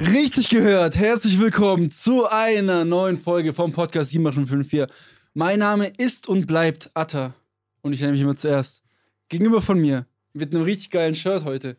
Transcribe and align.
Richtig 0.00 0.48
gehört. 0.48 0.96
Herzlich 0.96 1.38
willkommen 1.38 1.90
zu 1.90 2.26
einer 2.28 2.84
neuen 2.84 3.18
Folge 3.18 3.54
vom 3.54 3.72
Podcast 3.72 4.10
7854. 4.10 4.94
Mein 5.34 5.58
Name 5.60 5.92
ist 5.96 6.28
und 6.28 6.46
bleibt 6.46 6.90
Atta. 6.94 7.34
Und 7.82 7.92
ich 7.92 8.00
nenne 8.00 8.12
mich 8.12 8.20
immer 8.22 8.36
zuerst. 8.36 8.82
Gegenüber 9.28 9.60
von 9.60 9.78
mir 9.78 10.06
mit 10.32 10.52
einem 10.54 10.64
richtig 10.64 10.90
geilen 10.90 11.14
Shirt 11.14 11.44
heute. 11.44 11.76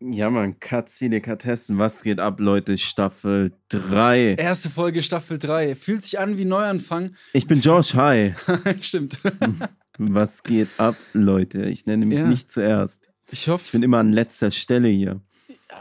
Ja, 0.00 0.30
man, 0.30 0.60
Katzinikatessen, 0.60 1.78
was 1.78 2.02
geht 2.02 2.20
ab, 2.20 2.38
Leute? 2.40 2.76
Staffel 2.78 3.52
3. 3.70 4.34
Erste 4.34 4.70
Folge 4.70 5.02
Staffel 5.02 5.38
3. 5.38 5.76
Fühlt 5.76 6.02
sich 6.02 6.18
an 6.18 6.36
wie 6.38 6.44
Neuanfang. 6.44 7.14
Ich 7.32 7.46
bin 7.46 7.60
Josh, 7.60 7.94
hi. 7.94 8.34
Stimmt. 8.80 9.18
Was 9.98 10.42
geht 10.42 10.68
ab, 10.78 10.96
Leute? 11.12 11.66
Ich 11.66 11.86
nenne 11.86 12.04
mich 12.04 12.18
Ja. 12.20 12.26
nicht 12.26 12.50
zuerst. 12.50 13.08
Ich 13.30 13.48
hoffe, 13.48 13.62
Ich 13.66 13.72
bin 13.72 13.82
immer 13.84 13.98
an 13.98 14.12
letzter 14.12 14.50
Stelle 14.50 14.88
hier. 14.88 15.20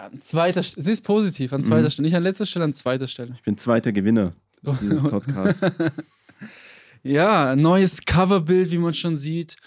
An 0.01 0.19
zweiter 0.19 0.61
St- 0.61 0.81
Sie 0.81 0.91
ist 0.91 1.03
positiv, 1.03 1.53
an 1.53 1.63
zweiter 1.63 1.83
Mhm. 1.87 1.91
Stelle. 1.91 2.07
Nicht 2.07 2.15
an 2.15 2.23
letzter 2.23 2.45
Stelle, 2.45 2.65
an 2.65 2.73
zweiter 2.73 3.07
Stelle. 3.07 3.31
Ich 3.33 3.43
bin 3.43 3.57
zweiter 3.57 3.91
Gewinner 3.91 4.33
dieses 4.81 5.01
Podcasts. 5.03 5.69
Ja, 7.05 7.55
neues 7.57 8.05
Coverbild, 8.05 8.71
wie 8.71 8.77
man 8.77 8.93
schon 8.93 9.17
sieht. 9.17 9.57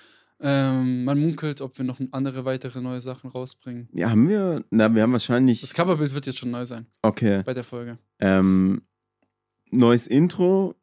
Ähm, 0.41 1.05
man 1.05 1.19
munkelt, 1.19 1.61
ob 1.61 1.77
wir 1.79 1.85
noch 1.85 1.99
andere 2.11 2.45
weitere 2.47 2.81
neue 2.81 3.01
Sachen 3.03 3.29
rausbringen. 3.31 3.89
Ja, 3.93 4.09
haben 4.11 4.29
wir? 4.29 4.65
Na, 4.71 4.95
wir 4.95 5.03
haben 5.03 5.13
wahrscheinlich. 5.13 5.61
Das 5.61 5.75
Coverbild 5.75 6.15
wird 6.15 6.25
jetzt 6.27 6.39
schon 6.39 6.51
neu 6.51 6.65
sein 6.65 6.87
Okay. 7.03 7.43
bei 7.45 7.53
der 7.55 7.65
Folge. 7.65 7.99
Ähm, 8.21 8.83
neues 9.71 10.07
Intro. 10.07 10.75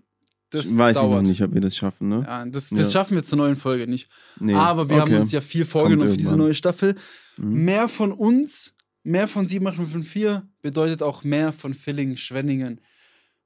Das 0.52 0.78
Weiß 0.78 0.96
ich 0.96 1.02
dauert. 1.02 1.24
noch 1.24 1.28
nicht, 1.28 1.42
ob 1.42 1.56
wir 1.56 1.62
das 1.62 1.76
schaffen, 1.76 2.10
ne? 2.10 2.24
Ja, 2.28 2.46
das, 2.46 2.70
das 2.70 2.80
Ja. 2.80 2.90
schaffen 2.92 3.16
wir 3.16 3.24
zur 3.24 3.40
neuen 3.40 3.56
Folge 3.56 3.88
nicht. 3.88 4.08
Nee. 4.40 4.54
Aber 4.54 4.88
wir 4.90 4.98
haben 4.98 5.10
Okay. 5.12 5.20
uns 5.22 5.32
ja 5.32 5.42
viel 5.42 5.66
vorgenommen 5.66 6.12
für 6.12 6.18
diese 6.18 6.38
neue 6.38 6.54
Staffel. 6.54 6.96
Mhm. 7.38 7.66
Mehr 7.66 7.88
von 7.88 8.12
uns, 8.12 8.76
mehr 9.04 9.28
von 9.28 9.46
7854 9.46 10.50
bedeutet 10.62 11.04
auch 11.04 11.24
mehr 11.24 11.52
von 11.52 11.74
Villingen, 11.74 12.18
Schwenningen. 12.18 12.82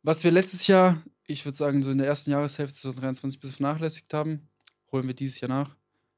Was 0.03 0.23
wir 0.23 0.31
letztes 0.31 0.67
Jahr, 0.67 1.03
ich 1.25 1.45
würde 1.45 1.57
sagen, 1.57 1.83
so 1.83 1.91
in 1.91 1.97
der 1.97 2.07
ersten 2.07 2.31
Jahreshälfte 2.31 2.75
2023 2.79 3.37
ein 3.37 3.41
bisschen 3.41 3.57
vernachlässigt 3.57 4.13
haben, 4.13 4.47
holen 4.91 5.07
wir 5.07 5.13
dieses 5.13 5.41
Jahr 5.41 5.49
nach. 5.49 5.75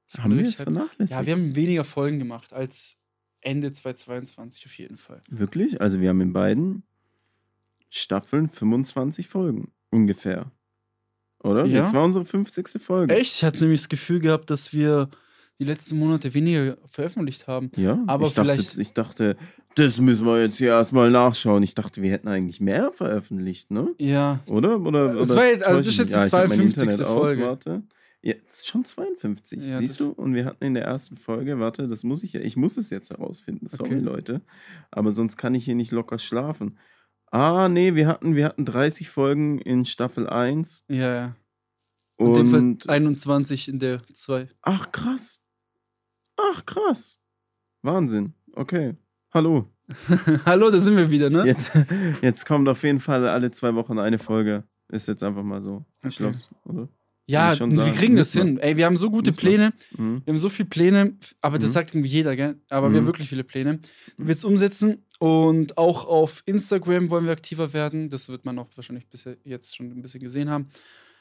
Ich 0.07 0.19
Haben 0.19 0.37
wir 0.37 0.47
es 0.47 0.55
vernachlässigt? 0.55 1.19
Ja, 1.19 1.25
wir 1.25 1.33
haben 1.33 1.55
weniger 1.55 1.83
Folgen 1.83 2.19
gemacht 2.19 2.53
als 2.53 2.97
Ende 3.41 3.71
2022 3.71 4.65
auf 4.65 4.77
jeden 4.77 4.97
Fall. 4.97 5.21
Wirklich? 5.29 5.79
Also 5.81 6.01
wir 6.01 6.09
haben 6.09 6.21
in 6.21 6.33
beiden 6.33 6.83
Staffeln 7.89 8.49
25 8.49 9.27
Folgen 9.27 9.71
ungefähr. 9.89 10.51
Oder? 11.43 11.65
Ja. 11.65 11.81
Jetzt 11.81 11.93
war 11.93 12.03
unsere 12.03 12.25
50. 12.25 12.81
Folge. 12.81 13.15
Echt? 13.15 13.35
Ich 13.35 13.43
hatte 13.43 13.61
nämlich 13.61 13.81
das 13.81 13.89
Gefühl 13.89 14.19
gehabt, 14.19 14.49
dass 14.49 14.73
wir 14.73 15.09
die 15.59 15.65
letzten 15.65 15.97
Monate 15.99 16.33
weniger 16.33 16.77
veröffentlicht 16.87 17.47
haben. 17.47 17.71
Ja, 17.75 18.01
Aber 18.07 18.25
ich 18.27 18.33
dachte, 18.33 18.53
vielleicht- 18.53 18.77
ich 18.77 18.93
dachte, 18.93 19.35
das 19.75 19.99
müssen 19.99 20.25
wir 20.25 20.41
jetzt 20.41 20.57
hier 20.57 20.69
erstmal 20.69 21.11
nachschauen. 21.11 21.63
Ich 21.63 21.75
dachte, 21.75 22.01
wir 22.01 22.11
hätten 22.11 22.27
eigentlich 22.27 22.59
mehr 22.61 22.91
veröffentlicht, 22.91 23.69
ne? 23.71 23.93
Ja. 23.99 24.39
Oder? 24.47 24.79
Oder, 24.79 25.11
oder 25.19 25.29
war 25.29 25.45
jetzt- 25.45 25.65
also 25.65 25.79
das 25.79 25.87
ist 25.87 25.97
jetzt 25.99 26.11
die 26.13 26.15
mein 26.17 26.29
52. 26.29 26.65
Internet 26.83 27.01
aus, 27.01 27.17
Folge. 27.27 27.43
Warte. 27.43 27.83
Ja, 28.21 28.33
ist 28.47 28.67
schon 28.67 28.83
52. 28.83 29.61
Ja, 29.63 29.77
Siehst 29.77 29.99
das- 29.99 30.07
du? 30.07 30.11
Und 30.13 30.33
wir 30.33 30.45
hatten 30.45 30.63
in 30.65 30.73
der 30.73 30.83
ersten 30.83 31.15
Folge, 31.17 31.57
warte, 31.59 31.87
das 31.87 32.03
muss 32.03 32.23
ich 32.23 32.33
ja, 32.33 32.41
ich 32.41 32.57
muss 32.57 32.75
es 32.75 32.89
jetzt 32.89 33.11
herausfinden, 33.11 33.67
sorry 33.67 33.95
Okay. 33.95 33.99
Leute. 34.03 34.41
Aber 34.91 35.11
sonst 35.11 35.37
kann 35.37 35.55
ich 35.55 35.63
hier 35.65 35.75
nicht 35.75 35.91
locker 35.91 36.19
schlafen. 36.19 36.77
Ah, 37.31 37.69
nee, 37.69 37.95
wir 37.95 38.07
hatten, 38.07 38.35
wir 38.35 38.45
hatten 38.45 38.65
30 38.65 39.09
Folgen 39.09 39.59
in 39.59 39.85
Staffel 39.85 40.27
1. 40.27 40.83
Ja, 40.89 41.13
ja. 41.13 41.35
In 42.17 42.33
dem 42.33 42.53
Und, 42.53 42.83
Fall 42.83 42.95
21 42.95 43.69
in 43.69 43.79
der 43.79 44.01
2. 44.13 44.49
ach 44.63 44.91
krass. 44.91 45.41
Ach 46.41 46.65
krass. 46.65 47.17
Wahnsinn. 47.81 48.33
Okay. 48.53 48.95
Hallo. 49.33 49.67
Hallo, 50.45 50.69
da 50.71 50.79
sind 50.79 50.95
wir 50.97 51.09
wieder, 51.11 51.29
ne? 51.29 51.45
Jetzt, 51.45 51.71
jetzt 52.21 52.45
kommt 52.45 52.67
auf 52.69 52.83
jeden 52.83 52.99
Fall 52.99 53.27
alle 53.27 53.51
zwei 53.51 53.73
Wochen 53.75 53.99
eine 53.99 54.19
Folge. 54.19 54.63
Ist 54.89 55.07
jetzt 55.07 55.23
einfach 55.23 55.43
mal 55.43 55.61
so. 55.61 55.85
Okay. 55.99 56.11
Schluss, 56.11 56.49
oder? 56.65 56.87
ja, 57.27 57.51
wir 57.59 57.73
sagen. 57.75 57.93
kriegen 57.93 58.15
das 58.15 58.31
hin. 58.33 58.57
Ey, 58.57 58.75
wir 58.77 58.85
haben 58.87 58.95
so 58.95 59.11
gute. 59.11 59.31
Pläne. 59.31 59.73
Mhm. 59.95 60.21
Wir 60.25 60.31
haben 60.33 60.39
so 60.39 60.49
viele 60.49 60.67
Pläne, 60.69 61.17
aber 61.41 61.59
das 61.59 61.69
Mhm. 61.69 61.73
sagt 61.73 61.89
irgendwie 61.93 62.09
jeder, 62.09 62.35
gell? 62.35 62.59
Aber 62.69 62.89
wir 62.89 62.97
haben 62.97 63.03
Mhm. 63.03 63.07
wirklich 63.07 63.29
viele 63.29 63.43
Pläne. 63.43 63.79
Wir 64.17 64.27
werden 64.27 64.37
es 64.37 64.43
umsetzen 64.43 65.05
und 65.19 65.77
auch 65.77 66.05
auf 66.07 66.41
Instagram 66.47 67.09
wollen 67.11 67.25
wir 67.25 67.31
aktiver 67.31 67.71
werden. 67.73 68.09
Das 68.09 68.29
wird 68.29 68.45
man 68.45 68.57
auch 68.57 68.69
wahrscheinlich 68.75 69.07
bisher 69.07 69.37
jetzt 69.43 69.75
schon 69.75 69.91
ein 69.91 70.01
bisschen 70.01 70.21
gesehen 70.21 70.49
haben. 70.49 70.69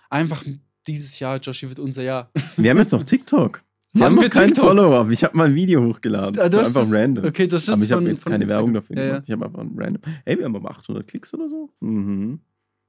Einfach 0.09 0.43
dieses 0.87 1.19
Jahr, 1.19 1.39
Joshi, 1.41 1.69
wird 1.69 1.79
unser 1.79 2.03
Jahr. 2.03 2.31
Wir 2.57 2.71
haben 2.71 2.79
jetzt 2.79 2.93
noch 2.93 3.03
TikTok. 3.05 3.63
Wir 3.99 4.05
Haben 4.07 4.17
haben 4.17 4.23
wir 4.23 4.31
keinen 4.31 4.47
TikTok? 4.55 4.65
Follower. 4.67 5.11
Ich 5.11 5.25
habe 5.25 5.37
mal 5.37 5.49
ein 5.49 5.55
Video 5.55 5.85
hochgeladen. 5.85 6.41
Ah, 6.41 6.51
so 6.51 6.59
hast 6.61 6.69
einfach 6.69 6.83
das- 6.83 6.93
random. 6.93 7.25
Okay, 7.25 7.47
das 7.47 7.63
ist 7.63 7.69
aber 7.69 7.83
ich 7.83 7.93
habe 7.93 8.09
jetzt 8.09 8.25
keine 8.25 8.45
Instagram. 8.45 8.49
Werbung 8.49 8.75
dafür 8.75 8.97
Ja, 8.97 9.03
ja. 9.03 9.09
gemacht. 9.11 9.25
Ich 9.27 9.33
habe 9.33 9.47
einfach 9.47 9.59
ein 9.61 9.73
random. 9.77 10.03
Ey, 10.25 10.39
wir 10.39 10.45
haben 10.45 10.57
aber 10.57 10.71
800 10.71 11.07
Klicks 11.07 11.35
oder 11.35 11.49
so. 11.49 11.71
Mhm. 11.81 12.41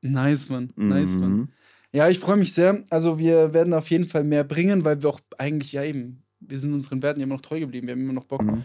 Nice, 0.02 0.50
Mann. 0.50 0.72
Nice, 0.76 1.16
Mann. 1.18 1.32
Mhm. 1.32 1.48
Ja, 1.92 2.08
ich 2.10 2.20
freue 2.20 2.38
mich 2.38 2.54
sehr. 2.54 2.84
Also 2.90 3.18
wir 3.20 3.54
werden 3.54 3.74
auf 3.74 3.90
jeden 3.90 4.06
Fall 4.06 4.24
mehr 4.24 4.44
bringen, 4.44 4.86
weil 4.86 5.02
wir 5.02 5.10
auch 5.10 5.20
eigentlich, 5.38 5.72
ja 5.72 5.84
eben, 5.84 6.24
wir 6.40 6.60
sind 6.60 6.74
unseren 6.74 7.02
Werten 7.02 7.20
immer 7.22 7.36
noch 7.36 7.42
treu 7.42 7.60
geblieben. 7.60 7.88
Wir 7.88 7.94
haben 7.94 8.02
immer 8.02 8.14
noch 8.14 8.26
Bock. 8.26 8.44
Mhm. 8.44 8.64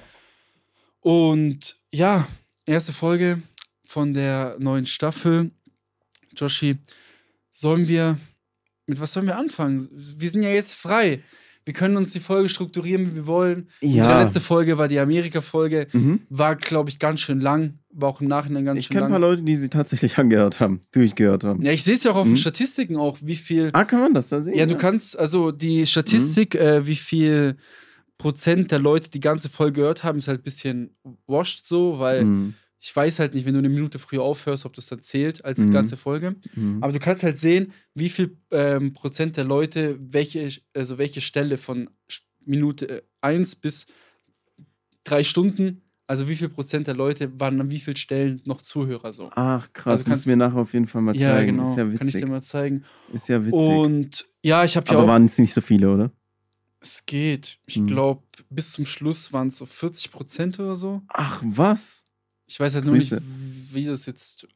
Und 1.01 1.77
ja, 1.93 2.29
erste 2.67 2.93
Folge 2.93 3.43
von 3.85 4.15
der 4.15 4.57
neuen 4.59 4.87
Staffel. 4.87 5.51
Joshi, 6.37 6.77
sollen 7.53 7.89
wir, 7.89 8.19
mit 8.87 9.01
was 9.01 9.13
sollen 9.13 9.27
wir 9.27 9.37
anfangen? 9.39 9.89
Wir 10.19 10.31
sind 10.31 10.43
ja 10.43 10.51
jetzt 10.51 10.75
frei. 10.75 11.23
Wir 11.67 11.73
können 11.73 11.97
uns 11.97 12.13
die 12.13 12.21
Folge 12.21 12.49
strukturieren, 12.51 13.11
wie 13.13 13.15
wir 13.17 13.27
wollen. 13.27 13.69
Unsere 13.81 14.09
Ja. 14.09 14.23
letzte 14.23 14.41
Folge 14.41 14.77
war 14.77 14.87
die 14.87 14.99
Amerika-Folge. 14.99 15.87
Mhm. 15.93 16.21
War, 16.29 16.57
glaube 16.57 16.91
ich, 16.91 16.99
ganz 16.99 17.21
schön 17.21 17.41
lang. 17.41 17.79
War 17.91 18.11
auch 18.11 18.21
im 18.21 18.29
Nachhinein 18.29 18.65
ganz 18.67 18.79
Ich 18.81 18.87
schön 18.87 18.95
kenne 18.95 19.07
ein 19.07 19.11
paar 19.13 19.19
lang. 19.21 19.31
Leute, 19.31 19.43
die 19.43 19.57
sie 19.57 19.71
tatsächlich 19.71 20.19
angehört 20.19 20.61
haben, 20.61 20.81
durchgehört 20.93 21.43
haben. 21.45 21.63
Ja, 21.63 21.73
ich 21.73 21.83
sehe 21.85 21.95
es 21.95 22.03
ja 22.05 22.11
auch 22.11 22.17
auf 22.17 22.25
den 22.27 22.33
Mhm. 22.33 22.37
Statistiken 22.39 22.97
auch, 22.97 23.17
wie 23.23 23.37
viel. 23.37 23.71
Ah, 23.73 23.85
kann 23.85 24.01
man 24.01 24.13
das 24.15 24.29
da 24.29 24.43
sehen? 24.43 24.55
Ja, 24.59 24.67
du 24.67 24.77
kannst, 24.77 25.19
also 25.19 25.53
die 25.53 25.87
Statistik, 25.87 26.55
Mhm. 26.55 26.61
äh, 26.61 26.87
wie 26.87 26.97
viel 26.97 27.57
Prozent 28.19 28.71
der 28.71 28.79
Leute 28.79 29.11
die 29.11 29.21
ganze 29.21 29.49
Folge 29.49 29.81
gehört 29.81 30.05
haben, 30.05 30.19
ist 30.19 30.29
halt 30.29 30.41
ein 30.41 30.45
bisschen 30.45 30.97
washed 31.27 31.65
so, 31.65 31.99
weil 31.99 32.25
Mhm. 32.25 32.55
Ich 32.87 32.95
weiß 32.95 33.19
halt 33.19 33.33
nicht, 33.33 33.47
wenn 33.47 33.55
du 33.55 33.61
eine 33.61 33.71
Minute 33.71 33.99
früher 33.99 34.21
aufhörst, 34.23 34.67
ob 34.67 34.75
das 34.75 34.89
dann 34.89 35.01
zählt 35.01 35.43
als 35.43 35.59
Mhm. 35.61 35.71
ganze 35.71 35.97
Folge. 35.97 36.37
Mhm. 36.55 36.83
Aber 36.83 36.93
du 36.93 36.99
kannst 36.99 37.23
halt 37.23 37.39
sehen, 37.39 37.73
wie 37.95 38.11
viel 38.11 38.37
ähm, 38.51 38.93
Prozent 38.93 39.39
der 39.39 39.45
Leute 39.45 39.97
welche, 39.99 40.51
also 40.75 40.99
welche 40.99 41.23
Stelle 41.23 41.57
von 41.57 41.89
Minute 42.45 43.05
1 43.23 43.57
bis 43.57 43.87
drei 45.03 45.25
Stunden, 45.25 45.81
also 46.07 46.29
wie 46.29 46.37
viel 46.37 46.51
Prozent 46.51 46.87
der 46.87 46.95
Leute 46.95 47.41
waren 47.41 47.59
an 47.59 47.71
wie 47.71 47.81
vielen 47.81 47.97
Stellen 47.97 48.43
noch 48.45 48.61
Zuhörer 48.61 49.15
so. 49.15 49.31
Ach, 49.35 49.67
krass. 49.73 49.87
Also 50.01 50.05
kannst- 50.05 50.27
Müssen 50.27 50.39
wir 50.39 50.47
nachher 50.47 50.61
auf 50.61 50.75
jeden 50.75 50.87
Fall 50.87 51.01
mal 51.01 51.17
Ja, 51.17 51.31
zeigen. 51.37 51.57
genau. 51.57 51.63
Ist 51.71 51.77
ja 51.79 51.85
Kann 51.85 51.93
ich 51.95 52.01
witzig. 52.01 52.21
dir 52.21 52.27
mal 52.27 52.43
zeigen. 52.43 52.85
Ist 53.15 53.29
ja 53.31 53.43
witzig. 53.47 53.61
Und 53.61 54.29
ja, 54.43 54.63
ich 54.63 54.77
habe 54.77 54.87
ja 54.89 54.93
Aber 54.93 55.05
auch. 55.05 55.09
waren 55.09 55.25
es 55.25 55.39
nicht 55.39 55.55
so 55.55 55.63
viele, 55.63 55.91
oder? 55.91 56.11
Es 56.81 57.07
geht. 57.07 57.59
Ich 57.65 57.77
Hm. 57.77 57.87
glaube, 57.87 58.23
bis 58.51 58.73
zum 58.73 58.85
Schluss 58.85 59.33
waren 59.33 59.49
es 59.49 59.57
so 59.57 59.65
40 59.65 60.11
Prozent 60.13 60.61
oder 60.61 60.77
so. 60.77 61.01
Ach, 61.09 61.43
was? 61.47 62.04
Ich 62.47 62.61
weiß 62.61 62.75
halt 62.75 62.85
nur 62.85 62.95
Grüße. 62.95 63.17
nicht, 63.17 63.75
wie 63.75 63.85
das 63.87 64.07
jetzt, 64.07 64.47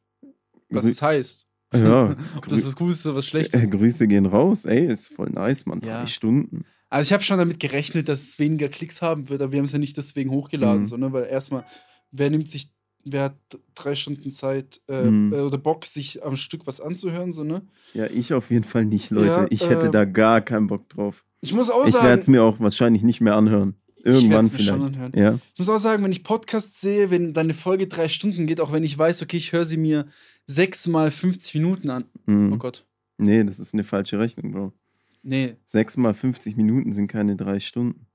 was 0.69 0.85
Grü- 0.85 0.89
es 0.91 1.01
heißt. 1.01 1.45
Ja. 1.73 2.15
Ob 2.37 2.47
das 2.47 2.65
was 2.65 2.75
Gutes 2.75 3.05
oder 3.05 3.15
was 3.17 3.25
Äh, 3.25 3.29
Schlechtes. 3.29 3.69
Grüße 3.69 4.07
gehen 4.07 4.25
raus. 4.25 4.65
Ey, 4.65 4.85
ist 4.87 5.07
voll 5.07 5.29
nice, 5.29 5.65
Mann. 5.65 5.81
Drei 5.81 5.89
Ja. 5.89 6.07
Stunden. 6.07 6.65
Also 6.89 7.07
ich 7.09 7.13
habe 7.13 7.23
schon 7.23 7.37
damit 7.37 7.59
gerechnet, 7.59 8.09
dass 8.09 8.23
es 8.23 8.39
weniger 8.39 8.67
Klicks 8.69 9.01
haben 9.01 9.29
wird, 9.29 9.41
aber 9.43 9.51
wir 9.51 9.59
haben 9.59 9.65
es 9.65 9.71
ja 9.73 9.77
nicht 9.79 9.95
deswegen 9.97 10.31
hochgeladen, 10.31 10.81
Mhm. 10.83 10.87
so, 10.87 10.97
ne? 10.97 11.13
weil 11.13 11.25
erstmal, 11.25 11.63
wer 12.11 12.31
nimmt 12.31 12.49
sich, 12.49 12.71
wer 13.05 13.23
hat 13.25 13.35
drei 13.75 13.93
Stunden 13.93 14.31
Zeit 14.31 14.81
äh, 14.87 15.03
Mhm. 15.03 15.31
äh, 15.33 15.41
oder 15.41 15.59
Bock, 15.59 15.85
sich 15.85 16.23
am 16.23 16.35
Stück 16.35 16.65
was 16.65 16.81
anzuhören, 16.81 17.31
so, 17.31 17.43
ne? 17.43 17.61
Ja, 17.93 18.07
ich 18.07 18.33
auf 18.33 18.49
jeden 18.49 18.63
Fall 18.63 18.85
nicht, 18.85 19.11
Leute. 19.11 19.27
Ja, 19.27 19.47
ich 19.51 19.69
hätte 19.69 19.87
äh, 19.87 19.91
da 19.91 20.05
gar 20.05 20.41
keinen 20.41 20.65
Bock 20.65 20.89
drauf. 20.89 21.23
Ich 21.41 21.53
muss 21.53 21.69
auch 21.69 21.85
Ich 21.85 21.93
werde 21.93 22.07
sagen, 22.07 22.21
es 22.21 22.27
mir 22.27 22.41
auch 22.43 22.59
wahrscheinlich 22.59 23.03
nicht 23.03 23.21
mehr 23.21 23.35
anhören. 23.35 23.75
Ich 23.99 24.05
Irgendwann 24.05 24.45
werd's 24.45 24.51
mir 24.53 24.59
schon 24.63 24.81
vielleicht. 24.83 24.95
anhören. 24.95 25.11
Ja. 25.15 25.39
Ich 25.53 25.59
muss 25.59 25.69
auch 25.69 25.77
sagen, 25.77 26.03
wenn 26.03 26.11
ich 26.11 26.23
Podcasts 26.23 26.79
sehe, 26.81 27.11
wenn 27.11 27.33
deine 27.33 27.53
Folge 27.53 27.87
drei 27.87 28.07
Stunden 28.07 28.47
geht, 28.47 28.59
auch 28.61 28.71
wenn 28.71 28.83
ich 28.83 28.97
weiß, 28.97 29.21
okay, 29.21 29.37
ich 29.37 29.51
höre 29.51 29.65
sie 29.65 29.77
mir 29.77 30.07
sechs 30.47 30.87
mal 30.87 31.11
50 31.11 31.53
Minuten 31.55 31.89
an. 31.89 32.05
Mhm. 32.25 32.53
Oh 32.53 32.57
Gott. 32.57 32.85
Nee, 33.17 33.43
das 33.43 33.59
ist 33.59 33.73
eine 33.73 33.83
falsche 33.83 34.17
Rechnung, 34.19 34.51
Bro. 34.51 34.73
Nee, 35.21 35.57
Sechs 35.65 35.97
mal 35.97 36.13
50 36.13 36.55
Minuten 36.55 36.93
sind 36.93 37.07
keine 37.07 37.35
drei 37.35 37.59
Stunden. 37.59 38.05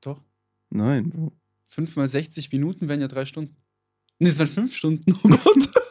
doch. 0.00 0.22
Nein, 0.70 1.10
Bro. 1.10 1.32
Fünf 1.66 1.96
mal 1.96 2.08
60 2.08 2.50
Minuten 2.52 2.88
wären 2.88 3.00
ja 3.02 3.08
drei 3.08 3.24
Stunden. 3.26 3.54
Nee, 4.18 4.30
es 4.30 4.38
wären 4.38 4.48
fünf 4.48 4.74
Stunden. 4.74 5.12
Oh 5.22 5.28
Gott. 5.28 5.68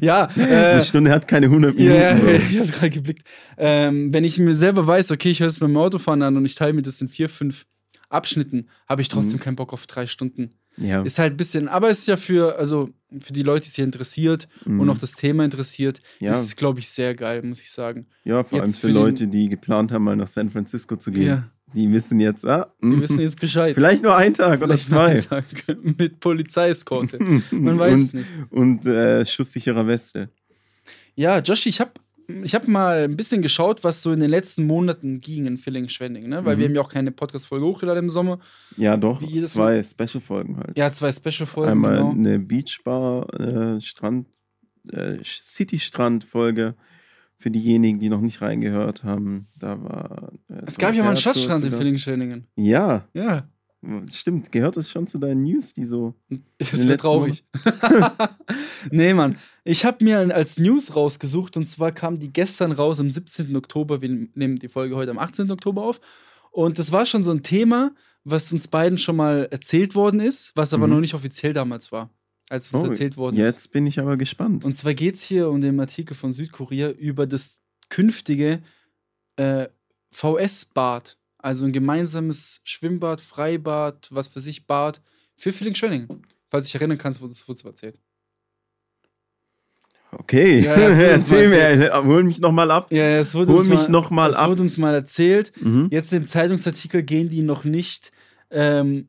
ja, 0.00 0.28
äh, 0.36 0.42
Eine 0.72 0.82
Stunde 0.82 1.10
hat 1.12 1.28
keine 1.28 1.46
100 1.46 1.74
Minuten. 1.74 1.94
Ja, 2.00 2.16
ich 2.50 2.58
habe 2.58 2.68
gerade 2.68 2.90
geblickt. 2.90 3.26
Ähm, 3.56 4.12
wenn 4.12 4.24
ich 4.24 4.38
mir 4.38 4.54
selber 4.54 4.86
weiß, 4.86 5.10
okay, 5.10 5.30
ich 5.30 5.40
höre 5.40 5.48
es 5.48 5.58
beim 5.60 5.76
Autofahren 5.76 6.22
an 6.22 6.36
und 6.36 6.44
ich 6.44 6.54
teile 6.54 6.72
mir 6.72 6.82
das 6.82 7.00
in 7.00 7.08
vier, 7.08 7.28
fünf 7.28 7.66
Abschnitten, 8.08 8.68
habe 8.88 9.02
ich 9.02 9.08
trotzdem 9.08 9.38
Mhm. 9.38 9.42
keinen 9.42 9.56
Bock 9.56 9.72
auf 9.72 9.86
drei 9.86 10.06
Stunden. 10.06 10.52
Ja. 10.76 11.02
Ist 11.02 11.18
halt 11.20 11.34
ein 11.34 11.36
bisschen, 11.36 11.68
aber 11.68 11.88
es 11.90 12.00
ist 12.00 12.08
ja 12.08 12.16
für, 12.16 12.58
also 12.58 12.90
für 13.20 13.32
die 13.32 13.42
Leute, 13.42 13.64
die 13.64 13.70
sich 13.70 13.84
interessiert 13.84 14.48
Mhm. 14.64 14.80
und 14.80 14.90
auch 14.90 14.98
das 14.98 15.12
Thema 15.12 15.44
interessiert, 15.44 16.00
ja. 16.18 16.32
ist 16.32 16.40
es, 16.44 16.56
glaube 16.56 16.80
ich, 16.80 16.88
sehr 16.88 17.14
geil, 17.14 17.42
muss 17.42 17.60
ich 17.60 17.70
sagen. 17.70 18.06
ja, 18.24 18.42
vor 18.42 18.58
allem 18.58 18.66
jetzt 18.66 18.76
für 18.78 18.88
für 18.88 18.92
den- 18.92 18.94
Leute, 19.02 19.26
die 19.28 19.48
geplant 19.48 19.92
haben, 19.92 20.02
mal 20.04 20.16
nach 20.16 20.26
San 20.28 20.50
Francisco 20.50 20.96
zu 20.96 21.12
gehen. 21.12 21.26
Ja. 21.26 21.50
Die 21.74 21.90
wissen 21.92 22.20
jetzt, 22.20 22.46
ah, 22.46 22.72
Die 22.82 22.86
mm, 22.86 23.00
wissen 23.00 23.20
jetzt 23.20 23.40
Bescheid. 23.40 23.74
vielleicht 23.74 24.02
nur 24.02 24.14
ein 24.16 24.32
Tag 24.34 24.62
oder 24.62 24.78
Vielleicht 24.78 24.90
noch 24.90 24.96
zwei. 24.98 25.10
einen 25.10 25.20
Tag 25.22 25.44
Mit 25.98 26.20
Polizeieskorte. 26.20 27.18
Man 27.50 27.78
weiß 27.78 27.98
es 28.00 28.12
und, 28.12 28.14
nicht. 28.14 28.28
Und 28.50 28.86
äh, 28.86 29.24
schusssicherer 29.26 29.86
Weste. 29.86 30.28
Ja, 31.16 31.38
Joshi, 31.40 31.68
ich 31.68 31.80
habe 31.80 31.92
ich 32.42 32.54
hab 32.54 32.66
mal 32.66 33.04
ein 33.04 33.16
bisschen 33.16 33.42
geschaut, 33.42 33.84
was 33.84 34.02
so 34.02 34.10
in 34.10 34.20
den 34.20 34.30
letzten 34.30 34.66
Monaten 34.66 35.20
ging 35.20 35.44
in 35.44 35.58
Villingen-Schwenning, 35.58 36.26
ne? 36.28 36.42
Weil 36.44 36.56
Mhm. 36.56 36.60
wir 36.60 36.66
haben 36.68 36.74
ja 36.76 36.80
auch 36.80 36.88
keine 36.88 37.10
Podcast-Folge 37.10 37.66
hochgeladen 37.66 38.04
im 38.04 38.08
Sommer. 38.08 38.38
Ja, 38.78 38.96
doch. 38.96 39.20
Zwei 39.42 39.82
Special-Folgen 39.82 40.56
halt. 40.56 40.78
Ja, 40.78 40.90
zwei 40.90 41.12
Special-Folgen, 41.12 41.70
Einmal 41.72 41.96
genau. 41.98 42.10
eine 42.12 42.38
Beachbar, 42.38 43.28
äh, 43.38 43.78
Strand, 43.82 44.26
äh, 44.90 45.18
City-Strand-Folge. 45.22 46.74
Für 47.36 47.50
diejenigen, 47.50 47.98
die 47.98 48.08
noch 48.08 48.20
nicht 48.20 48.40
reingehört 48.42 49.04
haben, 49.04 49.48
da 49.58 49.82
war. 49.82 50.32
Äh, 50.48 50.62
Es 50.66 50.78
gab 50.78 50.94
ja 50.94 51.02
mal 51.02 51.08
einen 51.10 51.16
Schatzstrand 51.18 51.64
in 51.64 51.70
Gast. 51.70 51.78
Villingen-Schwenningen. 51.80 52.46
Ja, 52.56 53.06
Ja, 53.12 53.48
stimmt. 54.12 54.50
Gehört 54.52 54.76
das 54.78 54.88
schon 54.88 55.06
zu 55.06 55.18
deinen 55.18 55.42
News, 55.42 55.74
die 55.74 55.84
so. 55.84 56.14
das 56.58 56.86
wäre 56.86 56.96
traurig. 56.96 57.44
nee, 58.90 59.12
Mann. 59.14 59.36
Ich 59.64 59.84
habe 59.84 60.02
mir 60.04 60.18
als 60.34 60.58
News 60.58 60.94
rausgesucht 60.96 61.56
und 61.56 61.66
zwar 61.68 61.92
kam 61.92 62.18
die 62.18 62.32
gestern 62.32 62.72
raus 62.72 63.00
am 63.00 63.10
17. 63.10 63.54
Oktober. 63.56 64.00
Wir 64.00 64.08
nehmen 64.34 64.58
die 64.58 64.68
Folge 64.68 64.96
heute 64.96 65.10
am 65.10 65.18
18. 65.18 65.50
Oktober 65.50 65.82
auf. 65.82 66.00
Und 66.50 66.78
das 66.78 66.92
war 66.92 67.04
schon 67.06 67.22
so 67.22 67.30
ein 67.30 67.42
Thema, 67.42 67.92
was 68.24 68.52
uns 68.52 68.68
beiden 68.68 68.96
schon 68.98 69.16
mal 69.16 69.48
erzählt 69.50 69.94
worden 69.94 70.20
ist, 70.20 70.52
was 70.54 70.72
aber 70.72 70.86
Mhm. 70.86 70.94
noch 70.94 71.00
nicht 71.00 71.14
offiziell 71.14 71.52
damals 71.52 71.92
war, 71.92 72.10
als 72.54 72.66
es 72.68 72.74
uns 72.74 72.82
Oh, 72.84 72.86
erzählt 72.86 73.16
worden 73.16 73.36
ist. 73.36 73.44
Jetzt 73.46 73.72
bin 73.72 73.86
ich 73.86 73.98
aber 74.00 74.16
gespannt. 74.16 74.64
Und 74.64 74.72
zwar 74.74 74.94
geht 74.94 75.16
es 75.16 75.22
hier 75.22 75.48
um 75.50 75.60
den 75.60 75.78
Artikel 75.80 76.14
von 76.14 76.32
Südkorea 76.32 76.90
über 76.90 77.26
das 77.26 77.60
künftige 77.90 78.62
äh, 79.36 79.68
VS-Bad. 80.12 81.18
Also 81.38 81.66
ein 81.66 81.72
gemeinsames 81.72 82.60
Schwimmbad, 82.64 83.20
Freibad, 83.20 84.08
was 84.10 84.28
für 84.28 84.40
sich 84.40 84.66
Bad 84.66 85.02
für 85.36 85.52
Villingen-Schwenningen. 85.52 86.22
Falls 86.50 86.66
ich 86.66 86.74
erinnern 86.74 86.96
kannst, 86.98 87.20
wurde 87.20 87.32
es 87.32 87.64
erzählt. 87.64 87.98
Okay, 90.12 90.60
Ja, 90.60 90.74
erzähl 90.76 91.48
mir, 91.48 91.92
hol 92.04 92.22
mich 92.22 92.40
nochmal 92.40 92.70
ab. 92.70 92.92
Ja, 92.92 93.18
es 93.18 93.34
wurde 93.34 93.52
Hol 93.52 93.58
uns 93.60 93.68
mich 93.68 93.78
mal, 93.80 93.88
noch 93.90 94.10
mal 94.10 94.34
ab. 94.34 94.48
wurde 94.48 94.62
uns 94.62 94.78
mal 94.78 94.94
erzählt. 94.94 95.52
Mhm. 95.60 95.88
Jetzt 95.90 96.12
im 96.12 96.26
Zeitungsartikel 96.26 97.02
gehen 97.02 97.28
die 97.28 97.42
noch 97.42 97.64
nicht 97.64 98.12
ähm, 98.50 99.08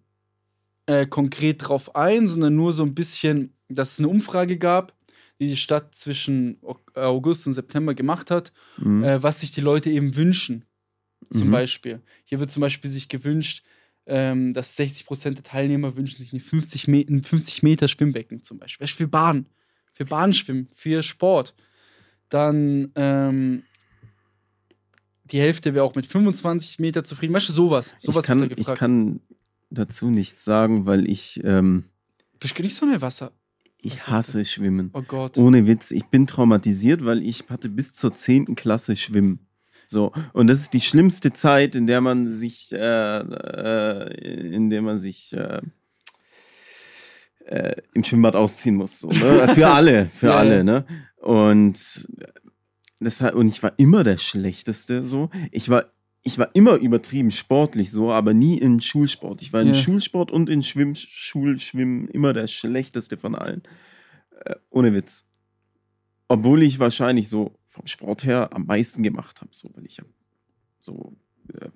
äh, 0.88 1.06
konkret 1.08 1.68
drauf 1.68 1.96
ein, 1.96 2.28
sondern 2.28 2.56
nur 2.56 2.74
so 2.74 2.84
ein 2.84 2.94
bisschen, 2.96 3.54
dass 3.70 3.94
es 3.94 4.00
eine 4.00 4.08
Umfrage 4.10 4.58
gab, 4.58 4.94
die 5.40 5.48
die 5.48 5.58
Stadt 5.58 5.96
zwischen 5.96 6.58
Ok- 6.62 6.96
August 6.96 7.48
und 7.48 7.54
September 7.54 7.94
gemacht 7.96 8.30
hat, 8.32 8.54
Mhm. 8.78 9.04
äh, 9.04 9.24
was 9.24 9.40
sich 9.42 9.52
die 9.52 9.62
Leute 9.62 9.90
eben 9.90 10.16
wünschen. 10.16 10.66
Zum 11.32 11.48
Mhm. 11.48 11.52
Beispiel. 11.52 12.02
Hier 12.26 12.40
wird 12.40 12.52
zum 12.52 12.62
Beispiel 12.62 12.90
sich 12.90 13.10
gewünscht, 13.10 13.64
ähm, 14.06 14.54
dass 14.54 14.76
60% 14.76 15.38
der 15.40 15.44
Teilnehmer 15.44 15.96
wünschen 15.98 16.20
sich 16.20 16.32
eine 16.32 16.40
50, 16.40 16.88
Me 16.88 17.04
ein 17.10 17.24
50 17.24 17.64
Meter 17.64 17.88
Schwimmbecken 17.88 18.44
zum 18.44 18.60
Beispiel. 18.60 18.86
Für 18.86 19.08
Bahn. 19.08 19.48
Für 19.94 20.06
Bahnschwimmen, 20.06 20.70
für 20.74 21.02
Sport. 21.02 21.56
Dann 22.30 22.92
ähm, 22.96 23.64
die 25.26 25.40
Hälfte 25.40 25.74
wäre 25.74 25.84
auch 25.84 25.96
mit 25.96 26.06
25 26.06 26.78
Meter 26.80 27.04
zufrieden. 27.04 27.34
Weißt 27.34 27.50
du, 27.50 27.54
sowas. 27.54 27.96
Sowas 27.98 28.26
ich, 28.26 28.28
kann, 28.28 28.52
ich 28.56 28.68
kann 28.76 29.20
dazu 29.76 30.10
nichts 30.10 30.44
sagen, 30.44 30.86
weil 30.86 31.10
ich, 31.10 31.42
ähm, 31.44 31.86
Bist 32.40 32.58
du 32.58 32.64
nicht 32.64 32.76
so 32.76 32.86
eine 32.86 33.02
Wasser? 33.02 33.32
ich 33.82 34.08
hasse 34.08 34.44
Schwimmen. 34.46 34.90
Oh 34.94 35.04
Gott. 35.04 35.38
Ohne 35.38 35.68
Witz, 35.68 35.92
ich 35.92 36.06
bin 36.06 36.26
traumatisiert, 36.26 37.06
weil 37.06 37.22
ich 37.22 37.44
hatte 37.50 37.70
bis 37.70 37.94
zur 37.94 38.16
10. 38.16 38.56
Klasse 38.56 38.96
Schwimmen. 38.96 39.40
So, 39.86 40.12
und 40.34 40.48
das 40.48 40.62
ist 40.62 40.74
die 40.74 40.82
schlimmste 40.82 41.32
Zeit, 41.34 41.76
in 41.76 41.86
der 41.86 42.02
man 42.02 42.28
sich, 42.28 42.72
äh, 42.72 42.78
äh, 43.20 44.56
in 44.56 44.72
der 44.72 44.82
man 44.82 44.98
sich 44.98 45.34
äh, 45.34 45.62
äh, 47.46 47.76
im 47.94 48.04
Schwimmbad 48.04 48.36
ausziehen 48.36 48.76
muss. 48.76 49.00
So, 49.00 49.10
ne? 49.10 49.48
Für 49.54 49.68
alle, 49.68 50.08
für 50.08 50.28
Ja, 50.28 50.32
ja. 50.34 50.40
alle, 50.40 50.64
ne? 50.64 50.86
Und 51.18 52.08
das, 53.00 53.22
hat- 53.22 53.36
und 53.36 53.48
ich 53.48 53.62
war 53.62 53.74
immer 53.78 54.04
der 54.04 54.18
Schlechteste 54.18 55.06
so. 55.06 55.30
Ich 55.52 55.70
war, 55.70 55.86
ich 56.28 56.40
war 56.40 56.50
immer 56.56 56.78
übertrieben 56.78 57.30
sportlich 57.30 57.92
so, 57.92 58.12
aber 58.12 58.34
nie 58.34 58.58
in 58.58 58.82
Schulsport. 58.82 59.44
Ich 59.44 59.54
war 59.54 59.62
in. 59.62 59.76
Schulsport 59.76 60.32
und 60.32 60.50
in 60.50 60.64
Schwimm, 60.64 60.96
Schulschwimmen 60.96 62.08
immer 62.08 62.34
der 62.34 62.48
Schlechteste 62.48 63.16
von 63.16 63.36
allen. 63.36 63.62
Äh, 64.44 64.56
ohne 64.72 64.92
Witz. 64.96 65.28
Obwohl 66.28 66.64
ich 66.64 66.80
wahrscheinlich 66.80 67.30
so 67.30 67.54
vom 67.66 67.86
Sport 67.86 68.26
her 68.26 68.50
am 68.54 68.66
meisten 68.66 69.04
gemacht 69.04 69.40
habe, 69.42 69.52
so, 69.54 69.70
weil 69.76 69.86
ich 69.86 70.02
so, 70.82 71.16
äh, 71.54 71.70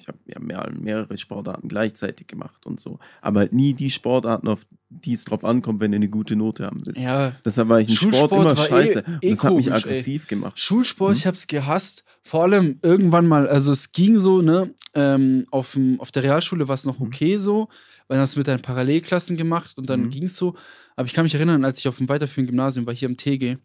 ich 0.00 0.08
habe 0.08 0.18
ja 0.26 0.38
mehr, 0.38 0.70
mehrere 0.78 1.18
Sportarten 1.18 1.68
gleichzeitig 1.68 2.26
gemacht 2.26 2.64
und 2.66 2.80
so. 2.80 2.98
Aber 3.20 3.40
halt 3.40 3.52
nie 3.52 3.74
die 3.74 3.90
Sportarten, 3.90 4.48
auf 4.48 4.66
die 4.90 5.12
es 5.12 5.24
drauf 5.24 5.44
ankommt, 5.44 5.80
wenn 5.80 5.90
du 5.92 5.96
eine 5.96 6.08
gute 6.08 6.36
Note 6.36 6.64
haben 6.66 6.80
willst. 6.86 7.00
Ja, 7.02 7.32
Deshalb 7.44 7.68
war 7.68 7.80
ich 7.80 7.88
im 7.88 7.94
Sport 8.12 8.32
immer 8.32 8.52
eh- 8.52 8.56
scheiße. 8.56 8.98
eh 9.20 9.28
und 9.28 9.32
das 9.32 9.44
hat 9.44 9.54
mich 9.54 9.66
komisch, 9.66 9.66
ey. 9.66 9.72
aggressiv 9.72 10.26
gemacht. 10.28 10.58
Schulsport, 10.58 11.10
Mhm. 11.12 11.16
ich 11.16 11.26
hab's 11.26 11.46
gehasst. 11.46 12.04
Vor 12.22 12.42
allem 12.44 12.78
irgendwann 12.82 13.26
mal, 13.26 13.48
also 13.48 13.72
es 13.72 13.92
ging 13.92 14.18
so, 14.18 14.42
ne, 14.42 14.74
ähm, 14.94 15.46
auf, 15.50 15.72
dem, 15.72 16.00
auf 16.00 16.10
der 16.10 16.22
Realschule 16.22 16.68
war 16.68 16.74
es 16.74 16.84
noch 16.84 16.98
Mhm. 16.98 17.06
okay 17.06 17.36
so, 17.36 17.68
weil 18.06 18.16
dann 18.16 18.20
hast 18.20 18.34
du 18.36 18.40
mit 18.40 18.46
deinen 18.48 18.62
Parallelklassen 18.62 19.36
gemacht 19.36 19.76
und 19.78 19.88
dann 19.90 20.02
Mhm. 20.04 20.10
ging's 20.10 20.36
so. 20.36 20.54
Aber 20.96 21.06
ich 21.06 21.12
kann 21.14 21.24
mich 21.24 21.34
erinnern, 21.34 21.64
als 21.64 21.78
ich 21.78 21.88
auf 21.88 21.96
dem 21.98 22.08
weiterführenden 22.08 22.52
Gymnasium 22.56 22.86
war, 22.86 22.94
hier 22.94 23.08
im 23.08 23.16
TG, 23.16 23.58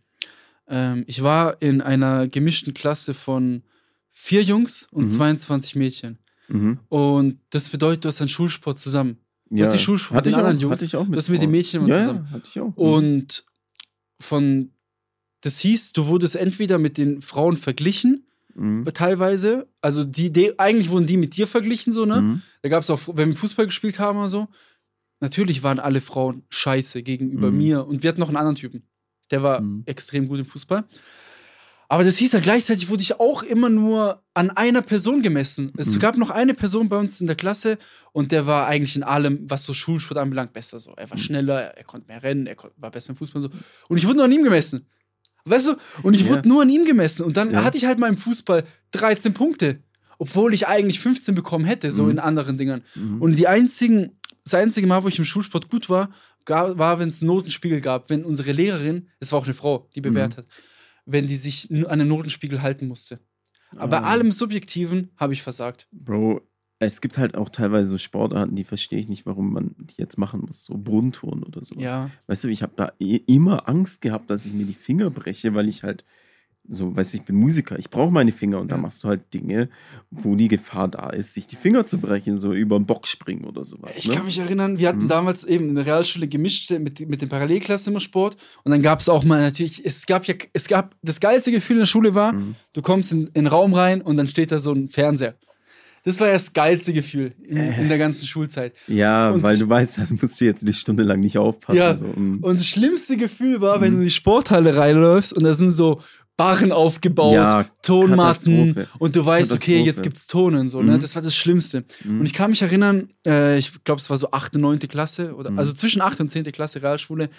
ähm, 0.68 1.03
ich 1.07 1.21
war 1.24 1.62
in 1.62 1.81
einer 1.81 2.27
gemischten 2.27 2.74
Klasse 2.74 3.13
von 3.13 3.63
vier 4.12 4.44
Jungs 4.44 4.88
und 4.91 5.06
Mhm. 5.06 5.09
22 5.09 5.75
Mädchen. 5.75 6.19
Mhm. 6.54 6.80
Und 6.90 7.40
das 7.50 7.70
bedeutet, 7.70 8.06
du 8.06 8.08
hast 8.10 8.22
einen 8.22 8.30
Schulsport 8.30 8.78
zusammen. 8.80 9.18
Du 9.50 9.58
Ja. 9.60 9.66
hast 9.66 9.74
die 9.74 9.80
Schulsport 9.80 10.18
hatte 10.18 10.30
mit 10.30 10.36
den 10.36 10.40
anderen 10.40 10.58
auch, 10.58 10.62
Jungs. 10.62 10.72
Hatte 10.74 10.86
ich 10.86 10.96
auch 10.96 11.08
mit 11.08 11.18
hast 11.18 11.30
mit 11.30 11.42
den. 11.42 11.52
Mädchen 11.52 11.82
und 11.82 11.88
ja, 11.88 12.00
zusammen. 12.00 12.26
Ja, 12.26 12.32
hatte 12.32 12.48
ich 12.50 12.60
auch. 12.60 12.68
Mhm. 12.68 12.74
Und 12.76 13.46
von, 14.22 14.72
das 15.42 15.60
hieß, 15.60 15.94
du 15.94 16.08
wurdest 16.08 16.36
entweder 16.36 16.78
mit 16.78 16.98
den 16.98 17.22
Frauen 17.22 17.58
verglichen, 17.58 18.28
Mhm. 18.56 18.86
teilweise. 18.94 19.68
Also 19.82 20.04
die, 20.04 20.32
die 20.32 20.58
eigentlich 20.60 20.90
wurden 20.90 21.08
die 21.08 21.18
mit 21.18 21.36
dir 21.36 21.48
verglichen, 21.48 21.92
so, 21.92 22.06
ne? 22.06 22.22
Mhm. 22.22 22.42
Da 22.62 22.70
gab 22.70 22.84
es 22.84 22.90
auch, 22.92 23.02
wenn 23.14 23.30
wir 23.30 23.36
Fußball 23.36 23.66
gespielt 23.66 23.98
haben 24.00 24.20
oder 24.20 24.30
so, 24.30 24.48
natürlich 25.22 25.64
waren 25.64 25.80
alle 25.80 26.02
Frauen 26.02 26.44
scheiße 26.50 27.02
gegenüber 27.02 27.50
Mhm. 27.52 27.58
mir. 27.58 27.86
Und 27.88 28.04
wir 28.04 28.10
hatten 28.10 28.20
noch 28.20 28.28
einen 28.28 28.38
anderen 28.38 28.56
Typen. 28.56 28.84
Der 29.32 29.42
war 29.42 29.62
Mhm. 29.62 29.84
extrem 29.88 30.28
gut 30.28 30.38
im 30.40 30.46
Fußball. 30.46 30.84
Aber 31.94 32.04
das 32.04 32.18
hieß 32.18 32.31
ja 32.31 32.40
gleichzeitig, 32.40 32.90
wurde 32.90 33.04
ich 33.04 33.19
auch 33.19 33.44
immer 33.44 33.69
nur 33.69 34.23
an 34.33 34.50
einer 34.50 34.81
Person 34.81 35.21
gemessen. 35.21 35.71
Es 35.78 35.94
Mhm. 35.94 36.00
gab 36.00 36.18
noch 36.18 36.31
eine 36.31 36.56
Person 36.56 36.90
bei 36.90 36.97
uns 36.97 37.21
in 37.21 37.28
der 37.28 37.35
Klasse 37.35 37.78
und 38.14 38.31
der 38.31 38.47
war 38.47 38.66
eigentlich 38.66 38.95
in 38.95 39.04
allem, 39.04 39.42
was 39.47 39.64
so 39.64 39.76
Schulsport 39.76 40.18
anbelangt, 40.18 40.54
besser. 40.54 40.80
So. 40.80 40.94
Er 40.97 41.07
war 41.12 41.18
Mhm. 41.18 41.21
schneller, 41.21 41.59
er 41.78 41.83
konnte 41.83 42.07
mehr 42.07 42.23
rennen, 42.23 42.47
er 42.47 42.56
war 42.78 42.90
besser 42.90 43.12
im 43.12 43.16
Fußball. 43.18 43.44
So. 43.44 43.50
Und 43.90 43.97
ich 43.97 44.06
wurde 44.07 44.16
nur 44.18 44.26
an 44.26 44.31
ihm 44.31 44.44
gemessen. 44.44 44.88
Weißt 45.45 45.68
du? 45.68 45.76
Und 46.02 46.16
ich 46.16 46.23
Ja. 46.23 46.30
wurde 46.31 46.47
nur 46.47 46.64
an 46.64 46.69
ihm 46.69 46.83
gemessen. 46.85 47.23
Und 47.26 47.38
dann 47.38 47.52
Ja. 47.52 47.64
hatte 47.64 47.78
ich 47.78 47.85
halt 47.85 48.00
mal 48.00 48.07
im 48.09 48.18
Fußball 48.18 48.64
13 48.90 49.35
Punkte. 49.35 49.80
Obwohl 50.18 50.54
ich 50.56 50.68
eigentlich 50.68 51.00
15 51.00 51.35
bekommen 51.35 51.66
hätte, 51.66 51.92
so 51.92 52.06
Mhm. 52.06 52.09
in 52.12 52.19
anderen 52.19 52.57
Dingern. 52.57 52.81
Mhm. 52.95 53.21
Und 53.21 53.35
die 53.35 53.47
einzigen, 53.47 54.18
das 54.44 54.56
einzige 54.56 54.88
Mal, 54.88 55.04
wo 55.04 55.09
ich 55.09 55.19
im 55.19 55.26
Schulsport 55.26 55.69
gut 55.69 55.90
war, 55.92 56.09
war, 56.47 56.97
wenn 57.00 57.09
es 57.09 57.21
einen 57.21 57.28
Notenspiegel 57.28 57.81
gab. 57.81 58.09
Wenn 58.09 58.26
unsere 58.26 58.52
Lehrerin, 58.52 59.09
es 59.19 59.31
war 59.31 59.40
auch 59.40 59.45
eine 59.45 59.54
Frau, 59.54 59.88
die 59.95 60.02
bewährt 60.02 60.33
Mhm. 60.33 60.38
hat, 60.38 60.45
wenn 61.06 61.28
die 61.28 61.36
sich 61.36 61.69
an 61.88 62.00
den 62.00 62.07
Notenspiegel 62.07 62.62
halten 62.62 62.88
musste. 62.88 63.19
Aber 63.76 63.88
bei 63.88 63.98
Ah. 64.02 64.12
allem 64.12 64.31
Subjektiven 64.31 65.10
habe 65.18 65.33
ich 65.33 65.42
versagt. 65.42 65.88
Bro, 65.92 66.42
es 66.80 67.02
gibt 67.02 67.18
halt 67.18 67.36
auch 67.36 67.50
teilweise 67.50 67.90
so 67.90 67.98
Sportarten, 67.98 68.56
die 68.56 68.64
verstehe 68.64 69.00
ich 69.00 69.10
nicht, 69.10 69.26
warum 69.26 69.54
man 69.54 69.76
die 69.78 69.95
jetzt 69.98 70.18
machen 70.18 70.42
muss. 70.42 70.64
So 70.66 70.78
Brunnentouren 70.78 71.44
oder 71.44 71.64
sowas. 71.64 71.83
Ja. 71.83 72.12
Weißt 72.28 72.44
du, 72.44 72.50
ich 72.50 72.62
habe 72.62 72.74
da 72.76 72.92
eh 73.00 73.16
immer 73.26 73.68
Angst 73.69 74.02
gehabt, 74.02 74.30
dass 74.30 74.45
ich 74.45 74.54
mir 74.54 74.66
die 74.66 74.74
Finger 74.74 75.10
breche, 75.10 75.54
weil 75.54 75.68
ich 75.69 75.83
halt 75.83 76.04
so, 76.70 76.96
weißt 76.96 77.14
du, 77.14 77.18
ich 77.18 77.24
bin 77.24 77.36
Musiker, 77.36 77.78
ich 77.78 77.90
brauche 77.90 78.12
meine 78.12 78.32
Finger 78.32 78.60
und 78.62 78.70
Ja. 78.72 78.78
da 78.78 78.82
machst 78.82 79.04
du 79.04 79.10
halt 79.10 79.34
Dinge, 79.34 79.70
wo 80.12 80.36
die 80.36 80.48
Gefahr 80.48 80.88
da 80.88 81.10
ist, 81.10 81.34
sich 81.34 81.46
die 81.48 81.58
Finger 81.58 81.86
zu 81.86 81.98
brechen, 81.98 82.38
so 82.38 82.54
über 82.54 82.80
den 82.80 82.86
Bock 82.86 83.06
springen 83.06 83.44
oder 83.44 83.66
sowas. 83.66 83.98
Ich 83.98 84.08
ne? 84.08 84.16
kann 84.16 84.26
mich 84.26 84.40
erinnern, 84.40 84.80
wir 84.80 84.88
hatten 84.88 85.04
Mhm. 85.04 85.08
damals 85.10 85.44
eben 85.44 85.70
in 85.70 85.76
der 85.76 85.86
Realschule 85.86 86.28
gemischt 86.28 86.72
mit, 86.72 87.08
mit 87.08 87.22
den 87.22 87.28
Parallelklassen 87.30 87.92
immer 87.92 88.00
Sport. 88.00 88.38
Und 88.64 88.72
dann 88.72 88.82
gab 88.82 89.00
es 89.02 89.10
auch 89.10 89.24
mal 89.26 89.42
natürlich, 89.42 89.86
es 89.86 90.06
gab 90.06 90.26
ja, 90.26 90.36
es 90.54 90.68
gab, 90.68 90.96
das 91.02 91.20
geilste 91.20 91.52
Gefühl 91.52 91.76
in 91.78 91.82
der 91.82 91.86
Schule 91.88 92.16
war, 92.16 92.32
Mhm. 92.34 92.56
du 92.72 92.82
kommst 92.82 93.12
in, 93.12 93.24
in 93.28 93.32
den 93.34 93.48
Raum 93.48 93.74
rein 93.74 94.02
und 94.02 94.16
dann 94.16 94.28
steht 94.30 94.52
da 94.52 94.60
so 94.60 94.72
ein 94.72 94.88
Fernseher. 94.90 95.36
Das 96.06 96.20
war 96.20 96.28
ja 96.28 96.34
das 96.34 96.52
geilste 96.52 96.92
Gefühl 96.92 97.34
in, 97.48 97.56
Äh. 97.56 97.82
in 97.82 97.88
der 97.88 97.98
ganzen 97.98 98.28
Schulzeit. 98.28 98.74
Ja, 98.88 99.30
Und- 99.32 99.42
weil 99.42 99.58
du 99.58 99.70
weißt, 99.70 99.98
da 100.00 100.04
musst 100.22 100.40
du 100.42 100.46
jetzt 100.46 100.62
eine 100.64 100.74
Stunde 100.74 101.04
lang 101.04 101.22
nicht 101.22 101.38
aufpassen. 101.38 101.78
Ja, 101.78 101.96
so. 101.96 102.08
mm. 102.08 102.40
Und 102.42 102.60
das 102.60 102.68
schlimmste 102.68 103.16
Gefühl 103.16 103.62
war, 103.62 103.80
wenn 103.80 103.92
Mhm. 103.92 103.96
du 103.96 104.02
in 104.02 104.06
die 104.08 104.12
Sporthalle 104.12 104.76
reinläufst 104.76 105.32
und 105.34 105.44
da 105.44 105.54
sind 105.54 105.72
so 105.72 106.02
Barren 106.35 106.71
aufgebaut, 106.71 107.33
Ja, 107.33 107.66
Tonmatten 107.83 108.87
und 108.99 109.16
du 109.16 109.25
weißt, 109.25 109.52
okay, 109.54 109.81
jetzt 109.83 110.02
gibt's 110.02 110.25
Ton 110.28 110.56
und 110.56 110.69
so. 110.69 110.81
Ne? 110.81 110.97
Mhm. 110.97 110.99
Das 111.02 111.16
war 111.16 111.21
das 111.21 111.35
Schlimmste. 111.35 111.85
Mhm. 112.04 112.21
Und 112.21 112.25
ich 112.25 112.33
kann 112.33 112.49
mich 112.49 112.61
erinnern, 112.61 113.09
äh, 113.25 113.57
ich 113.59 113.83
glaube, 113.83 113.99
es 114.02 114.09
war 114.09 114.18
so 114.18 114.31
8., 114.31 114.56
9. 114.56 114.80
Klasse, 114.87 115.35
oder, 115.35 115.52
Mhm. 115.52 115.59
also 115.59 115.73
zwischen 115.73 116.02
8. 116.02 116.19
und 116.21 116.30
10. 116.30 116.52
Klasse 116.52 116.81
Realschule. 116.81 117.30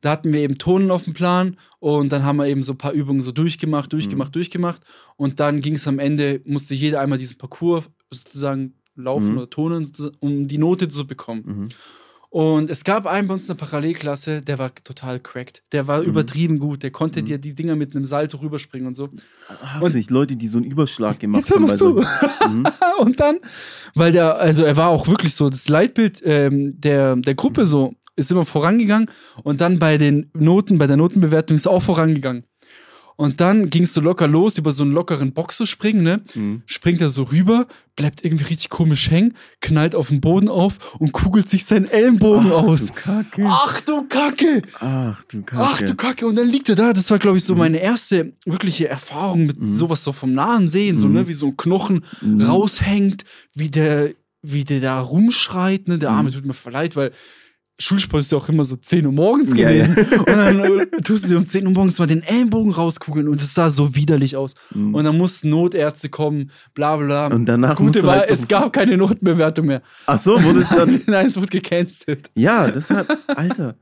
Da 0.00 0.10
hatten 0.10 0.32
wir 0.32 0.40
eben 0.40 0.58
Tonen 0.58 0.90
auf 0.90 1.04
dem 1.04 1.12
Plan 1.12 1.56
und 1.80 2.10
dann 2.12 2.22
haben 2.24 2.36
wir 2.36 2.46
eben 2.46 2.62
so 2.62 2.72
ein 2.72 2.78
paar 2.78 2.92
Übungen 2.92 3.20
so 3.20 3.32
durchgemacht, 3.32 3.92
durchgemacht, 3.92 4.30
Mhm. 4.30 4.32
durchgemacht. 4.32 4.80
Und 5.16 5.40
dann 5.40 5.60
ging 5.60 5.74
es 5.74 5.86
am 5.88 5.98
Ende, 5.98 6.40
musste 6.44 6.74
jeder 6.74 7.00
einmal 7.00 7.18
diesen 7.18 7.36
Parcours 7.36 7.84
sozusagen 8.10 8.74
laufen 8.94 9.32
Mhm. 9.32 9.36
oder 9.38 9.50
turnen, 9.50 9.92
um 10.20 10.48
die 10.48 10.58
Note 10.58 10.88
zu 10.88 11.06
bekommen. 11.06 11.68
Und 12.30 12.68
es 12.68 12.84
gab 12.84 13.06
einen 13.06 13.26
bei 13.26 13.34
uns 13.34 13.48
in 13.48 13.56
der 13.56 13.64
Parallelklasse, 13.64 14.42
der 14.42 14.58
war 14.58 14.74
total 14.74 15.18
cracked. 15.18 15.62
Der 15.72 15.86
war 15.88 16.02
Mhm. 16.02 16.08
übertrieben 16.08 16.58
gut. 16.58 16.82
Der 16.82 16.90
konnte 16.90 17.22
Mhm. 17.22 17.24
dir 17.26 17.38
die 17.38 17.54
Dinger 17.54 17.74
mit 17.74 17.94
einem 17.96 18.04
Salto 18.04 18.36
rüberspringen 18.38 18.86
und 18.88 18.94
so. 18.94 19.08
Hasse 19.62 19.98
ich 19.98 20.10
Leute, 20.10 20.36
die 20.36 20.46
so 20.46 20.58
einen 20.58 20.66
Überschlag 20.66 21.18
gemacht 21.20 21.40
Jetzt 21.40 21.50
hör 21.50 21.56
haben. 21.56 21.62
mal 21.62 21.68
bei 21.68 21.76
zu. 21.76 22.02
so- 22.02 22.48
Mhm. 22.48 22.64
und 23.00 23.18
dann, 23.20 23.38
weil 23.94 24.12
der, 24.12 24.36
also 24.38 24.62
er 24.62 24.76
war 24.76 24.88
auch 24.88 25.08
wirklich 25.08 25.34
so, 25.34 25.48
das 25.48 25.68
Leitbild 25.70 26.20
ähm, 26.24 26.78
der, 26.78 27.16
der 27.16 27.34
Gruppe 27.34 27.64
so 27.64 27.94
ist 28.16 28.30
immer 28.30 28.44
vorangegangen 28.44 29.10
und 29.44 29.60
dann 29.60 29.78
bei 29.78 29.96
den 29.96 30.30
Noten, 30.34 30.76
bei 30.76 30.86
der 30.86 30.96
Notenbewertung 30.96 31.54
ist 31.56 31.66
auch 31.68 31.82
vorangegangen. 31.82 32.44
Und 33.20 33.40
dann 33.40 33.68
ging 33.68 33.82
es 33.82 33.94
so 33.94 34.00
locker 34.00 34.28
los, 34.28 34.58
über 34.58 34.70
so 34.70 34.84
einen 34.84 34.92
lockeren 34.92 35.32
Box 35.32 35.56
zu 35.56 35.66
springen, 35.66 36.04
ne? 36.04 36.20
Mhm. 36.36 36.62
Springt 36.66 37.00
er 37.00 37.08
so 37.08 37.24
rüber, 37.24 37.66
bleibt 37.96 38.24
irgendwie 38.24 38.44
richtig 38.44 38.68
komisch 38.70 39.10
hängen, 39.10 39.34
knallt 39.60 39.96
auf 39.96 40.06
den 40.10 40.20
Boden 40.20 40.48
auf 40.48 40.94
und 41.00 41.10
kugelt 41.10 41.48
sich 41.48 41.64
seinen 41.64 41.86
Ellenbogen 41.86 42.52
Ach, 42.52 42.62
aus. 42.62 42.86
Du 42.86 42.92
Kacke. 42.92 43.44
Ach 43.48 43.80
du 43.80 44.02
Kacke! 44.08 44.62
Ach 44.78 45.24
du 45.24 45.42
Kacke. 45.42 45.62
Ach 45.64 45.82
du 45.82 45.94
Kacke, 45.96 46.26
und 46.28 46.36
dann 46.36 46.46
liegt 46.48 46.68
er 46.68 46.76
da. 46.76 46.92
Das 46.92 47.10
war, 47.10 47.18
glaube 47.18 47.38
ich, 47.38 47.44
so 47.44 47.54
Mhm. 47.54 47.58
meine 47.58 47.78
erste 47.78 48.34
wirkliche 48.46 48.86
Erfahrung 48.88 49.46
mit 49.46 49.60
Mhm. 49.60 49.66
sowas 49.66 50.04
so 50.04 50.12
vom 50.12 50.32
nahen 50.32 50.68
Sehen, 50.68 50.96
so, 50.96 51.08
Mhm. 51.08 51.14
ne, 51.14 51.26
wie 51.26 51.34
so 51.34 51.48
ein 51.48 51.56
Knochen 51.56 52.04
Mhm. 52.20 52.42
raushängt, 52.42 53.24
wie 53.52 53.68
der, 53.68 54.10
wie 54.42 54.62
der 54.62 54.78
da 54.78 55.00
rumschreit, 55.00 55.88
ne? 55.88 55.98
Der 55.98 56.10
Arme 56.10 56.28
Mhm. 56.30 56.34
tut 56.34 56.44
mir 56.46 56.54
verleid, 56.54 56.94
weil 56.94 57.10
Schulsport 57.80 58.20
ist 58.22 58.32
ja 58.32 58.38
auch 58.38 58.48
immer 58.48 58.64
so 58.64 58.74
10 58.76 59.06
Uhr 59.06 59.12
morgens 59.12 59.56
Ja, 59.56 59.70
ja. 59.70 59.86
gewesen. 59.86 60.18
Und 60.18 60.26
dann 60.28 60.60
äh, 60.80 60.86
tust 61.04 61.24
du 61.24 61.28
dir 61.28 61.38
um 61.38 61.46
10 61.46 61.64
Uhr 61.66 61.72
morgens 61.72 61.98
mal 62.00 62.06
den 62.06 62.22
Ellenbogen 62.24 62.72
rauskugeln 62.72 63.28
und 63.28 63.40
es 63.40 63.54
sah 63.54 63.70
so 63.70 63.94
widerlich 63.94 64.36
aus. 64.36 64.54
Mhm. 64.74 64.94
Und 64.96 65.04
dann 65.04 65.16
mussten 65.16 65.50
Notärzte 65.50 66.08
kommen, 66.08 66.50
bla 66.74 66.96
bla. 66.96 67.28
Und 67.28 67.46
danach 67.46 67.70
das 67.70 67.76
Gute 67.78 68.02
war, 68.02 68.18
halt 68.20 68.30
es 68.30 68.48
gab 68.48 68.72
keine 68.72 68.96
Notenbewertung 68.96 69.66
mehr. 69.66 69.82
Ach 70.06 70.18
so, 70.18 70.42
wurde 70.42 70.60
es 70.60 70.70
dann. 70.70 71.00
Nein, 71.06 71.26
es 71.26 71.36
wurde 71.36 71.48
gecancelt. 71.48 72.30
ja, 72.34 72.68
das 72.70 72.90
hat. 72.90 73.06
Alter. 73.28 73.76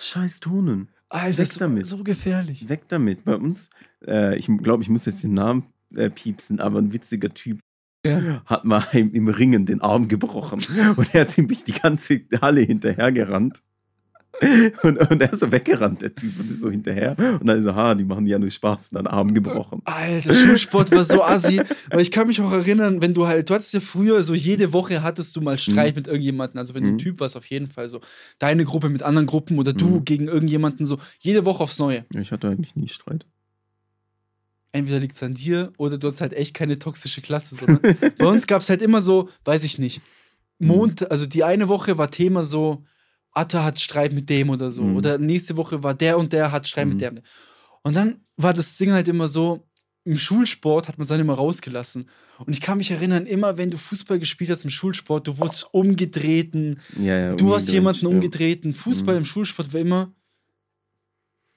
Scheiß 0.00 0.40
Tonen. 0.40 0.88
Alter, 1.08 1.38
Weg 1.38 1.48
das 1.48 1.58
damit. 1.58 1.86
so 1.86 2.02
gefährlich. 2.02 2.68
Weg 2.68 2.88
damit. 2.88 3.24
Bei 3.24 3.36
uns, 3.36 3.70
äh, 4.06 4.36
ich 4.38 4.48
glaube, 4.62 4.82
ich 4.82 4.88
muss 4.88 5.04
jetzt 5.06 5.22
den 5.22 5.34
Namen 5.34 5.64
äh, 5.94 6.10
piepsen, 6.10 6.60
aber 6.60 6.78
ein 6.80 6.92
witziger 6.92 7.32
Typ 7.32 7.60
Ja. 8.04 8.42
hat 8.46 8.64
mal 8.64 8.84
im, 8.92 9.28
Ringen 9.28 9.66
den 9.66 9.80
Arm 9.80 10.08
gebrochen. 10.08 10.60
Und 10.96 11.14
er 11.14 11.22
ist 11.22 11.38
ihm 11.38 11.48
durch 11.48 11.64
die 11.64 11.72
ganze 11.72 12.20
Halle 12.40 12.60
hinterhergerannt. 12.62 13.62
Und, 14.82 14.98
und 15.10 15.22
er 15.22 15.32
ist 15.32 15.38
so 15.40 15.52
weggerannt, 15.52 16.02
der 16.02 16.12
Typ, 16.12 16.38
und 16.40 16.50
ist 16.50 16.60
so 16.60 16.68
hinterher. 16.68 17.16
Und 17.40 17.46
dann 17.46 17.62
so, 17.62 17.72
ha, 17.76 17.94
die 17.94 18.04
machen 18.04 18.26
ja 18.26 18.36
nur 18.36 18.50
Spaß, 18.50 18.90
und 18.90 18.96
dann 18.96 19.06
Arm 19.06 19.32
gebrochen. 19.32 19.80
Alter, 19.84 20.34
Schulsport 20.34 20.90
war 20.90 21.04
so 21.04 21.22
assi. 21.22 21.60
Aber 21.88 22.00
ich 22.02 22.10
kann 22.10 22.26
mich 22.26 22.40
auch 22.40 22.50
erinnern, 22.50 23.00
wenn 23.00 23.14
du 23.14 23.28
halt, 23.28 23.48
du 23.48 23.54
hattest 23.54 23.72
ja 23.74 23.78
früher 23.80 24.24
so 24.24 24.34
jede 24.34 24.72
Woche 24.72 25.04
hattest 25.04 25.36
du 25.36 25.40
mal 25.40 25.56
Streit 25.56 25.94
mit 25.94 26.08
irgendjemandem. 26.08 26.58
Also 26.58 26.74
wenn 26.74 26.82
du 26.82 26.88
ein 26.90 26.94
Mhm. 26.94 26.98
Typ 26.98 27.20
warst, 27.20 27.36
auf 27.36 27.46
jeden 27.46 27.68
Fall 27.68 27.88
so. 27.88 28.00
Deine 28.40 28.64
Gruppe 28.64 28.88
mit 28.88 29.04
anderen 29.04 29.26
Gruppen 29.26 29.56
oder 29.58 29.72
du 29.72 29.86
Mhm. 29.86 30.04
gegen 30.04 30.26
irgendjemanden 30.26 30.84
so. 30.84 30.98
Jede 31.20 31.46
Woche 31.46 31.62
aufs 31.62 31.78
Neue. 31.78 32.04
Ich 32.18 32.32
hatte 32.32 32.48
eigentlich 32.48 32.74
nie 32.74 32.88
Streit. 32.88 33.24
Entweder 34.74 34.98
liegt 34.98 35.14
es 35.14 35.22
an 35.22 35.34
dir 35.34 35.72
oder 35.78 35.98
du 35.98 36.08
hast 36.08 36.20
halt 36.20 36.32
echt 36.32 36.52
keine 36.52 36.78
toxische 36.80 37.22
Klasse. 37.22 37.54
So, 37.54 37.64
ne? 37.66 37.78
Bei 38.18 38.26
uns 38.26 38.46
gab 38.46 38.60
es 38.60 38.68
halt 38.68 38.82
immer 38.82 39.00
so, 39.00 39.28
weiß 39.44 39.62
ich 39.62 39.78
nicht. 39.78 40.00
Mond, 40.58 41.10
also 41.10 41.26
die 41.26 41.44
eine 41.44 41.68
Woche 41.68 41.96
war 41.96 42.10
Thema 42.10 42.44
so, 42.44 42.84
Atta 43.30 43.62
hat 43.64 43.80
Streit 43.80 44.12
mit 44.12 44.28
dem 44.28 44.50
oder 44.50 44.70
so. 44.72 44.82
Mhm. 44.82 44.96
Oder 44.96 45.18
nächste 45.18 45.56
Woche 45.56 45.82
war 45.82 45.94
der 45.94 46.18
und 46.18 46.32
der 46.32 46.50
hat 46.52 46.66
Streit 46.66 46.86
Mhm. 46.86 46.92
mit 46.92 47.00
der. 47.02 47.12
Und 47.82 47.94
dann 47.94 48.20
war 48.36 48.52
das 48.52 48.76
Ding 48.76 48.90
halt 48.92 49.06
immer 49.08 49.28
so, 49.28 49.64
im 50.04 50.18
Schulsport 50.18 50.88
hat 50.88 50.98
man 50.98 51.04
es 51.04 51.08
dann 51.08 51.20
immer 51.20 51.34
rausgelassen. 51.34 52.08
Und 52.44 52.52
ich 52.52 52.60
kann 52.60 52.78
mich 52.78 52.90
erinnern, 52.90 53.26
immer 53.26 53.56
wenn 53.58 53.70
du 53.70 53.78
Fußball 53.78 54.18
gespielt 54.18 54.50
hast 54.50 54.64
im 54.64 54.70
Schulsport, 54.70 55.26
du 55.28 55.38
wurdest 55.38 55.68
umgetreten, 55.72 56.80
Ja, 56.98 57.16
ja, 57.18 57.34
du 57.34 57.54
hast 57.54 57.70
jemanden 57.70 58.06
ja. 58.06 58.08
umgetreten. 58.08 58.74
Fußball 58.74 59.14
Mhm. 59.14 59.18
im 59.20 59.24
Schulsport 59.24 59.72
war 59.72 59.80
immer 59.80 60.12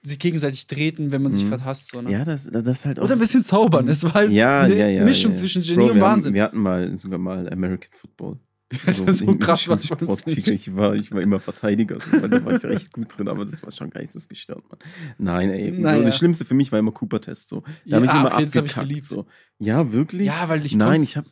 sich 0.04 0.20
gegenseitig 0.20 0.68
treten, 0.68 1.12
wenn 1.12 1.22
man 1.22 1.32
sich 1.34 1.44
Mhm. 1.44 1.50
gerade 1.50 1.66
hasst. 1.66 1.92
So, 1.92 2.02
ne? 2.02 2.12
Ja, 2.12 2.24
das, 2.26 2.50
das 2.50 2.64
ist 2.68 2.86
halt 2.86 3.00
auch. 3.00 3.04
Oder 3.06 3.14
ein 3.14 3.20
bisschen 3.20 3.44
zaubern. 3.44 3.88
Es 3.88 4.04
war 4.04 4.14
halt 4.14 4.32
ja, 4.32 4.62
eine 4.62 4.78
ja, 4.78 4.88
ja, 4.88 5.04
Mischung 5.04 5.32
ja. 5.32 5.38
zwischen 5.38 5.62
Genie 5.62 5.76
Bro, 5.78 5.86
und 5.90 5.96
wir 5.96 6.02
Wahnsinn. 6.02 6.30
Haben, 6.30 6.36
wir 6.36 6.44
hatten 6.44 6.60
mal 6.60 6.98
sogar 6.98 7.20
mal 7.20 7.50
American 7.52 7.92
Football. 7.94 8.38
so 8.94 9.26
im 9.26 9.40
krass 9.40 9.62
Schulsport. 9.62 10.28
nicht. 10.28 10.50
Ich 10.50 10.76
war, 10.76 10.94
ich 10.94 11.10
war 11.14 11.22
immer 11.22 11.40
Verteidiger, 11.40 12.00
so, 12.02 12.22
weil 12.22 12.30
da 12.30 12.44
war 12.44 12.54
ich 12.54 12.64
recht 12.66 12.92
gut 12.92 13.18
drin, 13.18 13.30
aber 13.30 13.46
das 13.46 13.64
war 13.64 13.72
schon 13.72 13.90
geistesgestört, 13.90 14.62
Mann. 14.70 14.80
Nein, 15.18 15.50
ey. 15.52 15.74
So, 15.74 15.82
Naja. 15.82 16.04
das 16.04 16.18
Schlimmste 16.18 16.44
für 16.44 16.54
mich 16.54 16.70
war 16.74 16.80
immer 16.80 16.92
Cooper-Test. 16.92 17.48
So. 17.48 17.64
Da 17.86 17.96
habe 17.96 18.06
ich 18.06 18.12
Ja, 18.12 18.20
immer 18.20 18.34
okay, 18.34 18.44
ich 18.44 18.58
abgekackt. 18.58 18.88
geliebt. 18.90 19.06
so. 19.06 19.26
Ja, 19.60 19.94
wirklich? 19.94 20.28
ja, 20.28 20.50
weil 20.50 20.66
ich 20.66 20.76
Nein, 20.76 21.02
ich 21.02 21.16
habe 21.16 21.30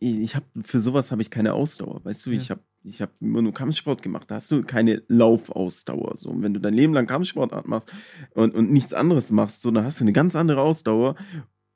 ich 0.00 0.34
hab, 0.34 0.44
für 0.62 0.80
sowas 0.80 1.12
habe 1.12 1.20
ich 1.22 1.30
keine 1.30 1.52
Ausdauer. 1.52 2.04
Weißt 2.04 2.24
du, 2.26 2.30
Ja. 2.30 2.38
ich 2.38 2.50
habe 2.50 2.60
ich 2.82 3.02
hab 3.02 3.10
immer 3.20 3.42
nur 3.42 3.52
Kampfsport 3.52 4.02
gemacht. 4.02 4.30
Da 4.30 4.36
hast 4.36 4.50
du 4.50 4.62
keine 4.62 5.02
Laufausdauer. 5.08 6.16
So. 6.16 6.30
Und 6.30 6.42
wenn 6.42 6.54
du 6.54 6.60
dein 6.60 6.72
Leben 6.72 6.94
lang 6.94 7.06
Kampfsport 7.06 7.66
machst 7.68 7.92
und, 8.34 8.54
und 8.54 8.70
nichts 8.72 8.94
anderes 8.94 9.30
machst, 9.30 9.60
so, 9.60 9.70
dann 9.70 9.84
hast 9.84 10.00
du 10.00 10.04
eine 10.04 10.14
ganz 10.14 10.34
andere 10.34 10.62
Ausdauer. 10.62 11.16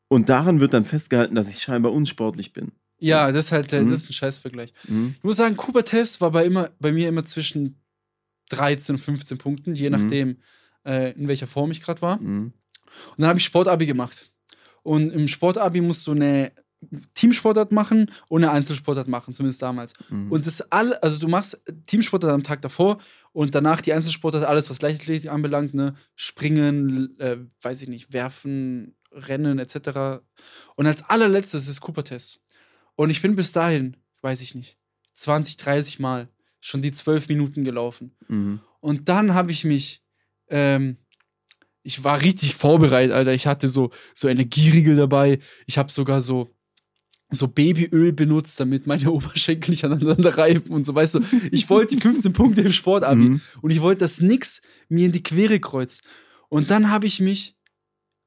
Und 0.09 0.29
daran 0.31 0.61
wird 0.61 0.73
dann 0.73 0.85
festgehalten, 0.87 1.35
dass 1.35 1.51
ich 1.51 1.61
scheinbar 1.63 1.93
unsportlich 1.93 2.53
bin. 2.55 2.73
So. 3.01 3.09
Ja, 3.09 3.31
das 3.33 3.47
ist 3.47 3.53
halt 3.53 3.71
Mhm. 3.73 3.91
das 3.91 4.05
ist 4.05 4.11
ein 4.11 4.15
Scheißvergleich. 4.15 4.73
Mhm. 4.89 5.15
Ich 5.19 5.25
muss 5.25 5.37
sagen, 5.37 5.57
Cooper 5.57 5.85
Test 5.85 6.21
war 6.23 6.31
bei, 6.31 6.47
immer, 6.47 6.71
bei 6.79 6.93
mir 6.93 7.09
immer 7.09 7.25
zwischen 7.27 7.83
13 8.49 8.95
und 8.97 9.01
15 9.03 9.37
Punkten, 9.37 9.75
je 9.75 9.91
Mhm. 9.91 10.01
nachdem, 10.01 10.37
äh, 10.87 11.13
in 11.13 11.29
welcher 11.29 11.47
Form 11.47 11.71
ich 11.71 11.83
gerade 11.83 12.01
war. 12.01 12.19
Mhm. 12.21 12.53
Und 13.11 13.19
dann 13.19 13.29
habe 13.29 13.39
ich 13.39 13.45
Sportabi 13.45 13.85
gemacht. 13.87 14.31
Und 14.83 15.11
im 15.11 15.29
Sportabi 15.29 15.81
musst 15.83 16.07
du 16.07 16.13
eine 16.13 16.53
Teamsportart 17.15 17.73
machen 17.73 18.11
und 18.29 18.45
eine 18.45 18.53
Einzelsportart 18.53 19.09
machen, 19.09 19.35
zumindest 19.35 19.63
damals. 19.63 19.95
Mhm. 20.09 20.31
Und 20.31 20.47
das 20.47 20.61
alle, 20.73 21.03
also 21.03 21.19
du 21.19 21.29
machst 21.29 21.63
Teamsportart 21.87 22.33
am 22.33 22.43
Tag 22.43 22.63
davor 22.63 22.99
und 23.33 23.55
danach 23.55 23.81
die 23.81 23.93
Einzelsportart, 23.93 24.45
alles, 24.45 24.71
was 24.71 24.81
Leichtathletik 24.81 25.31
anbelangt, 25.31 25.75
ne? 25.75 25.95
Springen, 26.15 27.19
äh, 27.19 27.39
weiß 27.63 27.83
ich 27.83 27.89
nicht, 27.89 28.13
werfen, 28.13 28.95
rennen, 29.11 29.59
etc. 29.59 30.23
Und 30.77 30.87
als 30.87 31.09
allerletztes 31.09 31.69
ist 31.69 31.81
Cooper-Test. 31.81 32.41
Und 32.97 33.11
ich 33.11 33.23
bin 33.23 33.37
bis 33.37 33.53
dahin, 33.53 33.97
weiß 34.23 34.41
ich 34.41 34.55
nicht, 34.55 34.79
20, 35.15 35.57
30 35.57 35.99
Mal 35.99 36.29
schon 36.61 36.83
die 36.83 36.93
12 36.93 37.29
Minuten 37.29 37.65
gelaufen. 37.65 38.17
Mhm. 38.29 38.61
Und 38.81 39.09
dann 39.09 39.35
habe 39.35 39.51
ich 39.51 39.65
mich, 39.65 40.03
ähm, 40.49 40.97
ich 41.83 42.05
war 42.05 42.23
richtig 42.23 42.55
vorbereitet, 42.55 43.15
Alter. 43.15 43.35
Ich 43.35 43.47
hatte 43.47 43.69
so, 43.69 43.91
so 44.15 44.29
Energieriegel 44.29 44.97
dabei. 44.97 45.39
Ich 45.67 45.77
habe 45.77 45.93
sogar 45.93 46.21
so, 46.21 46.54
so 47.31 47.49
Babyöl 47.49 48.13
benutzt, 48.13 48.61
damit 48.61 48.87
meine 48.87 49.11
Oberschenkel 49.11 49.71
nicht 49.71 49.85
aneinander 49.85 50.37
reiben 50.39 50.71
und 50.73 50.87
so, 50.87 50.95
weißt 50.95 51.17
du. 51.17 51.21
Ich 51.51 51.69
wollte 51.71 51.97
die 51.97 52.01
15 52.03 52.33
Punkte 52.33 52.61
im 52.63 52.73
Sportabi 52.73 53.17
Mhm. 53.29 53.41
und 53.63 53.71
ich 53.71 53.81
wollte, 53.81 54.01
dass 54.01 54.21
nix 54.21 54.61
mir 54.89 55.07
in 55.07 55.13
die 55.13 55.23
Quere 55.23 55.59
kreuzt. 55.61 56.03
Und 56.49 56.71
dann 56.71 56.91
habe 56.91 57.07
ich 57.07 57.21
mich 57.21 57.57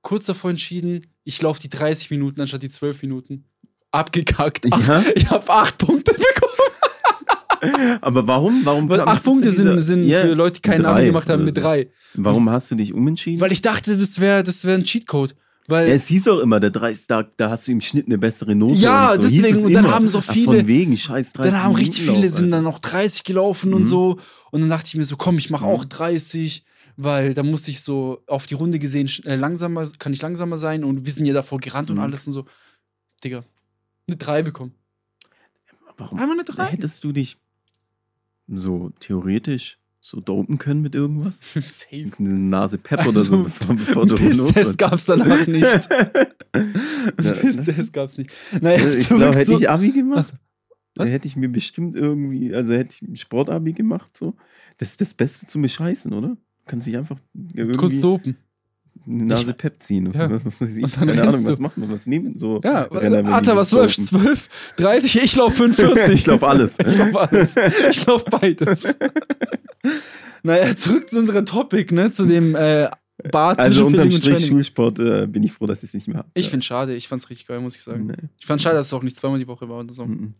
kurz 0.01 0.25
davor 0.25 0.50
entschieden, 0.50 1.06
ich 1.24 1.42
laufe 1.42 1.62
die 1.62 1.70
30 1.70 2.10
Minuten 2.12 2.42
anstatt 2.42 2.63
die 2.63 2.70
12 2.70 3.01
Minuten. 3.01 3.46
Abgekackt. 3.92 4.66
Ja? 4.66 5.04
Ich 5.16 5.30
habe 5.30 5.50
acht 5.50 5.77
Punkte 5.77 6.13
bekommen. 6.13 6.54
Aber 8.01 8.27
warum? 8.27 8.62
Warum 8.66 8.88
Weil 8.89 9.01
acht 9.01 9.24
Punkte 9.24 9.51
sind, 9.51 9.82
sind 9.82 10.06
Ja, 10.06 10.22
für 10.22 10.34
Leute, 10.34 10.62
die 10.62 10.70
keinen 10.70 10.86
Abi 10.86 11.06
gemacht 11.06 11.27
haben, 11.30 11.44
mit 11.44 11.56
so. 11.56 11.62
drei. 11.62 11.89
Warum 12.13 12.50
hast 12.50 12.70
du 12.72 12.75
dich 12.75 12.94
umentschieden? 12.94 13.39
Weil 13.42 13.51
ich 13.51 13.62
dachte, 13.62 13.98
das 13.98 14.20
wäre 14.20 14.44
das 14.44 14.63
wär 14.66 14.75
ein 14.75 14.84
Cheatcode. 14.84 15.36
Weil 15.69 15.89
ja, 15.89 15.95
es 15.95 16.07
hieß 16.07 16.29
auch 16.29 16.39
immer, 16.39 16.59
der 16.62 16.69
30 16.69 17.07
da, 17.07 17.24
da 17.24 17.50
hast 17.50 17.67
du 17.67 17.74
im 17.74 17.81
Schnitt 17.81 18.05
eine 18.05 18.17
bessere 18.17 18.55
Note. 18.55 18.79
Ja, 18.79 19.12
und 19.12 19.15
so. 19.17 19.21
Deswegen, 19.24 19.57
es 19.57 19.65
und 19.65 19.74
dann 19.74 19.83
immer. 19.86 19.93
haben 19.93 20.07
so 20.07 20.19
Ach, 20.19 20.31
viele- 20.33 20.59
von 20.59 20.67
wegen, 20.67 20.95
scheiß 20.97 21.33
30 21.33 21.51
dann 21.51 21.62
haben 21.63 21.75
richtig 21.75 22.01
Minuten 22.01 22.15
viele 22.21 22.27
Lauf, 22.29 22.39
sind 22.39 22.51
dann 22.51 22.63
noch 22.63 22.79
30 22.79 23.24
gelaufen 23.25 23.74
und 23.74 23.81
Mhm. 23.81 23.86
so. 23.86 24.19
Und 24.51 24.62
dann 24.62 24.69
dachte 24.69 24.88
ich 24.88 24.95
mir 24.95 25.03
so, 25.03 25.17
komm, 25.17 25.38
ich 25.38 25.50
mache 25.50 25.65
Mhm. 25.65 25.71
auch 25.71 25.83
30, 25.86 26.63
weil 26.95 27.33
da 27.33 27.43
muss 27.43 27.67
ich 27.67 27.81
so 27.81 28.24
auf 28.27 28.45
die 28.47 28.53
Runde 28.53 28.79
gesehen 28.79 29.09
äh, 29.25 29.36
langsamer, 29.36 29.86
kann 30.00 30.13
ich 30.13 30.21
langsamer 30.21 30.55
sein 30.57 30.86
und 30.86 31.05
wir 31.05 31.12
sind 31.12 31.25
ja 31.25 31.33
davor 31.33 31.59
gerannt 31.59 31.89
und 31.89 31.97
Mhm. 31.97 32.03
alles 32.03 32.25
und 32.27 32.33
so. 32.33 32.45
Digga, 33.24 33.43
eine 34.07 34.15
3 34.15 34.43
bekommen. 34.43 34.74
Warum 35.97 36.17
Einmal 36.19 36.38
eine 36.38 36.43
3. 36.45 36.67
hättest 36.67 37.03
du 37.03 37.12
dich 37.12 37.38
so 38.47 38.91
theoretisch 39.01 39.79
so 40.00 40.20
dopen 40.22 40.58
können 40.58 40.82
mit 40.82 40.96
irgendwas? 40.96 41.42
Safe. 41.54 42.06
Eine 42.20 42.38
Nase 42.39 42.77
Pep 42.77 43.06
oder 43.06 43.20
Also, 43.20 43.30
so, 43.38 43.44
bevor, 43.44 43.75
bevor 43.75 44.06
du 44.06 44.16
Pisstest 44.18 44.77
gab's 44.77 45.06
danach 45.06 45.46
nicht. 45.48 45.62
Ja, 45.63 47.32
Pisstest 47.42 47.94
gab's 47.94 48.18
nicht. 48.18 48.32
Naja, 48.62 48.88
Ich 48.89 49.08
zurück 49.08 49.22
glaube, 49.22 49.38
hätte 49.38 49.54
ich 49.54 49.70
Abi 49.70 49.92
gemacht, 49.92 50.18
Was? 50.30 50.34
dann 50.96 51.08
hätte 51.08 51.27
ich 51.27 51.36
mir 51.36 51.50
bestimmt 51.50 51.96
irgendwie, 51.96 52.54
also 52.54 52.74
hätte 52.74 52.94
ich 52.96 53.01
ein 53.08 53.16
Sportabi 53.16 53.74
gemacht, 53.74 54.16
so. 54.16 54.36
Das 54.77 54.92
ist 54.92 55.01
das 55.01 55.13
Beste 55.13 55.48
zum 55.48 55.62
Bescheißen, 55.63 56.13
oder? 56.13 56.30
Du 56.30 56.38
kannst 56.68 56.86
dich 56.88 56.96
einfach 56.98 57.18
irgendwie 57.54 57.77
kurz 57.77 57.96
sopen. 58.00 58.38
eine 59.08 59.25
Nase 59.25 59.51
Ich- 59.51 59.58
Pep 59.58 59.82
ziehen. 59.82 60.12
Ja. 60.13 60.30
Was 60.46 60.62
weiß 60.62 60.77
ich, 60.77 60.84
Und 60.84 60.96
dann 60.98 61.08
keine 61.08 61.22
Ahnung, 61.22 61.34
rennst 61.36 61.48
was 61.48 61.56
du. 61.58 61.62
machen 61.63 61.82
wir, 61.82 61.89
was 61.89 62.06
nehmen 62.08 62.38
so 62.38 62.62
Ja, 62.63 62.92
Atta, 62.92 63.56
was 63.56 63.70
sich 63.70 63.77
läuft? 63.80 63.98
dopen? 63.98 64.06
12, 64.06 64.50
30? 64.77 65.24
Ich 65.24 65.36
lauf 65.36 65.56
45. 65.56 66.13
Ich 66.13 66.25
lauf 66.27 66.44
alles. 66.44 66.77
Ich 66.80 66.98
lauf 66.98 67.16
alles. 67.16 67.56
Ich 67.89 68.06
lauf 68.06 68.25
beides. 68.25 68.96
Naja, 70.43 70.75
zurück 70.75 71.10
zu 71.10 71.19
unserem 71.19 71.46
Topic, 71.46 71.93
ne? 71.93 72.12
Zu 72.12 72.25
dem 72.25 72.55
äh, 72.55 72.89
Bart 73.31 73.60
Also 73.60 73.86
unterm 73.86 74.12
Strich. 74.12 74.48
Schulsport 74.48 75.00
äh, 75.00 75.27
bin 75.27 75.43
ich 75.43 75.51
froh, 75.51 75.65
dass 75.65 75.79
ich 75.84 75.89
es 75.89 75.93
nicht 75.96 76.07
mehr 76.07 76.17
habe. 76.17 76.29
Ich 76.36 76.50
finde 76.50 76.65
schade, 76.65 76.96
ich 76.96 77.07
fand's 77.07 77.29
richtig 77.29 77.48
geil, 77.48 77.60
muss 77.60 77.75
ich 77.75 77.84
sagen. 77.84 78.07
Nee. 78.07 78.29
Ich 78.38 78.46
fand 78.46 78.62
schade, 78.62 78.75
dass 78.75 78.88
es 78.88 78.93
auch 78.93 79.03
nicht 79.03 79.17
zweimal 79.17 79.39
die 79.39 79.48
Woche 79.48 79.67
war 79.69 79.79
oder 79.79 79.93
so. 79.93 80.05
Mhm. 80.05 80.34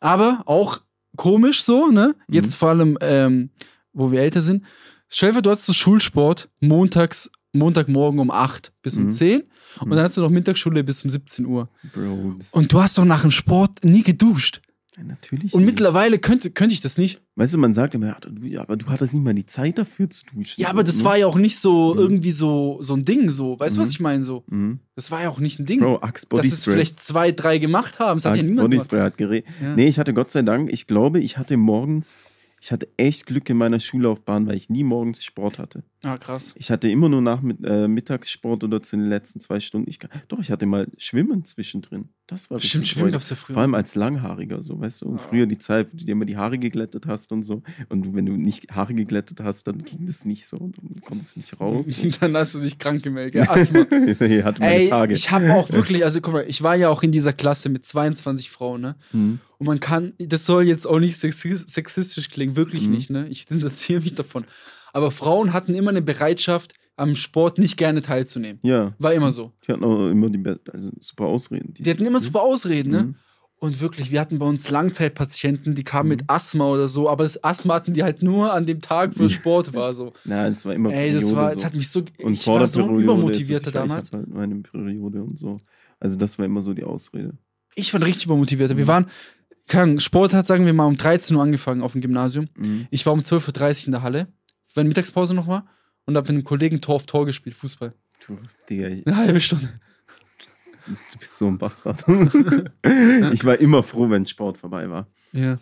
Aber 0.00 0.42
auch 0.46 0.80
komisch 1.16 1.62
so, 1.62 1.88
ne? 1.90 2.14
Jetzt 2.28 2.52
Mhm. 2.52 2.56
vor 2.56 2.68
allem, 2.70 2.98
ähm, 3.00 3.50
wo 3.92 4.10
wir 4.10 4.20
älter 4.20 4.40
sind. 4.42 4.64
Stell 5.08 5.30
dir 5.30 5.34
vor, 5.34 5.42
du 5.42 5.50
hast 5.50 5.66
so 5.66 5.72
Schulsport 5.72 6.48
montags, 6.60 7.30
Montagmorgen 7.52 8.18
um 8.18 8.30
8 8.30 8.72
bis 8.82 8.96
um 8.96 9.04
Mhm. 9.04 9.10
10 9.10 9.42
und 9.80 9.88
Mhm. 9.88 9.90
dann 9.90 10.04
hast 10.04 10.16
du 10.16 10.22
noch 10.22 10.30
Mittagsschule 10.30 10.82
bis 10.82 11.02
um 11.04 11.10
17 11.10 11.46
Uhr. 11.46 11.68
Bro, 11.92 12.34
Und 12.52 12.72
du 12.72 12.80
hast 12.82 12.98
doch 12.98 13.04
nach 13.04 13.22
dem 13.22 13.30
Sport 13.30 13.84
nie 13.84 14.02
geduscht. 14.02 14.60
Ja, 14.96 15.02
natürlich. 15.04 15.52
Und 15.54 15.62
nicht. 15.62 15.72
mittlerweile 15.72 16.18
könnte, 16.18 16.50
könnte 16.50 16.72
ich 16.72 16.80
das 16.80 16.98
nicht. 16.98 17.20
Weißt 17.34 17.52
du, 17.52 17.58
man 17.58 17.74
sagt 17.74 17.94
immer, 17.94 18.06
ja, 18.06 18.16
du, 18.20 18.60
aber 18.60 18.76
du 18.76 18.86
hattest 18.86 19.12
nicht 19.14 19.24
mal 19.24 19.34
die 19.34 19.44
Zeit 19.46 19.76
dafür 19.78 20.08
zu 20.08 20.24
duschen. 20.26 20.60
Ja, 20.60 20.68
aber 20.70 20.84
das 20.84 20.98
ne? 20.98 21.04
war 21.04 21.16
ja 21.16 21.26
auch 21.26 21.36
nicht 21.36 21.58
so 21.58 21.94
Mhm. 21.94 22.00
irgendwie 22.00 22.30
so, 22.32 22.78
so 22.80 22.94
ein 22.94 23.04
Ding 23.04 23.28
so. 23.30 23.58
Weißt 23.58 23.76
du, 23.76 23.80
was 23.80 23.88
Mhm. 23.88 23.92
ich 23.92 24.00
meine? 24.00 24.22
So, 24.24 24.44
Mhm. 24.48 24.78
das 24.94 25.10
war 25.10 25.22
ja 25.22 25.30
auch 25.30 25.40
nicht 25.40 25.58
ein 25.58 25.66
Ding. 25.66 25.80
Bro, 25.80 25.96
Axe 26.02 26.26
Body 26.28 26.48
dass 26.48 26.58
es 26.58 26.64
vielleicht 26.64 27.00
zwei, 27.00 27.32
drei 27.32 27.58
gemacht 27.58 27.98
haben. 27.98 28.18
Das 28.18 28.24
hat 28.26 28.36
ja 28.36 28.40
Axe 28.42 28.52
niemand 28.52 28.70
Body. 28.70 28.84
Spray 28.84 29.00
hat 29.00 29.18
geredet. 29.18 29.48
Ja. 29.60 29.74
Nee, 29.74 29.88
ich 29.88 29.98
hatte 29.98 30.14
Gott 30.14 30.30
sei 30.30 30.42
Dank, 30.42 30.72
ich 30.72 30.86
glaube, 30.86 31.18
ich 31.20 31.36
hatte 31.38 31.56
morgens, 31.56 32.16
ich 32.60 32.70
hatte 32.72 32.88
echt 32.96 33.26
Glück 33.26 33.50
in 33.50 33.56
meiner 33.58 33.78
Schullaufbahn, 33.80 34.46
weil 34.46 34.54
ich 34.54 34.70
nie 34.70 34.84
morgens 34.84 35.22
Sport 35.24 35.58
hatte. 35.58 35.82
Ah, 36.02 36.16
krass. 36.16 36.54
Ich 36.56 36.70
hatte 36.70 36.88
immer 36.88 37.08
nur 37.10 37.20
nach 37.20 37.42
äh, 37.64 37.88
Mittagssport 37.88 38.62
oder 38.64 38.80
zu 38.80 38.96
den 38.96 39.08
letzten 39.08 39.40
zwei 39.40 39.58
Stunden. 39.60 39.90
Ich, 39.90 39.98
doch, 40.28 40.38
ich 40.38 40.50
hatte 40.50 40.64
mal 40.66 40.86
Schwimmen 40.96 41.44
zwischendrin. 41.44 42.08
Das 42.26 42.50
war 42.50 42.58
Stimmt, 42.58 42.88
Schwimmen 42.88 43.12
gab's 43.12 43.28
ja 43.28 43.36
früher. 43.36 43.52
Vor 43.52 43.60
allem 43.62 43.74
als 43.74 43.96
Langhaariger, 43.96 44.62
so, 44.62 44.80
weißt 44.80 45.02
du? 45.02 45.06
Und 45.08 45.16
Ah. 45.20 45.22
früher 45.28 45.44
die 45.46 45.58
Zeit, 45.58 45.92
wo 45.92 45.96
du 45.98 46.04
dir 46.06 46.12
immer 46.12 46.24
die 46.24 46.38
Haare 46.38 46.58
geglättet 46.58 47.06
hast 47.06 47.32
und 47.32 47.42
so. 47.42 47.62
Und 47.90 48.14
wenn 48.16 48.24
du 48.24 48.32
nicht 48.32 48.70
Haare 48.74 48.94
geglättet 48.94 49.40
hast, 49.42 49.66
dann 49.66 49.84
ging 49.84 50.06
das 50.06 50.24
nicht 50.24 50.46
so. 50.46 50.56
Du 50.56 51.00
konntest 51.02 51.36
nicht 51.36 51.60
raus. 51.60 51.86
dann 52.20 52.34
hast 52.34 52.54
du 52.54 52.60
dich 52.60 52.78
krank 52.78 53.02
gemeldet. 53.02 53.34
Ja, 53.44 53.50
Asthma. 53.50 53.84
nee, 54.20 54.42
hatte 54.42 54.62
meine 54.62 54.74
Ey, 54.74 54.88
Tage. 54.88 55.12
ich 55.14 55.30
habe 55.30 55.52
auch 55.52 55.70
wirklich, 55.70 56.02
also 56.02 56.22
guck 56.22 56.32
mal, 56.32 56.46
ich 56.48 56.62
war 56.62 56.74
ja 56.76 56.88
auch 56.88 57.02
in 57.02 57.12
dieser 57.12 57.34
Klasse 57.34 57.68
mit 57.68 57.84
22 57.84 58.50
Frauen, 58.50 58.80
ne? 58.80 58.96
Hm. 59.10 59.40
Und 59.58 59.66
man 59.66 59.80
kann, 59.80 60.14
das 60.18 60.46
soll 60.46 60.64
jetzt 60.66 60.86
auch 60.86 61.00
nicht 61.00 61.16
sexis- 61.16 61.68
sexistisch 61.70 62.30
klingen, 62.30 62.56
wirklich 62.56 62.86
Mhm. 62.86 62.94
nicht, 62.94 63.10
ne? 63.10 63.28
Ich 63.28 63.44
distanziere 63.44 64.00
mich 64.00 64.14
davon. 64.14 64.44
Aber 64.94 65.10
Frauen 65.10 65.52
hatten 65.52 65.74
immer 65.74 65.90
eine 65.90 66.00
Bereitschaft, 66.02 66.72
am 66.96 67.16
Sport 67.16 67.58
nicht 67.58 67.76
gerne 67.76 68.02
teilzunehmen. 68.02 68.60
Ja, 68.62 68.94
War 68.98 69.12
immer 69.14 69.32
so. 69.32 69.52
die 69.66 69.72
hatten 69.72 69.84
auch 69.84 70.08
immer 70.08 70.30
die 70.30 70.42
also 70.72 70.90
super 71.00 71.24
Ausreden. 71.26 71.74
Die 71.74 71.90
hatten 71.90 72.06
immer 72.06 72.20
super 72.20 72.42
Ausreden, 72.42 72.90
ne? 72.90 73.02
Mhm. 73.04 73.14
Und 73.56 73.80
wirklich, 73.80 74.10
wir 74.10 74.20
hatten 74.20 74.38
bei 74.38 74.44
uns 74.46 74.68
Langzeitpatienten, 74.68 75.74
die 75.74 75.84
kamen 75.84 76.08
Mhm. 76.08 76.16
mit 76.16 76.24
Asthma 76.28 76.66
oder 76.68 76.88
so, 76.88 77.08
aber 77.08 77.24
das 77.24 77.42
Asthma 77.42 77.74
hatten 77.74 77.94
die 77.94 78.02
halt 78.02 78.22
nur 78.22 78.52
an 78.52 78.66
dem 78.66 78.80
Tag, 78.80 79.12
wo 79.18 79.28
Sport 79.28 79.72
war. 79.74 79.94
So. 79.94 80.12
Na, 80.24 80.46
es 80.48 80.64
war 80.66 80.74
immer 80.74 80.92
Ey, 80.92 81.12
das 81.12 81.22
Periode 81.24 81.36
war, 81.36 81.48
so. 81.50 81.54
das 81.56 81.64
hat 81.64 81.74
mich 81.74 81.88
so. 81.90 82.04
Und 82.22 82.32
ich 82.34 82.46
war 82.46 82.66
so 82.66 82.80
Periode 82.82 83.02
übermotivierter 83.04 83.70
damals. 83.70 84.08
Ich 84.08 84.12
halt 84.14 84.28
meine 84.28 84.56
Periode 84.56 85.22
und 85.22 85.38
so. 85.38 85.58
Also 86.00 86.16
das 86.16 86.38
war 86.38 86.44
immer 86.46 86.62
so 86.62 86.74
die 86.74 86.84
Ausrede. 86.84 87.38
Ich 87.74 87.92
war 87.94 88.02
richtig 88.02 88.26
übermotivierter. 88.26 88.76
Wir 88.76 88.84
Mhm. 88.84 88.88
waren, 88.88 89.06
keine 89.66 89.82
Ahnung, 89.84 90.00
Sport 90.00 90.34
hat, 90.34 90.46
sagen 90.46 90.66
wir 90.66 90.74
mal, 90.74 90.86
um 90.86 90.96
13 90.96 91.34
Uhr 91.36 91.42
angefangen 91.42 91.80
auf 91.82 91.92
dem 91.92 92.02
Gymnasium. 92.02 92.48
Mhm. 92.56 92.86
Ich 92.90 93.06
war 93.06 93.12
um 93.14 93.20
12.30 93.20 93.82
Uhr 93.82 93.86
in 93.86 93.92
der 93.92 94.02
Halle, 94.02 94.28
wenn 94.74 94.88
Mittagspause 94.88 95.32
noch 95.32 95.46
war, 95.48 95.66
und 96.06 96.16
habe 96.16 96.26
mit 96.26 96.36
einem 96.36 96.44
Kollegen 96.44 96.80
Tor 96.80 96.96
auf 96.96 97.06
Tor 97.06 97.26
gespielt, 97.26 97.56
Fußball. 97.56 97.92
Du, 98.26 98.38
Digga, 98.68 98.86
Eine 98.86 99.16
halbe 99.16 99.40
Stunde. 99.40 99.68
du 100.86 101.18
bist 101.18 101.36
so 101.36 101.46
ein 101.46 101.58
Bastard. 101.58 102.04
ich 103.32 103.44
war 103.44 103.60
immer 103.60 103.82
froh, 103.82 104.08
wenn 104.10 104.26
Sport 104.26 104.58
vorbei 104.58 104.88
war. 104.90 105.06
Ja. 105.32 105.58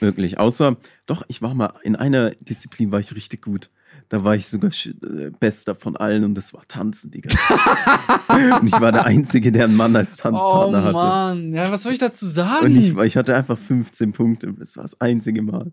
Wirklich. 0.00 0.38
Außer, 0.38 0.76
doch, 1.06 1.22
ich 1.28 1.40
war 1.42 1.54
mal, 1.54 1.72
in 1.82 1.96
einer 1.96 2.30
Disziplin 2.40 2.92
war 2.92 3.00
ich 3.00 3.14
richtig 3.14 3.42
gut. 3.42 3.70
Da 4.10 4.24
war 4.24 4.34
ich 4.36 4.46
sogar 4.46 4.70
äh, 4.70 5.30
bester 5.38 5.74
von 5.74 5.96
allen 5.96 6.24
und 6.24 6.34
das 6.34 6.54
war 6.54 6.66
Tanzen, 6.66 7.10
Digga. 7.10 7.28
und 8.60 8.66
ich 8.66 8.80
war 8.80 8.90
der 8.90 9.04
Einzige, 9.04 9.52
der 9.52 9.64
einen 9.64 9.76
Mann 9.76 9.94
als 9.96 10.16
Tanzpartner 10.16 10.78
oh 10.78 10.82
hatte. 10.82 10.94
Mann, 10.94 11.52
ja, 11.52 11.70
was 11.70 11.82
soll 11.82 11.92
ich 11.92 11.98
dazu 11.98 12.26
sagen? 12.26 12.66
Und 12.66 12.76
ich, 12.76 12.96
ich 12.96 13.16
hatte 13.16 13.34
einfach 13.36 13.58
15 13.58 14.12
Punkte. 14.12 14.54
Das 14.54 14.76
war 14.76 14.84
das 14.84 14.98
einzige 15.00 15.42
Mal. 15.42 15.72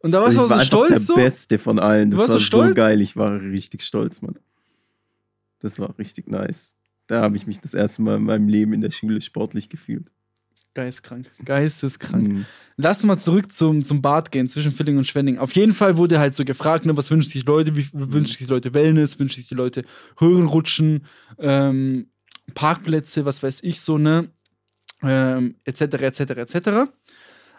Und 0.00 0.12
da 0.12 0.22
warst 0.22 0.38
Also 0.38 0.40
du 0.40 0.42
war 0.42 0.48
so 0.48 0.54
einfach 0.54 0.66
stolz 0.66 0.88
der 0.88 1.00
so? 1.00 1.14
Beste 1.14 1.58
von 1.58 1.78
allen. 1.78 2.10
Das 2.10 2.20
war 2.20 2.28
so 2.28 2.38
stolz? 2.38 2.74
geil. 2.74 3.00
Ich 3.00 3.16
war 3.16 3.40
richtig 3.40 3.82
stolz, 3.82 4.22
Mann. 4.22 4.36
Das 5.60 5.78
war 5.78 5.96
richtig 5.98 6.28
nice. 6.28 6.74
Da 7.06 7.20
habe 7.22 7.36
ich 7.36 7.46
mich 7.46 7.60
das 7.60 7.74
erste 7.74 8.02
Mal 8.02 8.16
in 8.16 8.24
meinem 8.24 8.48
Leben 8.48 8.72
in 8.72 8.80
der 8.80 8.92
Schule 8.92 9.20
sportlich 9.20 9.68
gefühlt. 9.68 10.06
Geisteskrank. 10.74 11.30
Geisteskrank. 11.44 12.28
Mhm. 12.28 12.46
Lass 12.76 13.02
mal 13.02 13.18
zurück 13.18 13.52
zum, 13.52 13.82
zum 13.84 14.00
Bad 14.00 14.30
gehen, 14.30 14.48
zwischen 14.48 14.72
Filling 14.72 14.96
und 14.96 15.06
Schwenning. 15.06 15.36
Auf 15.38 15.52
jeden 15.52 15.74
Fall 15.74 15.96
wurde 15.96 16.20
halt 16.20 16.34
so 16.34 16.44
gefragt, 16.44 16.86
ne, 16.86 16.96
was 16.96 17.10
wünschen 17.10 17.28
sich 17.28 17.42
die 17.42 17.46
Leute, 17.46 17.76
wie 17.76 17.88
wünschen 17.92 18.28
sich 18.28 18.46
die 18.46 18.52
Leute 18.52 18.72
Wellness, 18.72 19.18
wünschen 19.18 19.40
sich 19.40 19.48
die 19.48 19.56
Leute 19.56 19.84
Höhenrutschen, 20.18 21.04
ähm, 21.38 22.06
Parkplätze, 22.54 23.24
was 23.24 23.42
weiß 23.42 23.64
ich 23.64 23.80
so, 23.80 23.98
ne, 23.98 24.30
ähm, 25.02 25.56
etc., 25.64 25.82
etc., 25.82 26.20
etc. 26.20 26.68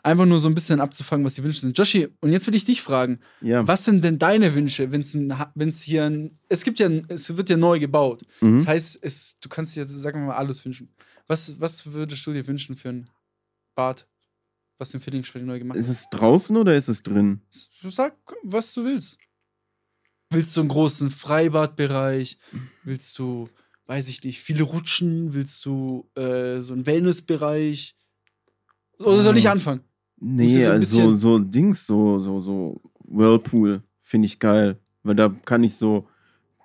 Einfach 0.03 0.25
nur 0.25 0.39
so 0.39 0.47
ein 0.49 0.55
bisschen 0.55 0.79
abzufangen, 0.81 1.23
was 1.25 1.35
die 1.35 1.43
Wünsche 1.43 1.59
sind. 1.61 1.77
Joshi, 1.77 2.07
und 2.21 2.31
jetzt 2.31 2.47
will 2.47 2.55
ich 2.55 2.65
dich 2.65 2.81
fragen, 2.81 3.19
Ja. 3.41 3.67
was 3.67 3.85
sind 3.85 4.03
denn 4.03 4.17
deine 4.17 4.55
Wünsche, 4.55 4.91
wenn 4.91 5.01
es 5.01 5.81
hier 5.83 6.05
ein, 6.05 6.39
es 6.49 6.63
gibt 6.63 6.79
ja, 6.79 6.89
es 7.07 7.37
wird 7.37 7.49
ja 7.51 7.57
neu 7.57 7.77
gebaut. 7.77 8.23
Mhm. 8.41 8.57
Das 8.59 8.67
heißt, 8.67 8.99
es, 9.03 9.37
du 9.39 9.47
kannst 9.49 9.75
dir, 9.75 9.85
sagen 9.85 10.21
wir 10.21 10.27
mal, 10.27 10.35
alles 10.37 10.65
wünschen. 10.65 10.89
Was, 11.27 11.59
was 11.59 11.85
würdest 11.93 12.25
du 12.25 12.33
dir 12.33 12.47
wünschen 12.47 12.75
für 12.75 12.89
ein 12.89 13.09
Bad, 13.75 14.07
was 14.79 14.91
im 14.95 15.01
Filling 15.01 15.23
neu 15.45 15.59
gemacht 15.59 15.77
Ist 15.77 15.87
es 15.89 16.09
draußen 16.09 16.57
oder 16.57 16.75
ist 16.75 16.87
es 16.87 17.03
drin? 17.03 17.41
Sag, 17.83 18.15
was 18.43 18.73
du 18.73 18.83
willst. 18.83 19.19
Willst 20.31 20.55
du 20.57 20.61
einen 20.61 20.69
großen 20.69 21.11
Freibadbereich? 21.11 22.39
Willst 22.83 23.19
du, 23.19 23.47
weiß 23.85 24.07
ich 24.07 24.23
nicht, 24.23 24.41
viele 24.41 24.63
Rutschen? 24.63 25.33
Willst 25.35 25.63
du 25.65 26.09
äh, 26.15 26.59
so 26.61 26.73
einen 26.73 26.87
Wellnessbereich? 26.87 27.95
Oder 28.97 29.21
soll 29.21 29.37
ich 29.37 29.47
Ah. 29.47 29.51
anfangen? 29.51 29.81
Nee, 30.21 30.65
also 30.65 30.85
so, 30.85 31.15
so 31.15 31.39
Dings, 31.39 31.85
so, 31.85 32.19
so, 32.19 32.39
so 32.39 32.79
Whirlpool 33.03 33.81
finde 33.99 34.27
ich 34.27 34.39
geil. 34.39 34.77
Weil 35.03 35.15
da 35.15 35.33
kann 35.45 35.63
ich 35.63 35.73
so, 35.75 36.07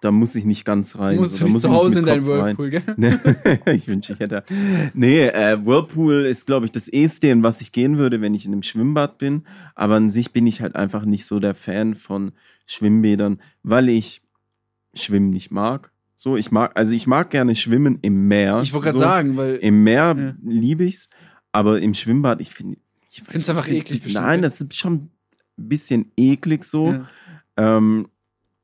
da 0.02 0.10
muss 0.10 0.36
ich 0.36 0.44
nicht 0.44 0.66
ganz 0.66 0.96
rein. 0.98 1.14
Du 1.14 1.22
musst 1.22 1.32
so, 1.34 1.38
da 1.38 1.44
nicht 1.46 1.52
muss 1.54 1.62
zu 1.62 1.70
Hause 1.70 2.00
in 2.00 2.04
deinen 2.04 2.24
Kopf 2.24 2.38
rein. 2.38 2.58
Whirlpool, 2.58 2.70
gell? 2.70 2.82
Nee, 2.96 3.16
ich 3.74 3.88
wünsche, 3.88 4.12
ich 4.12 4.18
hätte. 4.20 4.44
Nee, 4.92 5.28
äh, 5.28 5.58
Whirlpool 5.64 6.26
ist, 6.26 6.46
glaube 6.46 6.66
ich, 6.66 6.72
das 6.72 6.88
eheste, 6.88 7.28
in 7.28 7.42
was 7.42 7.62
ich 7.62 7.72
gehen 7.72 7.96
würde, 7.96 8.20
wenn 8.20 8.34
ich 8.34 8.44
in 8.44 8.52
einem 8.52 8.62
Schwimmbad 8.62 9.16
bin. 9.16 9.44
Aber 9.74 9.94
an 9.94 10.10
sich 10.10 10.32
bin 10.32 10.46
ich 10.46 10.60
halt 10.60 10.76
einfach 10.76 11.06
nicht 11.06 11.24
so 11.24 11.40
der 11.40 11.54
Fan 11.54 11.94
von 11.94 12.32
Schwimmbädern, 12.66 13.40
weil 13.62 13.88
ich 13.88 14.20
Schwimmen 14.92 15.30
nicht 15.30 15.50
mag. 15.50 15.90
So, 16.14 16.36
ich 16.36 16.50
mag, 16.50 16.72
also 16.74 16.94
ich 16.94 17.06
mag 17.06 17.30
gerne 17.30 17.56
schwimmen 17.56 17.98
im 18.02 18.28
Meer. 18.28 18.60
Ich 18.62 18.72
wollte 18.72 18.84
gerade 18.86 18.98
so. 18.98 19.04
sagen, 19.04 19.36
weil. 19.36 19.56
Im 19.56 19.82
Meer 19.82 20.14
Ja. 20.18 20.34
liebe 20.42 20.84
ich's, 20.84 21.08
aber 21.52 21.80
im 21.80 21.94
Schwimmbad, 21.94 22.40
ich 22.40 22.50
finde. 22.50 22.78
Ich 23.16 23.24
Findest 23.24 23.48
nicht, 23.48 23.56
einfach 23.56 23.68
ich 23.68 23.76
eklig 23.78 24.02
bestimmt, 24.02 24.24
Nein, 24.24 24.42
das 24.42 24.60
ist 24.60 24.76
schon 24.76 24.94
ein 24.94 25.10
bisschen 25.56 26.12
eklig 26.16 26.64
so. 26.64 26.92
ja. 26.92 27.08
Ähm, 27.56 28.08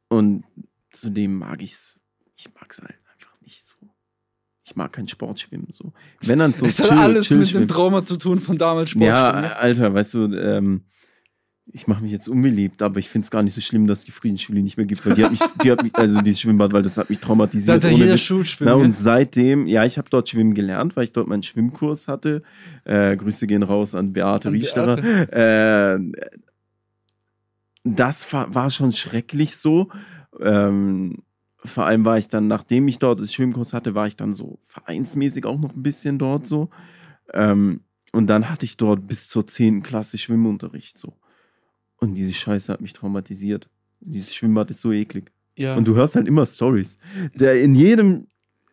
und 0.09 0.45
zudem 0.91 1.38
mag 1.38 1.62
ich's. 1.62 1.99
Ich 2.37 2.49
mag's 2.55 2.81
halt 2.83 2.99
einfach 3.11 3.41
nicht 3.41 3.67
so. 3.67 3.77
Ich 4.65 4.77
mag 4.77 4.93
kein 4.93 5.09
Sportschwimmen 5.09 5.69
so. 5.71 5.95
Wenn 6.21 6.38
dann 6.38 6.53
so 6.53 6.67
es 6.67 6.79
hat 6.79 6.93
alles 6.93 7.31
mit 7.31 7.55
dem. 7.55 7.67
Trauma 7.67 8.05
zu 8.05 8.19
tun 8.19 8.41
von 8.41 8.59
damals 8.59 8.91
Sport. 8.91 9.05
Ja, 9.07 9.31
Alter, 9.55 9.95
weißt 9.95 10.15
du, 10.15 10.25
ähm, 10.37 10.85
ich 11.66 11.87
mache 11.87 12.03
mich 12.03 12.12
jetzt 12.12 12.29
unbeliebt, 12.29 12.83
aber 12.83 12.98
ich 12.98 13.09
finde 13.09 13.25
es 13.25 13.31
gar 13.31 13.42
nicht 13.42 13.55
so 13.55 13.61
schlimm, 13.61 13.87
dass 13.87 14.05
die 14.05 14.11
Friedensschule 14.11 14.62
nicht 14.62 14.77
mehr 14.77 14.87
gibt, 14.87 15.07
weil 15.07 15.14
die 15.14 15.25
hat 15.25 15.31
mich, 15.31 15.40
die 15.62 15.70
hat 15.70 15.83
mich 15.83 15.94
also 15.94 16.20
dieses 16.20 16.40
Schwimmbad, 16.40 16.72
weil 16.72 16.83
das 16.83 16.98
hat 16.98 17.09
mich 17.09 17.20
traumatisiert. 17.20 17.83
ja 17.85 17.90
ohne. 17.94 18.05
Na, 18.66 18.75
und 18.75 18.96
seitdem, 18.96 19.66
ja, 19.66 19.85
ich 19.85 19.96
habe 19.96 20.09
dort 20.11 20.29
schwimmen 20.29 20.55
gelernt, 20.55 20.96
weil 20.96 21.05
ich 21.05 21.12
dort 21.12 21.29
meinen 21.29 21.42
Schwimmkurs 21.42 22.09
hatte. 22.09 22.42
Äh, 22.85 23.16
Grüße 23.16 23.46
gehen 23.46 23.62
raus 23.62 23.94
an 23.94 24.12
Beate 24.12 24.48
An 24.48 24.55
Riesterer. 24.55 24.98
Äh, 25.33 25.98
das 27.85 28.33
war, 28.33 28.55
war 28.55 28.70
schon 28.70 28.92
schrecklich 28.92 29.57
so. 29.57 29.88
Ähm, 30.40 31.22
vor 31.64 31.87
allem 31.87 32.05
war 32.05 32.18
ich 32.18 32.29
dann, 32.29 32.48
nachdem 32.48 32.88
ich 32.88 32.98
dort 32.98 33.20
den 33.20 33.29
Schwimmkurs 33.29 33.72
hatte, 33.72 33.94
war 33.94 34.07
ich 34.07 34.16
dann 34.16 34.35
so 34.35 34.59
vereinsmäßig 34.66 35.44
auch 35.46 35.59
noch 35.59 35.75
ein 35.75 35.83
bisschen 35.83 36.18
dort 36.18 36.46
so. 36.46 36.70
Ähm, 37.33 37.81
und 38.12 38.27
dann 38.27 38.51
hatte 38.51 38.66
ich 38.66 38.77
dort 38.77 39.07
bis 39.07 39.29
zur 39.29 39.46
10. 39.46 39.83
Klasse 39.83 40.18
Schwimmunterricht 40.18 40.98
so. 40.98 41.14
Und 42.03 42.15
diese 42.15 42.35
Scheiße 42.35 42.73
hat 42.73 42.81
mich 42.81 42.93
traumatisiert. 42.93 43.69
Dieses 44.01 44.35
Schwimmbad 44.35 44.71
ist 44.71 44.81
so 44.81 44.91
eklig. 44.93 45.31
ja. 45.57 45.77
Und 45.77 45.87
du 45.87 45.95
hörst 45.95 46.17
halt 46.17 46.27
immer 46.27 46.45
Stories. 46.45 46.99
Der 47.35 47.62
in 47.62 47.75
jedem, 47.75 48.27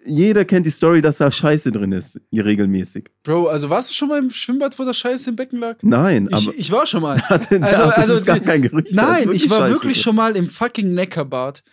jeder 0.05 0.45
kennt 0.45 0.65
die 0.65 0.71
Story, 0.71 1.01
dass 1.01 1.17
da 1.19 1.31
Scheiße 1.31 1.71
drin 1.71 1.91
ist, 1.91 2.19
regelmäßig. 2.33 3.09
Bro, 3.23 3.47
also 3.47 3.69
warst 3.69 3.91
du 3.91 3.93
schon 3.93 4.07
mal 4.07 4.17
im 4.17 4.31
Schwimmbad, 4.31 4.79
wo 4.79 4.83
der 4.85 4.93
Scheiße 4.93 5.29
im 5.29 5.35
Becken 5.35 5.59
lag? 5.59 5.77
Nein, 5.83 6.27
Ich, 6.31 6.47
aber 6.47 6.53
ich 6.57 6.71
war 6.71 6.87
schon 6.87 7.01
mal. 7.03 7.21
also, 7.29 7.47
das 7.59 7.79
also 7.93 8.13
ist 8.15 8.25
gar 8.25 8.39
kein 8.39 8.63
Gerücht. 8.63 8.97
da 8.97 9.11
Nein, 9.11 9.29
ich 9.31 9.47
war 9.49 9.59
Scheiße 9.59 9.73
wirklich 9.73 9.97
drin. 9.97 10.03
schon 10.03 10.15
mal 10.15 10.35
im 10.35 10.49
fucking 10.49 10.93
Neckarbad. 10.95 11.63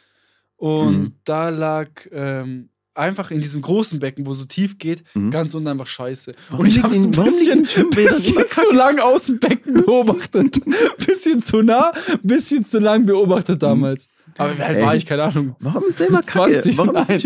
Und 0.57 0.99
Mhm. 0.99 1.13
da 1.25 1.49
lag 1.51 1.89
ähm, 2.13 2.69
einfach 2.97 3.31
in 3.31 3.41
diesem 3.41 3.63
großen 3.63 3.99
Becken, 4.01 4.27
wo 4.27 4.33
so 4.35 4.45
tief 4.45 4.79
geht, 4.79 5.05
Mhm. 5.15 5.31
ganz 5.31 5.55
unten 5.55 5.69
einfach 5.69 5.87
Scheiße. 5.87 6.35
Warum 6.51 6.65
und 6.65 6.69
ich 6.71 6.83
habe 6.83 6.95
es 6.95 7.05
ein 7.05 7.11
bisschen, 7.11 7.63
bisschen 7.91 8.45
zu 8.55 8.73
lang 8.73 8.99
aus 8.99 9.27
dem 9.27 9.39
Becken 9.39 9.75
beobachtet. 9.87 10.61
bisschen 11.07 11.43
zu 11.43 11.63
nah, 11.63 11.93
bisschen 12.23 12.65
zu 12.65 12.79
lang 12.79 13.05
beobachtet 13.07 13.63
damals. 13.63 14.09
Aber 14.39 14.57
wie 14.59 14.63
alt 14.63 14.81
war 14.83 14.95
ich? 14.97 15.07
Keine 15.07 15.23
Ahnung. 15.25 15.57
Warum 15.61 15.85
ist 15.89 16.01
er 16.01 16.09
immer 16.09 16.23
kacke? 16.23 16.61
20? 16.61 16.77
Warum 16.79 16.97
ist 16.97 17.11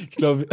ich 0.00 0.10
glaube, 0.16 0.46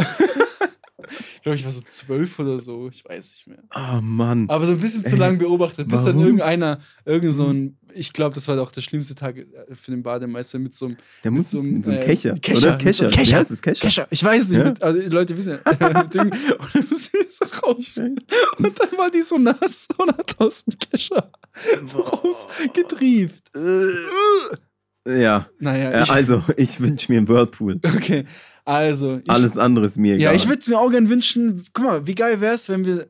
ich 1.36 1.42
glaube, 1.42 1.56
ich 1.56 1.64
war 1.64 1.72
so 1.72 1.80
zwölf 1.82 2.38
oder 2.38 2.60
so. 2.60 2.88
Ich 2.90 3.04
weiß 3.04 3.32
nicht 3.34 3.46
mehr. 3.46 3.62
Oh 3.74 4.00
Mann. 4.00 4.48
Aber 4.48 4.66
so 4.66 4.72
ein 4.72 4.80
bisschen 4.80 5.04
zu 5.04 5.16
lange 5.16 5.38
beobachtet, 5.38 5.88
bis 5.88 6.04
dann 6.04 6.14
warum? 6.14 6.24
irgendeiner, 6.26 6.80
irgend 7.04 7.32
so 7.34 7.46
ein, 7.48 7.78
ich 7.94 8.12
glaube, 8.12 8.34
das 8.34 8.48
war 8.48 8.60
auch 8.60 8.72
der 8.72 8.80
schlimmste 8.80 9.14
Tag 9.14 9.36
äh, 9.36 9.46
für 9.74 9.90
den 9.90 10.02
Bademeister 10.02 10.58
mit 10.58 10.74
so 10.74 10.86
einem 10.86 10.96
Der 11.24 11.30
muss 11.30 11.50
so 11.50 11.60
einem, 11.60 11.74
mit 11.74 11.84
so 11.86 11.92
einem 11.92 12.00
äh, 12.02 12.04
Kescher, 12.06 12.34
Kescher, 12.38 12.58
oder? 12.58 12.70
mit 12.72 12.80
Kescher. 12.82 13.08
Kescher. 13.10 13.36
Heißt 13.38 13.50
das? 13.50 13.62
Kescher? 13.62 13.80
Kescher, 13.82 14.06
ich 14.10 14.24
weiß 14.24 14.48
nicht, 14.50 14.58
Ja? 14.58 14.64
mit, 14.64 14.82
also 14.82 14.98
die 15.00 15.06
Leute 15.08 15.36
wissen 15.36 15.58
ja, 15.64 16.02
mit 16.02 16.14
und 16.14 16.14
dann 16.14 16.86
muss 16.90 17.10
ich 17.12 17.36
so 17.36 17.44
raus. 17.62 17.98
Und 17.98 18.80
dann 18.80 18.98
war 18.98 19.10
die 19.10 19.22
so 19.22 19.38
nass 19.38 19.88
und 19.98 20.08
hat 20.16 20.34
aus 20.40 20.64
dem 20.64 20.78
Kescher 20.78 21.30
so 21.86 22.00
rausgetrieft. 22.00 23.50
Ja. 25.06 25.48
Naja, 25.58 25.90
Äh, 25.90 26.02
ich, 26.04 26.10
also, 26.10 26.44
ich 26.56 26.80
wünsche 26.80 27.10
mir 27.10 27.18
einen 27.18 27.28
Whirlpool. 27.28 27.80
okay. 27.84 28.24
Also, 28.64 29.18
ich, 29.24 29.30
Alles 29.30 29.58
andere 29.58 29.86
ist 29.86 29.98
mir 29.98 30.12
ja, 30.16 30.30
egal. 30.30 30.36
ich 30.36 30.48
würde 30.48 30.70
mir 30.70 30.78
auch 30.78 30.90
gern 30.90 31.08
wünschen, 31.08 31.64
guck 31.72 31.84
mal, 31.84 32.06
wie 32.06 32.14
geil 32.14 32.40
wäre 32.40 32.54
es, 32.54 32.68
wenn 32.68 32.84
wir 32.84 33.08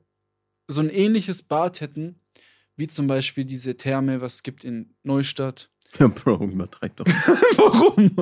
so 0.69 0.81
ein 0.81 0.89
ähnliches 0.91 1.43
Bad 1.43 1.81
hätten, 1.81 2.17
wie 2.77 2.89
zum 2.89 3.07
Beispiel 3.07 3.45
diese 3.45 3.77
Therme, 3.77 4.21
was 4.23 4.37
es 4.37 4.43
gibt 4.43 4.65
in 4.65 4.95
Neustadt. 5.03 5.69
Ja, 5.99 6.07
Bro, 6.07 6.43
übertreib 6.45 6.97
doch. 6.97 7.05
Warum? 7.57 8.17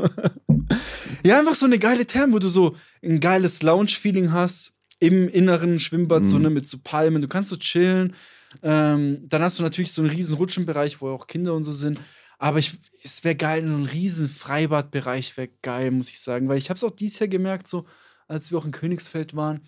ja, 1.24 1.38
einfach 1.38 1.54
so 1.54 1.66
eine 1.66 1.78
geile 1.78 2.04
Therme, 2.04 2.32
wo 2.32 2.40
du 2.40 2.48
so 2.48 2.74
ein 3.00 3.20
geiles 3.20 3.62
Lounge-Feeling 3.62 4.32
hast 4.32 4.76
im 4.98 5.28
inneren 5.28 5.78
Schwimmbad, 5.78 6.26
so 6.26 6.36
Mhm. 6.36 6.42
ne, 6.42 6.50
mit 6.50 6.66
so 6.68 6.78
Palmen. 6.82 7.22
Du 7.22 7.28
kannst 7.28 7.50
so 7.50 7.56
chillen. 7.56 8.14
Ähm, 8.62 9.18
dann 9.28 9.42
hast 9.42 9.58
du 9.58 9.62
natürlich 9.62 9.92
so 9.92 10.02
einen 10.02 10.10
riesen 10.10 10.34
Rutschenbereich, 10.36 11.00
wo 11.00 11.10
auch 11.10 11.28
Kinder 11.28 11.54
und 11.54 11.62
so 11.62 11.70
sind. 11.70 12.00
Aber 12.42 12.58
ich, 12.58 12.78
es 13.04 13.22
wäre 13.22 13.36
geil, 13.36 13.62
ein 13.62 13.84
riesen 13.84 14.28
Freibadbereich 14.28 15.36
wäre 15.36 15.50
geil, 15.62 15.90
muss 15.90 16.08
ich 16.08 16.20
sagen. 16.20 16.48
Weil 16.48 16.56
ich 16.58 16.70
habe 16.70 16.76
es 16.78 16.84
auch 16.84 16.90
dieses 16.90 17.18
Jahr 17.18 17.28
gemerkt, 17.28 17.68
so 17.68 17.84
als 18.28 18.50
wir 18.50 18.58
auch 18.58 18.64
in 18.64 18.72
Königsfeld 18.72 19.36
waren. 19.36 19.60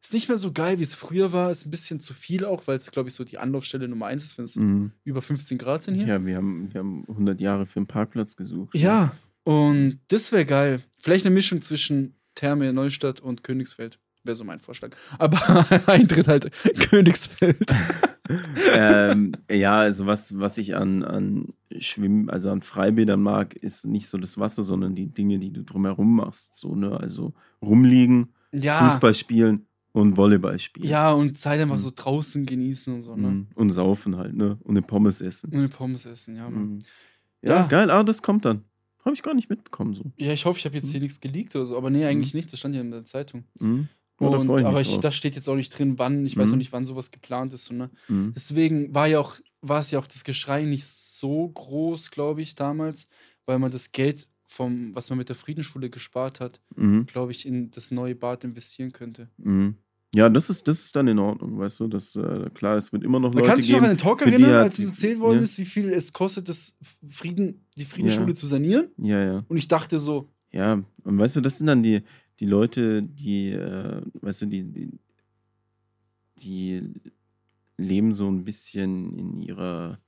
Ist 0.00 0.12
nicht 0.12 0.28
mehr 0.28 0.38
so 0.38 0.52
geil, 0.52 0.78
wie 0.78 0.82
es 0.84 0.94
früher 0.94 1.32
war. 1.32 1.50
Ist 1.50 1.66
ein 1.66 1.70
bisschen 1.70 1.98
zu 2.00 2.14
viel 2.14 2.44
auch, 2.44 2.66
weil 2.66 2.76
es, 2.76 2.90
glaube 2.92 3.08
ich, 3.08 3.14
so 3.14 3.24
die 3.24 3.38
Anlaufstelle 3.38 3.88
Nummer 3.88 4.06
eins 4.06 4.22
ist, 4.24 4.38
wenn 4.38 4.44
es 4.44 4.54
Mhm. 4.56 4.92
über 5.04 5.20
15 5.20 5.58
Grad 5.58 5.82
sind 5.82 5.96
hier. 5.96 6.06
Ja, 6.06 6.24
wir 6.24 6.36
haben, 6.36 6.72
wir 6.72 6.78
haben 6.80 7.04
100 7.08 7.40
Jahre 7.40 7.66
für 7.66 7.76
einen 7.78 7.86
Parkplatz 7.88 8.36
gesucht. 8.36 8.74
Ja, 8.74 9.16
und 9.44 9.98
das 10.08 10.30
wäre 10.30 10.46
geil. 10.46 10.82
Vielleicht 11.00 11.26
eine 11.26 11.34
Mischung 11.34 11.60
zwischen 11.62 12.14
Therme, 12.36 12.72
Neustadt 12.72 13.20
und 13.20 13.42
Königsfeld. 13.42 13.98
Wäre 14.24 14.36
so 14.36 14.44
mein 14.44 14.60
Vorschlag. 14.60 14.94
Aber 15.18 15.38
Eintritt 15.88 16.28
halt 16.28 16.50
Königsfeld. 16.90 17.58
ähm, 18.72 19.32
ja, 19.50 19.78
also 19.80 20.06
was, 20.06 20.38
was 20.38 20.58
ich 20.58 20.76
an, 20.76 21.02
an 21.02 21.52
Schwimmen, 21.78 22.30
also 22.30 22.50
an 22.50 22.62
Freibädern 22.62 23.20
mag, 23.22 23.54
ist 23.54 23.86
nicht 23.86 24.06
so 24.08 24.18
das 24.18 24.38
Wasser, 24.38 24.62
sondern 24.62 24.94
die 24.94 25.06
Dinge, 25.08 25.38
die 25.38 25.52
du 25.52 25.62
drumherum 25.62 26.16
machst. 26.16 26.54
So, 26.54 26.74
ne? 26.74 26.98
Also 26.98 27.34
rumliegen, 27.60 28.28
Ja. 28.52 28.78
Fußball 28.88 29.14
spielen 29.14 29.66
und 29.92 30.16
Volleyball 30.16 30.58
spielen. 30.58 30.88
Ja, 30.88 31.10
und 31.12 31.36
Zeit 31.38 31.60
einfach 31.60 31.76
Mhm. 31.76 31.80
so 31.80 31.92
draußen 31.94 32.46
genießen 32.46 32.94
und 32.94 33.02
so, 33.02 33.16
ne? 33.16 33.28
Mhm. 33.28 33.46
Und 33.54 33.70
saufen 33.70 34.16
halt, 34.16 34.34
ne? 34.34 34.56
Und 34.62 34.70
eine 34.76 34.82
Pommes 34.82 35.20
essen. 35.20 35.50
Und 35.50 35.58
eine 35.58 35.68
Pommes 35.68 36.06
essen, 36.06 36.36
ja, 36.36 36.48
Mann. 36.48 36.62
Mhm. 36.76 36.78
Ja, 37.42 37.56
Ja. 37.56 37.66
geil, 37.66 37.90
ah, 37.90 38.02
das 38.04 38.22
kommt 38.22 38.44
dann. 38.44 38.62
Habe 39.04 39.14
ich 39.14 39.22
gar 39.22 39.34
nicht 39.34 39.50
mitbekommen 39.50 39.94
so. 39.94 40.12
Ja, 40.16 40.32
ich 40.32 40.44
hoffe, 40.44 40.60
ich 40.60 40.64
habe 40.64 40.76
jetzt 40.76 40.90
hier 40.90 41.00
nichts 41.00 41.18
geleakt 41.20 41.56
oder 41.56 41.66
so. 41.66 41.76
Aber 41.76 41.90
nee, 41.90 42.04
eigentlich 42.06 42.34
nicht. 42.34 42.52
Das 42.52 42.60
stand 42.60 42.76
ja 42.76 42.80
in 42.80 42.92
der 42.92 43.04
Zeitung. 43.04 43.42
Mhm. 43.58 43.88
Da 44.30 44.38
Und, 44.38 44.60
ich 44.60 44.66
aber 44.66 44.80
ich, 44.80 44.88
drauf. 44.88 45.00
da 45.00 45.12
steht 45.12 45.34
jetzt 45.34 45.48
auch 45.48 45.56
nicht 45.56 45.76
drin, 45.76 45.98
wann. 45.98 46.24
Ich 46.26 46.36
weiß 46.36 46.48
Mhm. 46.48 46.52
auch 46.54 46.58
nicht, 46.58 46.72
wann 46.72 46.84
sowas 46.86 47.10
geplant 47.10 47.52
ist. 47.54 47.64
So, 47.64 47.74
ne? 47.74 47.90
Mhm. 48.08 48.32
Deswegen 48.34 48.94
war 48.94 49.06
ja 49.08 49.18
auch, 49.20 49.36
war 49.60 49.80
es 49.80 49.90
ja 49.90 49.98
auch 49.98 50.06
das 50.06 50.24
Geschrei 50.24 50.64
nicht 50.64 50.86
so 50.86 51.48
groß, 51.48 52.10
glaube 52.10 52.42
ich, 52.42 52.54
damals, 52.54 53.08
weil 53.46 53.58
man 53.58 53.70
das 53.70 53.92
Geld 53.92 54.26
vom, 54.46 54.94
was 54.94 55.08
man 55.08 55.18
mit 55.18 55.28
der 55.30 55.36
Friedensschule 55.36 55.88
gespart 55.88 56.40
hat, 56.40 56.60
Mhm. 56.76 57.06
glaube 57.06 57.32
ich, 57.32 57.46
in 57.46 57.70
das 57.70 57.90
neue 57.90 58.14
Bad 58.14 58.44
investieren 58.44 58.92
könnte. 58.92 59.28
Mhm. 59.38 59.76
Ja, 60.14 60.28
das 60.28 60.50
ist, 60.50 60.68
das 60.68 60.80
ist 60.84 60.94
dann 60.94 61.08
in 61.08 61.18
Ordnung, 61.18 61.58
weißt 61.58 61.80
du? 61.80 61.88
Das, 61.88 62.14
äh, 62.16 62.50
klar, 62.52 62.76
es 62.76 62.92
wird 62.92 63.02
immer 63.02 63.18
noch 63.18 63.30
Man 63.32 63.38
Leute 63.38 63.48
kann 63.48 63.60
sich 63.62 63.70
noch 63.72 63.78
an 63.80 63.88
den 63.88 63.96
Talk 63.96 64.18
die 64.18 64.24
erinnern, 64.30 64.50
hat 64.52 64.58
als 64.64 64.76
die- 64.76 64.84
uns 64.84 64.96
erzählt 65.02 65.20
worden 65.20 65.36
ja. 65.38 65.42
ist, 65.42 65.56
wie 65.56 65.64
viel 65.64 65.88
es 65.88 66.12
kostet, 66.12 66.50
das 66.50 66.76
Frieden, 67.08 67.64
die 67.78 67.86
Friedensschule 67.86 68.28
Ja. 68.28 68.34
zu 68.34 68.46
sanieren. 68.46 68.88
Ja, 68.98 69.24
ja. 69.24 69.44
Und 69.48 69.56
ich 69.56 69.68
dachte 69.68 69.98
so, 69.98 70.28
Ja, 70.54 70.82
und 71.04 71.18
weißt 71.18 71.36
du, 71.36 71.40
das 71.40 71.56
sind 71.56 71.66
dann 71.66 71.82
die, 71.82 72.02
die 72.42 72.48
Leute, 72.48 73.04
die, 73.04 73.52
äh, 73.52 74.02
weißt 74.20 74.42
du, 74.42 74.46
die, 74.46 74.64
die, 74.64 74.98
die 76.38 76.92
leben 77.76 78.14
so 78.14 78.28
ein 78.28 78.42
bisschen 78.42 79.16
in 79.16 79.40
ihrer, 79.40 80.00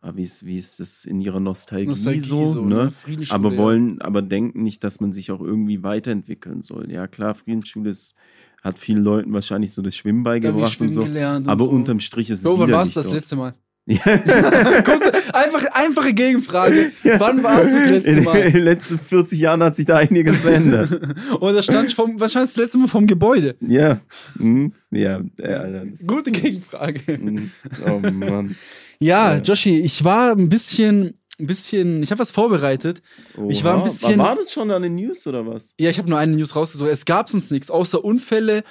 ah, 0.00 0.12
wie 0.14 0.22
ist, 0.22 0.46
wie 0.46 0.56
ist 0.56 0.78
das, 0.78 1.04
in 1.04 1.20
ihrer 1.20 1.40
Nostalgie, 1.40 1.88
Nostalgie 1.88 2.20
so, 2.20 2.46
so, 2.46 2.64
ne? 2.64 2.92
Aber 3.30 3.56
wollen, 3.56 4.00
aber 4.02 4.22
denken 4.22 4.62
nicht, 4.62 4.84
dass 4.84 5.00
man 5.00 5.12
sich 5.12 5.32
auch 5.32 5.40
irgendwie 5.40 5.82
weiterentwickeln 5.82 6.62
soll. 6.62 6.92
Ja, 6.92 7.08
klar, 7.08 7.34
Friedensschule 7.34 7.90
ist, 7.90 8.14
hat 8.62 8.78
vielen 8.78 9.02
Leuten 9.02 9.32
wahrscheinlich 9.32 9.72
so 9.72 9.82
das 9.82 9.96
Schwimmen 9.96 10.22
beigebracht 10.22 10.80
und 10.80 10.90
so. 10.90 11.02
gelernt. 11.02 11.48
Und 11.48 11.52
Aber 11.52 11.64
so. 11.64 11.70
unterm 11.70 11.98
Strich 11.98 12.30
ist 12.30 12.38
es 12.38 12.44
Bro, 12.44 12.60
wann 12.60 12.68
widerlich 12.68 12.94
du 12.94 13.00
das 13.00 13.10
letzte 13.10 13.34
Mal? 13.34 13.56
Ja. 13.90 14.18
Kurze, 14.82 15.12
einfach, 15.34 15.64
einfache 15.72 16.14
Gegenfrage. 16.14 16.92
Wann 17.18 17.42
warst 17.42 17.72
du 17.72 17.76
das 17.76 17.90
letzte 17.90 18.10
In 18.10 18.24
Mal? 18.24 18.50
den 18.52 18.62
letzten 18.64 18.98
40 18.98 19.38
Jahren 19.38 19.62
hat 19.64 19.74
sich 19.74 19.86
da 19.86 19.96
einiges 19.96 20.42
verändert. 20.42 20.92
Und 21.40 21.54
da 21.54 21.62
stand 21.62 21.92
vom, 21.92 22.20
wahrscheinlich 22.20 22.50
das 22.50 22.56
letzte 22.56 22.78
Mal 22.78 22.86
vom 22.88 23.06
Gebäude. 23.06 23.56
ja. 23.60 23.98
Mhm. 24.38 24.72
Ja, 24.92 25.20
das 25.36 26.06
Gute 26.06 26.30
Gegenfrage. 26.30 27.18
Mhm. 27.18 27.50
Oh 27.86 27.98
Mann. 28.10 28.56
Ja, 29.00 29.34
Ja. 29.36 29.40
Joshi, 29.42 29.80
ich 29.80 30.04
war 30.04 30.32
ein 30.32 30.48
bisschen, 30.48 31.14
ein 31.38 31.46
bisschen, 31.46 32.02
ich 32.02 32.10
habe 32.10 32.18
was 32.20 32.30
vorbereitet. 32.30 33.02
Ich 33.48 33.64
war 33.64 33.72
ein 33.74 33.78
Oha. 33.80 33.84
bisschen- 33.84 34.18
War 34.18 34.36
das 34.36 34.52
schon 34.52 34.70
an 34.70 34.82
den 34.82 34.94
News 34.94 35.26
oder 35.26 35.46
was? 35.46 35.74
Ja, 35.80 35.90
ich 35.90 35.98
habe 35.98 36.08
nur 36.10 36.18
eine 36.18 36.36
News 36.36 36.54
rausgesucht. 36.54 36.90
Es 36.90 37.04
gab 37.04 37.28
sonst 37.28 37.50
nichts, 37.50 37.70
außer 37.70 38.04
Unfälle, 38.04 38.62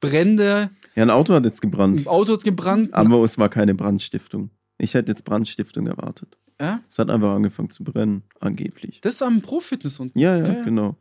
Brände, 0.00 0.70
Ja, 0.94 1.02
ein 1.02 1.10
Auto 1.10 1.34
hat 1.34 1.44
jetzt 1.44 1.62
ein 1.64 1.70
gebrannt. 1.70 2.06
Auto 2.06 2.34
hat 2.34 2.44
gebrannt. 2.44 2.94
Aber 2.94 3.22
es 3.24 3.36
war 3.38 3.48
keine 3.48 3.74
Brandstiftung. 3.74 4.50
Ich 4.78 4.94
hätte 4.94 5.10
jetzt 5.12 5.24
Brandstiftung 5.24 5.86
erwartet. 5.86 6.36
ja, 6.60 6.80
Es 6.88 6.98
hat 6.98 7.10
einfach 7.10 7.34
angefangen 7.34 7.70
zu 7.70 7.84
brennen, 7.84 8.22
angeblich. 8.40 9.00
das 9.02 9.14
ist 9.16 9.22
am 9.22 9.40
Pro-Fitness 9.42 9.98
unten. 10.00 10.18
Ja, 10.18 10.36
ja, 10.38 10.46
Ja, 10.58 10.64
genau. 10.64 10.96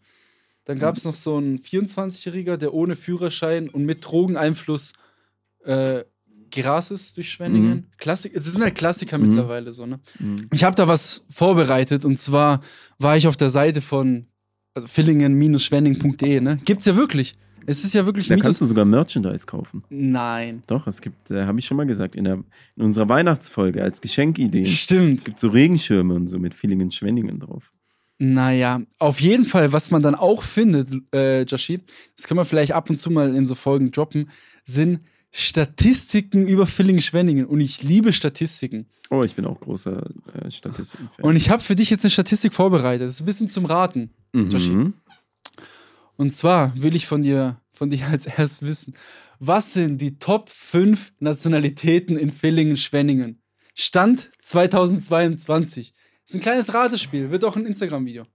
Dann 0.65 0.79
gab 0.79 0.97
es 0.97 1.05
noch 1.05 1.15
so 1.15 1.37
einen 1.37 1.59
24-Jähriger, 1.59 2.57
der 2.57 2.73
ohne 2.73 2.97
Führerschein 2.97 3.69
und 3.69 3.85
mit 3.85 4.03
Drogeneinfluss 4.03 4.91
äh, 5.63 6.03
gerast 6.49 6.91
ist 6.91 7.15
durch 7.15 7.31
Schwenningen. 7.31 7.69
Mhm. 7.71 7.85
Klassik, 7.97 8.35
es 8.35 8.45
sind 8.45 8.61
halt 8.61 8.75
Klassiker 8.75 9.17
Mhm. 9.17 9.27
mittlerweile 9.27 9.71
so, 9.71 9.85
ne? 9.85 9.99
Mhm. 10.19 10.47
Ich 10.51 10.63
habe 10.65 10.75
da 10.75 10.87
was 10.87 11.23
vorbereitet 11.29 12.03
und 12.03 12.17
zwar 12.19 12.61
war 12.99 13.15
ich 13.15 13.27
auf 13.27 13.37
der 13.37 13.49
Seite 13.49 13.79
von 13.81 14.27
also 14.73 14.87
villingen-schwenning.de, 14.87 16.41
ne? 16.41 16.57
Gibt's 16.65 16.85
ja 16.85 16.95
wirklich. 16.95 17.37
Es 17.69 17.83
ist 17.83 17.93
ja 17.93 18.05
wirklich 18.05 18.29
Da 18.29 18.35
ein 18.35 18.39
kannst 18.39 18.61
du 18.61 18.65
sogar 18.65 18.85
Merchandise 18.85 19.45
kaufen. 19.45 19.83
Nein. 19.89 20.63
Doch, 20.67 20.87
es 20.87 21.01
gibt, 21.01 21.29
äh, 21.31 21.43
habe 21.45 21.59
ich 21.59 21.65
schon 21.65 21.75
mal 21.75 21.85
gesagt, 21.85 22.15
in, 22.15 22.23
der, 22.23 22.35
in 22.77 22.83
unserer 22.83 23.09
Weihnachtsfolge 23.09 23.83
als 23.83 23.99
Geschenkidee. 23.99 24.61
Es 24.63 24.69
Stimmt. 24.69 25.25
gibt 25.25 25.37
so 25.37 25.49
Regenschirme 25.49 26.13
und 26.13 26.27
so 26.27 26.39
mit 26.39 26.53
Villingen, 26.53 26.91
Schwenningen 26.91 27.39
drauf. 27.39 27.71
Naja, 28.19 28.81
auf 28.99 29.19
jeden 29.19 29.43
Fall, 29.45 29.73
was 29.73 29.91
man 29.91 30.01
dann 30.01 30.15
auch 30.15 30.43
findet, 30.43 30.89
äh, 31.13 31.43
Joshi, 31.43 31.81
das 32.15 32.25
können 32.25 32.39
wir 32.39 32.45
vielleicht 32.45 32.71
ab 32.71 32.89
und 32.89 32.95
zu 32.95 33.11
mal 33.11 33.35
in 33.35 33.45
so 33.45 33.53
Folgen 33.53 33.91
droppen, 33.91 34.29
sind 34.63 35.01
Statistiken 35.31 36.47
über 36.47 36.65
Villingen-Schwenningen. 36.65 37.45
Und 37.45 37.59
ich 37.59 37.83
liebe 37.83 38.13
Statistiken. 38.13 38.87
Oh, 39.09 39.23
ich 39.23 39.35
bin 39.35 39.45
auch 39.45 39.59
großer 39.59 40.09
äh, 40.33 40.49
Statistiken-Fan. 40.49 41.25
Und 41.25 41.35
ich 41.35 41.49
habe 41.49 41.61
für 41.61 41.75
dich 41.75 41.89
jetzt 41.89 42.05
eine 42.05 42.11
Statistik 42.11 42.53
vorbereitet. 42.53 43.07
Das 43.07 43.15
ist 43.15 43.21
ein 43.21 43.25
bisschen 43.25 43.47
zum 43.47 43.65
Raten. 43.65 44.09
Joshi. 44.33 44.93
Und 46.17 46.31
zwar 46.31 46.73
will 46.75 46.95
ich 46.95 47.07
von 47.07 47.21
dir, 47.21 47.61
von 47.71 47.89
dir 47.89 48.07
als 48.07 48.25
erstes 48.25 48.61
wissen, 48.61 48.95
was 49.39 49.73
sind 49.73 49.99
die 49.99 50.17
Top 50.17 50.49
5 50.49 51.13
Nationalitäten 51.19 52.17
in 52.17 52.31
Villingen-Schwenningen? 52.31 53.41
Stand 53.75 54.31
2022. 54.41 55.93
ist 56.25 56.33
ein 56.33 56.41
kleines 56.41 56.73
Ratespiel, 56.73 57.29
wird 57.29 57.45
auch 57.45 57.55
ein 57.55 57.67
Instagram-Video. 57.67 58.25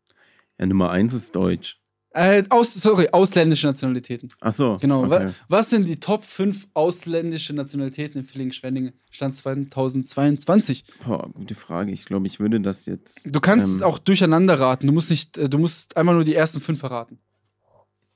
Ja, 0.58 0.66
Nummer 0.66 0.90
eins 0.90 1.12
ist 1.12 1.34
Deutsch. 1.34 1.82
Äh, 2.14 2.44
aus, 2.50 2.74
sorry, 2.74 3.08
ausländische 3.10 3.66
Nationalitäten. 3.66 4.30
Ach 4.40 4.52
so. 4.52 4.76
Genau. 4.80 5.04
Okay. 5.04 5.28
Wa 5.28 5.32
was 5.48 5.70
sind 5.70 5.86
die 5.86 5.98
Top 5.98 6.24
5 6.24 6.68
ausländische 6.74 7.54
Nationalitäten 7.54 8.20
in 8.20 8.26
Villingen-Schwenningen? 8.26 8.92
Stand 9.10 9.34
2022. 9.34 10.84
Boah, 11.04 11.30
gute 11.32 11.54
Frage. 11.54 11.90
Ich 11.90 12.04
glaube, 12.04 12.26
ich 12.26 12.38
würde 12.38 12.60
das 12.60 12.86
jetzt. 12.86 13.22
Du 13.24 13.40
kannst 13.40 13.80
ähm, 13.80 13.86
auch 13.86 13.98
durcheinander 13.98 14.60
raten. 14.60 14.86
Du 14.86 14.92
musst 14.92 15.10
nicht, 15.10 15.38
äh, 15.38 15.48
du 15.48 15.58
musst 15.58 15.96
einfach 15.96 16.12
nur 16.12 16.24
die 16.24 16.34
ersten 16.34 16.60
fünf 16.60 16.80
verraten. 16.80 17.18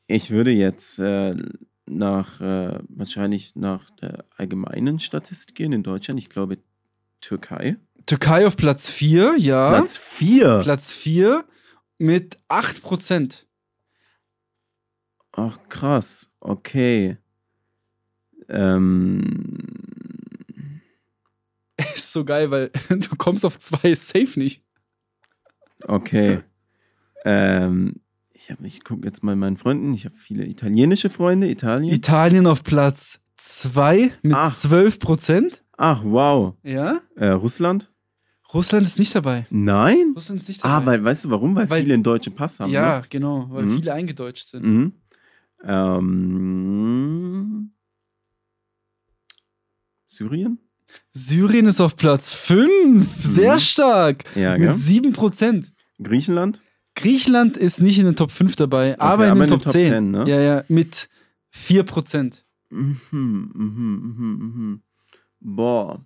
Ich 0.06 0.30
würde 0.30 0.52
jetzt 0.52 0.98
äh, 0.98 1.34
nach 1.86 2.40
äh, 2.40 2.78
wahrscheinlich 2.88 3.56
nach 3.56 3.90
der 3.90 4.24
allgemeinen 4.36 4.98
Statistik 5.00 5.56
gehen 5.56 5.72
in 5.72 5.82
Deutschland. 5.82 6.18
Ich 6.20 6.28
glaube 6.28 6.58
Türkei. 7.20 7.76
Türkei 8.06 8.46
auf 8.46 8.56
Platz 8.56 8.88
4, 8.88 9.36
ja. 9.38 9.68
Platz 9.68 9.96
4. 9.96 10.60
Platz 10.62 10.92
4 10.92 11.44
mit 11.98 12.38
8%. 12.48 13.42
Ach, 15.32 15.58
krass. 15.68 16.30
Okay. 16.40 17.18
Ähm, 18.48 19.58
Ist 21.94 22.12
so 22.12 22.24
geil, 22.24 22.50
weil 22.50 22.70
du 22.88 23.16
kommst 23.16 23.44
auf 23.44 23.58
zwei 23.58 23.94
safe 23.94 24.38
nicht. 24.38 24.62
Okay. 25.82 26.42
ähm, 27.24 28.00
ich, 28.36 28.50
hab- 28.50 28.62
ich 28.64 28.84
gucke 28.84 29.06
jetzt 29.06 29.22
mal 29.24 29.36
meinen 29.36 29.56
Freunden. 29.56 29.94
Ich 29.94 30.04
habe 30.04 30.14
viele 30.16 30.46
italienische 30.46 31.10
Freunde. 31.10 31.48
Italien. 31.50 31.92
Italien 31.94 32.46
auf 32.46 32.62
Platz 32.62 33.20
2 33.38 34.12
mit 34.22 34.34
Ach. 34.34 34.54
12 34.54 34.98
Prozent. 34.98 35.64
Ach, 35.76 36.02
wow. 36.04 36.54
Ja. 36.62 37.00
Äh, 37.16 37.28
Russland? 37.28 37.90
Russland 38.54 38.86
ist 38.86 38.98
nicht 38.98 39.14
dabei. 39.14 39.46
Nein? 39.50 40.12
Russland 40.14 40.40
ist 40.40 40.48
nicht 40.48 40.64
dabei. 40.64 40.74
Ah, 40.74 40.86
weil, 40.86 41.04
weißt 41.04 41.24
du 41.26 41.30
warum? 41.30 41.54
Weil, 41.56 41.68
Weil- 41.68 41.82
viele 41.82 41.94
einen 41.94 42.02
deutschen 42.02 42.34
Pass 42.34 42.60
haben. 42.60 42.70
ja, 42.70 43.02
genau, 43.10 43.46
weil 43.50 43.64
Mhm. 43.66 43.76
viele 43.76 43.92
eingedeutscht 43.92 44.48
sind. 44.48 44.62
Ne? 44.64 44.68
Mhm. 44.68 44.92
Ähm, 45.64 47.72
Syrien? 50.06 50.58
Syrien 51.12 51.66
ist 51.66 51.80
auf 51.80 51.96
Platz 51.96 52.32
5. 52.32 53.08
Sehr 53.20 53.54
Mhm. 53.54 53.58
stark. 53.60 54.24
Ja, 54.36 54.52
mit 54.56 54.68
gell? 54.68 54.74
7 54.74 55.12
Prozent. 55.12 55.72
Griechenland? 56.02 56.62
Griechenland 56.96 57.56
ist 57.56 57.80
nicht 57.80 57.98
in 57.98 58.06
den 58.06 58.16
Top 58.16 58.30
5 58.32 58.56
dabei, 58.56 58.98
aber 58.98 59.26
in 59.26 59.30
aber 59.30 59.40
den 59.40 59.42
in 59.44 59.48
Top, 59.50 59.62
Top 59.62 59.72
10. 59.72 59.84
10, 59.84 60.10
ne? 60.10 60.24
Ja, 60.28 60.40
ja, 60.40 60.64
mit 60.68 61.08
4 61.50 61.84
Prozent. 61.84 62.44
Mhm, 62.70 62.98
mhm, 63.10 63.52
mhm, 63.54 64.36
mhm. 64.38 64.82
Boah. 65.40 66.04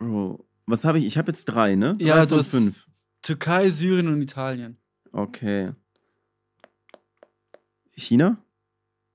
Bro. 0.00 0.44
Was 0.66 0.84
habe 0.84 0.98
ich? 0.98 1.04
Ich 1.06 1.16
habe 1.18 1.30
jetzt 1.30 1.44
drei, 1.44 1.76
ne? 1.76 1.96
Drei 1.98 2.06
Ja, 2.06 2.26
du 2.26 2.36
hast- 2.36 2.50
fünf. 2.50 2.86
Türkei, 3.22 3.70
Syrien 3.70 4.08
und 4.08 4.20
Italien. 4.22 4.76
Okay. 5.12 5.72
China? 7.96 8.38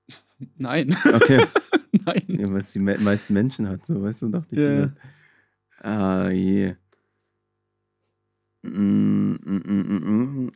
Nein, 0.56 0.96
Okay. 1.04 1.44
nein. 1.92 2.22
ja, 2.28 2.50
was 2.52 2.72
die 2.72 2.78
me 2.78 2.96
meisten 2.98 3.34
Menschen 3.34 3.68
hat, 3.68 3.84
so, 3.84 4.00
weißt 4.00 4.22
du, 4.22 4.28
dachte 4.30 4.54
ich. 4.54 4.60
Ja, 4.60 4.68
mir. 4.70 4.96
Ah, 5.82 6.30
je. 6.30 6.68
Mm, 6.68 6.72
mm, 6.72 6.76
mm, 6.76 6.76
mm, 6.76 6.76
mm. 6.76 8.49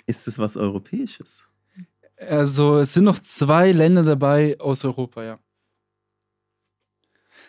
Ist 0.07 0.29
es 0.29 0.39
was 0.39 0.57
Europäisches? 0.57 1.43
Also, 2.17 2.79
es 2.79 2.93
sind 2.95 3.05
noch 3.05 3.19
zwei 3.19 3.73
Länder 3.73 4.03
dabei 4.03 4.59
aus 4.61 4.85
Europa, 4.85 5.25
ja. 5.25 5.39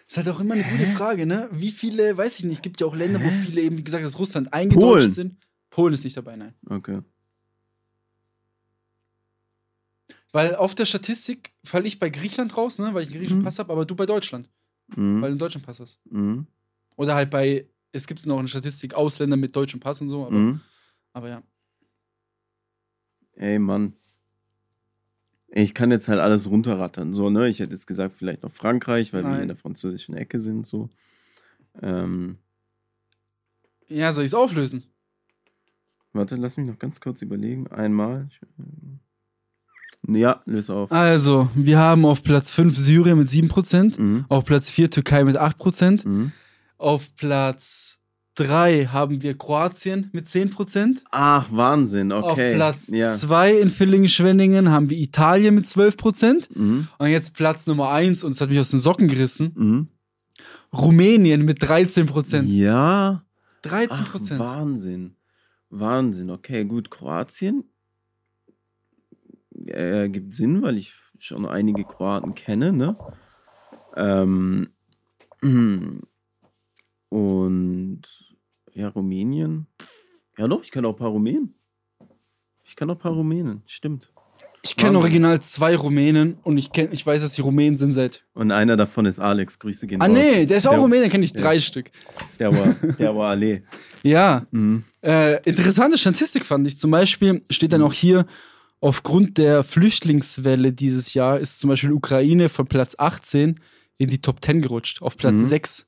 Ist 0.07 0.17
halt 0.17 0.29
auch 0.29 0.39
immer 0.39 0.53
eine 0.53 0.63
gute 0.63 0.85
Hä? 0.85 0.95
Frage, 0.95 1.25
ne? 1.25 1.49
Wie 1.51 1.71
viele, 1.71 2.15
weiß 2.15 2.39
ich 2.39 2.45
nicht, 2.45 2.61
gibt 2.63 2.79
ja 2.81 2.87
auch 2.87 2.95
Länder, 2.95 3.19
wo 3.23 3.29
Hä? 3.29 3.39
viele 3.41 3.61
eben, 3.61 3.77
wie 3.77 3.83
gesagt, 3.83 4.05
aus 4.05 4.17
Russland 4.19 4.53
eingedeutscht 4.53 4.83
Polen. 4.99 5.11
sind. 5.11 5.37
Polen 5.69 5.93
ist 5.93 6.03
nicht 6.03 6.15
dabei, 6.15 6.35
nein. 6.35 6.53
Okay. 6.69 7.01
Weil 10.31 10.55
auf 10.55 10.75
der 10.75 10.85
Statistik 10.85 11.53
falle 11.63 11.87
ich 11.87 11.99
bei 11.99 12.09
Griechenland 12.09 12.55
raus, 12.57 12.77
ne? 12.79 12.93
Weil 12.93 13.03
ich 13.03 13.09
einen 13.09 13.17
griechischen 13.19 13.39
Mhm. 13.39 13.43
Pass 13.43 13.59
habe, 13.59 13.71
aber 13.71 13.85
du 13.85 13.95
bei 13.95 14.05
Deutschland, 14.05 14.49
weil 14.87 14.95
du 14.95 15.01
Mhm. 15.01 15.23
einen 15.23 15.37
deutschen 15.37 15.61
Pass 15.61 15.79
hast. 15.79 15.99
Mhm. 16.09 16.47
Oder 16.97 17.15
halt 17.15 17.29
bei, 17.29 17.67
es 17.95 18.07
gibt 18.07 18.25
noch 18.25 18.37
eine 18.39 18.47
Statistik, 18.47 18.93
Ausländer 18.93 19.37
mit 19.37 19.55
deutschem 19.55 19.79
Pass 19.79 20.01
und 20.01 20.09
so, 20.09 20.25
aber, 20.25 20.35
Mhm. 20.37 20.61
aber 21.13 21.29
ja. 21.29 21.43
Ey, 23.35 23.59
Mann. 23.59 23.93
Ich 25.47 25.73
kann 25.73 25.91
jetzt 25.91 26.07
halt 26.09 26.19
alles 26.19 26.49
runterrattern. 26.49 27.13
So, 27.13 27.29
ne? 27.29 27.47
Ich 27.47 27.59
hätte 27.59 27.73
jetzt 27.73 27.87
gesagt, 27.87 28.13
vielleicht 28.15 28.43
noch 28.43 28.51
Frankreich, 28.51 29.13
weil 29.13 29.21
wir 29.23 29.27
Nein. 29.29 29.33
hier 29.35 29.41
in 29.43 29.47
der 29.49 29.57
französischen 29.57 30.15
Ecke 30.15 30.39
sind. 30.39 30.65
So. 30.65 30.89
Ähm, 31.81 32.37
Ja, 33.87 34.11
soll 34.11 34.23
ich 34.23 34.29
es 34.31 34.33
auflösen? 34.33 34.83
warte, 36.13 36.35
lass 36.37 36.55
mich 36.57 36.65
noch 36.67 36.79
ganz 36.79 36.99
kurz 37.01 37.21
überlegen. 37.21 37.67
Einmal. 37.67 38.29
Ja, 40.07 40.41
löse 40.45 40.73
auf. 40.73 40.91
Also, 40.91 41.49
wir 41.55 41.77
haben 41.77 42.05
auf 42.05 42.23
Platz 42.23 42.51
5 42.51 42.77
Syrien 42.77 43.17
mit 43.17 43.27
7%, 43.29 43.99
Mhm. 43.99 44.25
auf 44.29 44.45
Platz 44.45 44.69
4 44.69 44.89
Türkei 44.89 45.23
mit 45.25 45.35
8%, 45.37 46.05
Mhm. 46.05 46.31
Auf 46.77 47.15
Platz 47.15 47.99
3 48.35 48.87
haben 48.87 49.21
wir 49.21 49.37
Kroatien 49.37 50.09
mit 50.11 50.27
10%, 50.27 51.01
Ach, 51.11 51.47
Wahnsinn, 51.51 52.11
okay. 52.11 52.51
auf 52.51 52.55
Platz 52.55 52.87
ja. 52.89 53.13
2 53.15 53.59
in 53.59 53.69
Villingen-Schwenningen 53.69 54.69
haben 54.71 54.89
wir 54.89 54.97
Italien 54.97 55.55
mit 55.55 55.65
12% 55.65 56.49
Mhm. 56.53 56.87
und 56.97 57.07
jetzt 57.07 57.33
Platz 57.33 57.65
Nummer 57.65 57.89
1, 57.91 58.23
und 58.25 58.31
es 58.31 58.41
hat 58.41 58.49
mich 58.49 58.59
aus 58.59 58.71
den 58.71 58.79
Socken 58.79 59.07
gerissen, 59.07 59.51
Mhm. 59.55 59.87
Rumänien 60.73 61.45
mit 61.45 61.61
13%. 61.63 62.49
Ja. 62.49 63.23
13%. 63.63 64.41
Ach, 64.41 64.57
Wahnsinn. 64.57 65.15
Wahnsinn. 65.69 66.29
Okay, 66.29 66.65
gut. 66.65 66.91
Kroatien 66.91 67.63
äh, 69.67 70.09
gibt 70.09 70.33
Sinn, 70.33 70.61
weil 70.61 70.77
ich 70.77 70.93
schon 71.19 71.45
einige 71.45 71.85
Kroaten 71.85 72.35
kenne, 72.35 72.73
ne? 72.73 72.97
Ähm, 73.95 74.69
und 77.09 78.01
ja, 78.73 78.89
Rumänien. 78.89 79.67
Ja, 80.37 80.47
doch, 80.47 80.63
ich 80.63 80.71
kann 80.71 80.85
auch 80.85 80.93
ein 80.93 80.97
paar 80.97 81.09
Rumänen. 81.09 81.53
Ich 82.63 82.75
kann 82.75 82.89
auch 82.89 82.95
ein 82.95 82.99
paar 82.99 83.13
Rumänen, 83.13 83.61
stimmt. 83.67 84.11
ich 84.63 84.75
kenne 84.75 84.97
original 84.97 85.39
zwei 85.41 85.75
Rumänen 85.75 86.37
und 86.43 86.57
ich, 86.57 86.71
kenn, 86.71 86.91
ich 86.91 87.05
weiß, 87.05 87.21
dass 87.21 87.35
die 87.35 87.41
Rumänen 87.41 87.77
sind 87.77 87.93
seit. 87.93 88.25
Und 88.33 88.51
einer 88.51 88.75
davon 88.75 89.05
ist 89.05 89.19
Alex. 89.19 89.59
Grüße 89.59 89.85
gehen 89.85 90.01
Ah, 90.01 90.05
raus. 90.07 90.13
nee, 90.17 90.45
der 90.47 90.57
ist 90.57 90.67
auch 90.67 90.77
Rumänen, 90.77 91.09
kenne 91.09 91.23
ich 91.23 91.31
Ja. 91.35 91.41
drei 91.41 91.59
Stück. 91.59 91.91
Sterwa, 92.27 92.75
Sterwa. 92.93 93.35
Ja, 94.03 94.47
Mhm. 94.51 94.83
Äh, 95.03 95.39
interessante 95.47 95.99
Statistik 95.99 96.43
fand 96.45 96.65
ich. 96.65 96.79
Zum 96.79 96.89
Beispiel 96.89 97.43
steht 97.51 97.71
dann 97.73 97.83
auch 97.83 97.93
hier, 97.93 98.25
aufgrund 98.81 99.37
der 99.37 99.63
Flüchtlingswelle 99.63 100.73
dieses 100.73 101.13
Jahr 101.13 101.39
ist 101.39 101.59
zum 101.59 101.69
Beispiel 101.69 101.91
Ukraine 101.91 102.49
von 102.49 102.65
Platz 102.65 102.95
18 102.97 103.59
in 103.99 104.09
die 104.09 104.19
Top 104.19 104.43
10 104.43 104.61
gerutscht, 104.61 105.03
auf 105.03 105.15
Platz 105.17 105.35
Mhm. 105.39 105.43
6. 105.43 105.85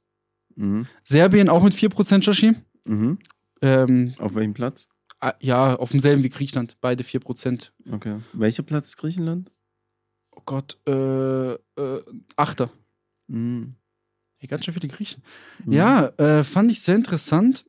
Mhm. 0.57 0.87
Serbien 1.03 1.49
auch 1.49 1.63
mit 1.63 1.73
4%, 1.73 2.19
Joshi. 2.19 2.55
Mhm. 2.85 3.19
Ähm, 3.61 4.13
Auf 4.17 4.35
welchem 4.35 4.53
Platz? 4.53 4.87
ah, 5.19 5.33
ja, 5.39 5.75
auf 5.75 5.91
demselben 5.91 6.23
wie 6.23 6.29
Griechenland, 6.29 6.77
beide 6.81 7.03
4%. 7.03 7.71
Okay. 7.91 8.19
Welcher 8.33 8.63
Platz 8.63 8.89
ist 8.89 8.97
Griechenland? 8.97 9.51
Oh 10.35 10.41
Gott, 10.45 10.77
äh, 10.87 11.53
äh, 11.53 12.03
Achter. 12.35 12.69
Mhm. 13.27 13.75
Hey, 14.37 14.47
ganz 14.47 14.65
schön 14.65 14.73
viele 14.73 14.87
Griechen. 14.87 15.23
Mhm. 15.65 15.73
Ja, 15.73 16.07
äh, 16.17 16.43
fand 16.43 16.69
ich 16.71 16.81
sehr 16.81 16.95
interessant. 16.95 17.65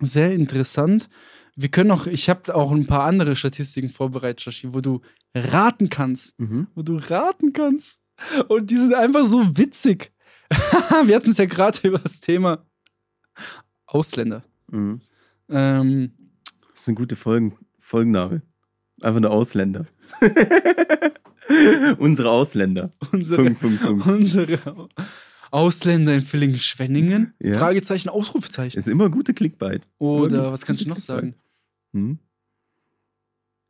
Sehr 0.00 0.32
interessant. 0.32 1.08
Wir 1.56 1.70
können 1.70 1.90
auch, 1.90 2.06
ich 2.06 2.30
habe 2.30 2.54
auch 2.54 2.70
ein 2.70 2.86
paar 2.86 3.02
andere 3.02 3.34
Statistiken 3.34 3.90
vorbereitet, 3.90 4.42
Joshi, 4.42 4.72
wo 4.72 4.80
du 4.80 5.00
raten 5.34 5.88
kannst. 5.88 6.38
Mhm. 6.38 6.68
wo 6.76 6.82
du 6.82 6.96
raten 6.96 7.52
kannst. 7.52 8.00
Und 8.48 8.70
die 8.70 8.76
sind 8.76 8.94
einfach 8.94 9.24
so 9.24 9.56
witzig. 9.56 10.12
Wir 11.06 11.16
hatten 11.16 11.30
es 11.30 11.38
ja 11.38 11.44
gerade 11.46 11.86
über 11.86 11.98
das 11.98 12.20
Thema 12.20 12.64
Ausländer. 13.86 14.42
Mhm. 14.70 15.00
Ähm, 15.48 16.12
Das 16.72 16.82
ist 16.82 16.88
eine 16.88 16.96
gute 16.96 17.16
Folgen 17.16 17.56
Folgenname. 17.78 18.42
Einfach 19.00 19.20
nur 19.20 19.30
Ausländer. 19.30 19.86
Unsere 21.98 22.30
Ausländer. 22.30 22.90
unsere, 23.12 23.42
Punkt, 23.44 23.60
Punkt, 23.60 23.80
Punkt. 23.82 24.06
unsere 24.06 24.58
Ausländer 25.50 26.14
in 26.14 26.22
Villingen-Schwenningen? 26.22 27.32
Ja. 27.40 27.58
Fragezeichen, 27.58 28.10
Ausrufezeichen. 28.10 28.76
Ist 28.78 28.88
immer 28.88 29.08
gute 29.08 29.32
Clickbait. 29.32 29.88
Oder 29.98 30.40
Immer 30.40 30.52
was 30.52 30.66
kann 30.66 30.76
ich 30.76 30.82
gute 30.82 30.90
noch 30.90 30.98
sagen? 30.98 31.34
Hm? 31.94 32.18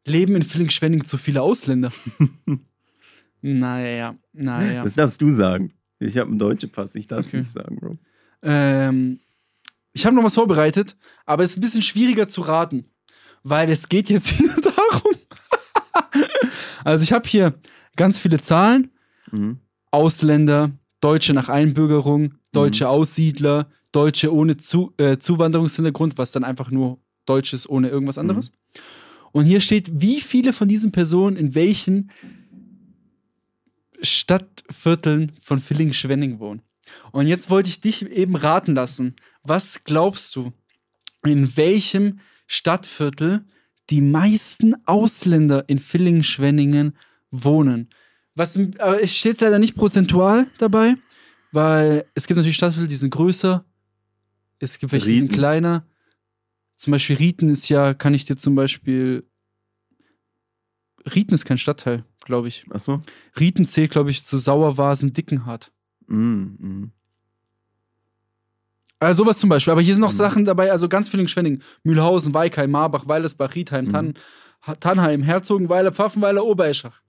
Leben 0.04 0.34
in 0.34 0.42
Villingen-Schwenningen 0.42 1.06
zu 1.06 1.18
viele 1.18 1.42
Ausländer? 1.42 1.92
naja, 3.42 4.16
naja. 4.32 4.82
Das 4.82 4.94
darfst 4.94 5.22
du 5.22 5.30
sagen. 5.30 5.72
Ich 6.00 6.16
habe 6.16 6.30
einen 6.30 6.38
deutschen 6.38 6.70
Pass, 6.70 6.94
ich 6.94 7.06
darf 7.06 7.20
es 7.20 7.28
Okay. 7.28 7.38
nicht 7.38 7.50
sagen, 7.50 7.76
Bro. 7.76 7.98
Ähm, 8.42 9.20
ich 9.92 10.06
habe 10.06 10.14
noch 10.14 10.22
was 10.24 10.34
vorbereitet, 10.34 10.96
aber 11.26 11.42
es 11.42 11.50
ist 11.50 11.56
ein 11.58 11.61
bisschen 11.61 11.82
schwieriger 11.82 12.28
zu 12.28 12.42
raten, 12.42 12.84
weil 13.42 13.68
es 13.70 13.88
geht 13.88 14.08
jetzt 14.11 14.28
hier 14.28 14.54
darum. 14.61 15.14
also 16.84 17.02
ich 17.02 17.12
habe 17.12 17.28
hier 17.28 17.54
ganz 17.96 18.18
viele 18.18 18.40
Zahlen. 18.40 18.90
Mhm. 19.30 19.58
Ausländer, 19.90 20.70
Deutsche 21.00 21.32
nach 21.32 21.48
Einbürgerung, 21.48 22.34
deutsche 22.52 22.88
Aussiedler, 22.88 23.70
Deutsche 23.92 24.32
ohne 24.34 24.58
Zu 24.58 24.92
äh, 24.98 25.16
Zuwanderungshintergrund, 25.18 26.18
was 26.18 26.30
dann 26.30 26.44
einfach 26.44 26.70
nur 26.70 26.98
Deutsch 27.24 27.52
ist 27.54 27.68
ohne 27.68 27.88
irgendwas 27.88 28.18
anderes. 28.18 28.52
Und 29.32 29.44
hier 29.46 29.61
steht, 29.61 30.00
wie 30.00 30.20
viele 30.20 30.52
von 30.52 30.68
diesen 30.68 30.92
Personen 30.92 31.37
in 31.37 31.54
welchen 31.54 32.11
Stadtvierteln 34.02 35.32
von 35.40 35.61
Villingen-Schwenning 35.61 36.38
wohnen. 36.38 36.62
Und 37.12 37.26
jetzt 37.26 37.50
wollte 37.50 37.68
ich 37.68 37.80
dich 37.80 38.02
eben 38.06 38.37
raten 38.37 38.74
lassen. 38.74 39.16
Was 39.42 39.84
glaubst 39.84 40.34
du, 40.37 40.52
in 41.24 41.56
welchem 41.56 42.20
Stadtviertel 42.46 43.44
die 43.90 44.00
meisten 44.00 44.74
Ausländer 44.87 45.68
in 45.68 45.78
Villingen-Schwenningen 45.78 46.96
wohnen? 47.30 47.90
Was, 48.34 48.56
aber 48.56 49.02
es 49.02 49.16
steht 49.16 49.40
leider 49.40 49.58
nicht 49.58 49.74
prozentual 49.74 50.46
dabei, 50.58 50.94
weil 51.52 52.06
es 52.14 52.26
gibt 52.26 52.37
natürlich 52.37 52.56
Stadtviertel, 52.56 52.88
die 52.88 52.96
sind 52.96 53.11
größer. 53.11 53.64
Es 54.58 54.78
gibt 54.78 54.92
welche, 54.92 55.06
die 55.06 55.18
sind 55.18 55.32
kleiner. 55.32 55.87
Zum 56.76 56.92
Beispiel 56.92 57.16
Rieten 57.16 57.48
ist 57.48 57.68
ja, 57.68 57.94
kann 57.94 58.14
ich 58.14 58.24
dir 58.24 58.37
zum 58.37 58.54
Beispiel. 58.54 59.28
Rieten 61.12 61.34
ist 61.34 61.44
kein 61.44 61.58
Stadtteil, 61.58 62.04
glaube 62.28 62.48
ich. 62.48 62.64
Achso. 62.70 63.02
Rieten 63.38 63.64
zählt, 63.66 63.90
glaube 63.90 64.10
ich, 64.10 64.24
zu 64.24 64.38
Sauerwasen 64.38 65.12
Dickenhardt. 65.12 65.72
Mhm. 66.06 66.56
Mhm. 66.60 66.92
Also 69.00 69.24
sowas 69.24 69.38
zum 69.38 69.48
Beispiel. 69.48 69.72
Aber 69.72 69.80
hier 69.80 69.94
sind 69.94 70.00
noch 70.02 70.12
Mhm. 70.12 70.16
Sachen 70.16 70.44
dabei, 70.44 70.70
also 70.70 70.88
ganz 70.88 71.08
viel 71.08 71.20
in 71.20 71.28
Schwenningen. 71.28 71.62
Mühlhausen, 71.82 72.34
Weikheim, 72.34 72.70
Marbach, 72.70 73.06
Weilersbach, 73.08 73.54
Riedheim, 73.54 73.86
Mhm. 73.86 74.14
Tannheim, 74.80 75.22
Herzogenweiler, 75.22 75.92
Pfaffenweiler, 75.92 76.44
Obereschach. 76.44 77.00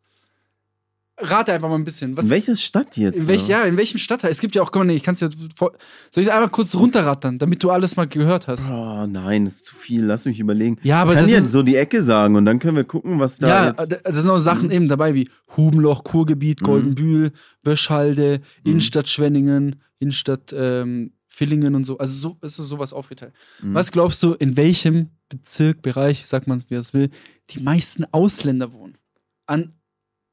Rate 1.21 1.53
einfach 1.53 1.69
mal 1.69 1.75
ein 1.75 1.83
bisschen. 1.83 2.15
Was, 2.15 2.25
in 2.25 2.31
welcher 2.31 2.55
Stadt 2.55 2.95
jetzt? 2.97 3.21
in, 3.21 3.27
welch, 3.27 3.47
ja, 3.47 3.63
in 3.63 3.75
welchem 3.77 3.97
Stadtteil? 3.97 4.31
Es 4.31 4.39
gibt 4.39 4.55
ja 4.55 4.61
auch, 4.61 4.71
komm 4.71 4.81
mal, 4.81 4.85
nee, 4.87 4.95
ich 4.95 5.03
kann 5.03 5.13
es 5.13 5.19
ja. 5.19 5.29
vor- 5.55 5.73
Soll 6.11 6.21
ich 6.21 6.27
es 6.27 6.33
einmal 6.33 6.49
kurz 6.49 6.73
runterrattern, 6.75 7.37
damit 7.37 7.61
du 7.63 7.69
alles 7.71 7.95
mal 7.95 8.07
gehört 8.07 8.47
hast? 8.47 8.69
Oh, 8.69 9.05
nein, 9.05 9.45
das 9.45 9.55
ist 9.55 9.65
zu 9.65 9.75
viel. 9.75 10.03
Lass 10.05 10.25
mich 10.25 10.39
überlegen. 10.39 10.77
Ja, 10.83 11.01
aber 11.01 11.11
ich 11.11 11.17
kann 11.19 11.29
das 11.29 11.41
sind- 11.43 11.49
so 11.51 11.63
die 11.63 11.75
Ecke 11.75 12.01
sagen 12.01 12.35
und 12.35 12.45
dann 12.45 12.59
können 12.59 12.77
wir 12.77 12.83
gucken, 12.85 13.19
was 13.19 13.37
da 13.37 13.47
ja, 13.47 13.67
jetzt. 13.69 13.91
da 13.91 13.97
da 14.03 14.13
sind 14.13 14.29
auch 14.31 14.37
Sachen 14.39 14.65
Mhm. 14.67 14.71
eben 14.71 14.87
dabei 14.87 15.13
wie 15.13 15.29
Hubenloch, 15.57 16.03
Kurgebiet, 16.03 16.61
Mhm. 16.61 16.65
Goldenbühl, 16.65 17.31
Böschhalde, 17.63 18.41
Mhm. 18.63 18.71
Innenstadt 18.71 19.07
Schwenningen, 19.09 19.75
Innenstadt 19.99 20.53
ähm, 20.55 21.11
Villingen 21.27 21.75
und 21.75 21.83
so. 21.85 21.97
Also 21.97 22.13
so 22.13 22.37
ist 22.41 22.59
es 22.59 22.67
sowas 22.67 22.91
aufgeteilt. 22.93 23.33
Mhm. 23.61 23.73
Was 23.73 23.91
glaubst 23.91 24.21
du, 24.23 24.33
in 24.33 24.57
welchem 24.57 25.09
Bezirk, 25.29 25.81
Bereich, 25.81 26.25
sagt 26.25 26.47
man, 26.47 26.63
wie 26.69 26.75
es 26.75 26.93
will, 26.93 27.11
die 27.51 27.59
meisten 27.61 28.03
Ausländer 28.11 28.73
wohnen? 28.73 28.97
An, 29.45 29.73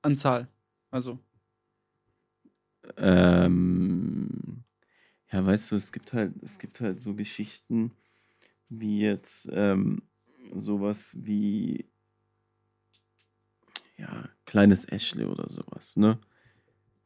an 0.02 0.16
Zahl. 0.16 0.48
Also. 0.96 1.18
Ähm, 2.96 4.64
ja, 5.30 5.44
weißt 5.44 5.70
du, 5.70 5.76
es 5.76 5.92
gibt 5.92 6.14
halt, 6.14 6.32
es 6.42 6.58
gibt 6.58 6.80
halt 6.80 7.00
so 7.02 7.14
Geschichten 7.14 7.92
wie 8.70 9.00
jetzt 9.00 9.46
ähm, 9.52 10.02
sowas 10.54 11.14
wie 11.18 11.84
ja, 13.98 14.28
kleines 14.46 14.86
Ashley 14.90 15.24
oder 15.26 15.48
sowas, 15.50 15.96
ne? 15.96 16.18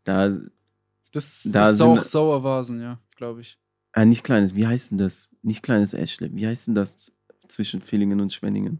Da, 0.05 0.29
Das 1.13 1.43
Da 1.51 1.71
ist 1.71 1.79
sind- 1.79 1.87
auch 1.87 2.05
Sauervasen, 2.05 2.81
ja, 2.81 3.01
glaube 3.17 3.41
ich. 3.41 3.59
ah, 3.93 4.05
nicht 4.05 4.23
kleines, 4.23 4.55
wie 4.55 4.67
heißt 4.69 4.93
denn 4.93 4.99
das? 4.99 5.29
Nicht 5.43 5.63
kleines 5.63 5.95
Ashley, 5.95 6.31
wie 6.35 6.47
heißt 6.47 6.69
denn 6.69 6.75
das 6.77 7.13
zwischen 7.49 7.81
Villingen 7.81 8.21
und 8.21 8.33
Schwenningen? 8.33 8.79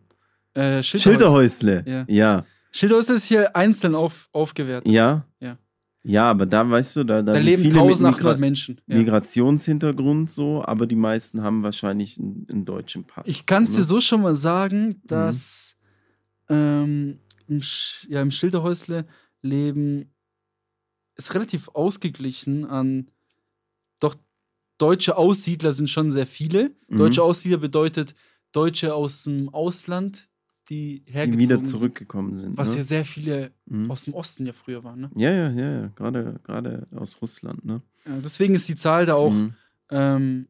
Äh, 0.55 0.83
Schilderhäusl. 0.85 1.01
Schilderhäusle. 1.01 1.85
Ja. 1.87 2.05
Ja. 2.09 2.47
Schilderhäusl 2.73 3.15
ist 3.15 3.25
hier 3.25 3.55
einzeln 3.57 3.95
auf, 3.95 4.29
aufgewertet. 4.33 4.91
Ja. 4.91 5.27
Ja. 5.41 5.59
Ja, 6.03 6.31
aber 6.31 6.47
da 6.47 6.69
weißt 6.69 6.97
du, 6.97 7.05
da, 7.05 7.17
da, 7.17 7.33
Da, 7.33 7.33
sind 7.35 7.45
leben 7.45 7.63
viele 7.63 7.75
mit 7.75 7.83
1800 7.83 8.19
Migra 8.23 8.37
Menschen. 8.39 8.81
Ja. 8.87 8.97
Migrationshintergrund 8.97 10.31
so, 10.31 10.65
aber 10.65 10.87
die 10.87 10.97
meisten 10.97 11.43
haben 11.43 11.63
wahrscheinlich 11.63 12.19
einen, 12.19 12.47
einen 12.51 12.65
deutschen 12.65 13.05
Pass. 13.05 13.29
Ich 13.29 13.45
kann 13.45 13.65
es 13.65 13.73
ne? 13.73 13.79
dir 13.79 13.85
so 13.85 14.01
schon 14.01 14.23
mal 14.23 14.31
Mhm. 14.33 14.37
sagen, 14.37 15.03
dass 15.05 15.77
ähm, 16.49 17.19
im, 17.49 17.61
Sch 17.61 18.07
ja, 18.09 18.23
im 18.23 18.31
Schilderhäusle 18.31 19.07
leben 19.43 20.11
ist 21.17 21.35
relativ 21.35 21.69
ausgeglichen 21.69 22.65
an 22.65 23.11
doch 24.01 24.15
deutsche 24.79 25.19
Aussiedler 25.19 25.73
sind 25.73 25.91
schon 25.91 26.11
sehr 26.11 26.27
viele. 26.27 26.71
Mhm. 26.89 26.97
Deutsche 26.97 27.23
Aussiedler 27.23 27.59
bedeutet 27.59 28.15
Deutsche 28.53 28.95
aus 28.95 29.25
dem 29.25 29.51
Ausland, 29.51 30.30
die 30.71 31.01
die 31.07 31.13
hergezogen 31.13 31.41
wieder 31.41 31.57
sind. 31.57 31.67
zurückgekommen 31.67 32.37
sind. 32.37 32.57
Was 32.57 32.71
ne? 32.71 32.77
ja 32.79 32.83
sehr 32.85 33.05
viele 33.05 33.51
Mhm. 33.67 33.91
aus 33.91 34.05
dem 34.05 34.15
Osten 34.15 34.47
ja 34.47 34.53
früher 34.53 34.83
waren. 34.85 35.01
Ne? 35.01 35.11
Ja, 35.17 35.31
ja, 35.33 35.51
ja, 35.51 35.71
ja. 35.83 35.87
Gerade, 35.97 36.41
gerade 36.45 36.87
aus 36.95 37.21
Russland, 37.21 37.65
ne? 37.65 37.83
Ja, 38.07 38.19
deswegen 38.23 38.55
ist 38.55 38.69
die 38.69 38.77
Zahl 38.77 39.05
da 39.05 39.15
auch, 39.15 39.33
Mhm. 39.33 39.55
ähm, 39.91 40.49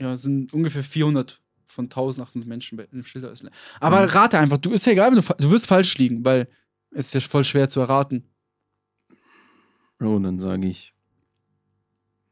ja, 0.00 0.16
sind 0.16 0.52
ungefähr 0.52 0.84
400 0.84 1.40
von 1.66 1.88
1800 1.88 2.48
Menschen 2.48 2.76
bei- 2.78 2.88
im 2.92 3.04
Schilderhäusle. 3.04 3.50
Aber 3.80 4.02
Mhm. 4.02 4.08
rate 4.08 4.38
einfach, 4.38 4.58
du 4.58 4.70
ist 4.72 4.86
ja 4.86 4.92
egal, 4.92 5.10
wenn 5.14 5.20
du, 5.20 5.34
du 5.38 5.50
wirst 5.50 5.66
falsch 5.66 5.98
liegen, 5.98 6.24
weil 6.24 6.48
es 6.92 7.06
ist 7.06 7.14
ja 7.14 7.20
voll 7.20 7.42
schwer 7.44 7.68
zu 7.68 7.80
erraten. 7.80 8.24
Oh, 10.00 10.18
dann 10.18 10.38
sage 10.38 10.66
ich 10.68 10.93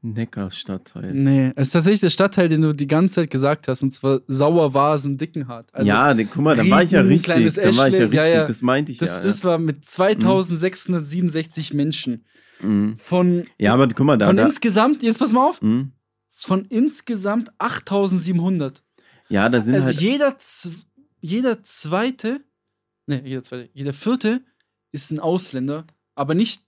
Neckarstadtteil. 0.03 1.15
Nee, 1.15 1.53
es 1.55 1.69
ist 1.69 1.73
tatsächlich 1.73 2.01
der 2.01 2.11
Stadtteil, 2.11 2.49
den 2.49 2.63
du 2.63 2.73
die 2.75 2.87
ganze 2.89 3.17
Zeit 3.17 3.31
gesagt 3.31 3.69
hast, 3.69 3.83
und 3.83 3.93
zwar 3.93 4.21
Sauervasen, 4.27 5.17
Dickenhardt. 5.17 5.73
Also 5.73 5.89
ja, 5.89 6.13
den, 6.13 6.29
guck 6.29 6.43
mal, 6.43 6.57
da 6.57 6.69
war 6.69 6.83
ich 6.83 6.91
ja 6.91 7.01
richtig. 7.03 7.55
Da 7.55 7.77
war 7.77 7.87
ich 7.89 7.95
ja 7.95 8.01
richtig. 8.01 8.13
ja, 8.15 8.27
ja. 8.29 8.45
Das 8.47 8.63
meinte 8.63 8.91
ich 8.93 8.99
das, 8.99 9.09
ja. 9.11 9.17
ja. 9.19 9.23
das 9.25 9.45
war 9.45 9.59
mit 9.59 9.85
2667 9.85 11.73
Menschen. 11.75 12.25
Mhm. 12.61 12.97
Von, 12.99 13.45
ja, 13.59 13.75
aber 13.75 13.89
guck 13.89 14.07
mal, 14.07 14.19
da. 14.19 14.27
von 14.27 14.37
da 14.37 14.47
insgesamt, 14.47 15.03
jetzt 15.03 15.19
pass 15.19 15.33
mal 15.33 15.49
auf, 15.49 15.61
mhm. 15.63 15.93
von 16.33 16.65
insgesamt 16.67 17.51
8700. 17.59 18.83
Ja, 19.29 19.49
da 19.49 19.61
sind 19.61 19.75
also 19.75 19.87
halt. 19.87 20.01
jeder, 20.01 20.39
z- 20.39 20.73
jeder 21.21 21.63
zweite, 21.65 22.41
ne, 23.07 23.23
jeder 23.25 23.43
zweite, 23.43 23.71
jeder 23.73 23.93
vierte 23.93 24.43
ist 24.93 25.11
ein 25.11 25.21
Ausländer, 25.21 25.87
aber 26.15 26.35
nicht 26.35 26.63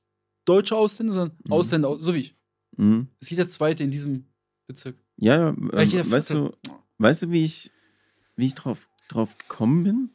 deutsche 0.47 0.77
Ausländer, 0.77 1.13
sondern 1.13 1.37
Mhm. 1.45 1.53
Ausländer, 1.53 1.89
aus- 1.89 2.01
so 2.03 2.15
wie 2.15 2.19
ich. 2.21 2.34
Mhm. 2.77 3.09
Ist 3.21 3.31
jeder 3.31 3.49
zweite 3.49 3.85
in 3.85 3.91
diesem 3.91 4.27
Bezirk. 4.67 4.97
Ja, 5.17 5.37
ja, 5.37 5.49
ähm, 5.49 5.71
weißt 6.11 6.31
du, 6.31 6.53
weißt 6.99 7.25
du, 7.25 7.31
wie 7.31 7.45
ich, 7.45 7.71
wie 8.37 8.47
ich 8.47 8.55
drauf, 8.55 8.89
drauf 9.09 9.37
gekommen 9.39 9.85
bin? 9.85 10.11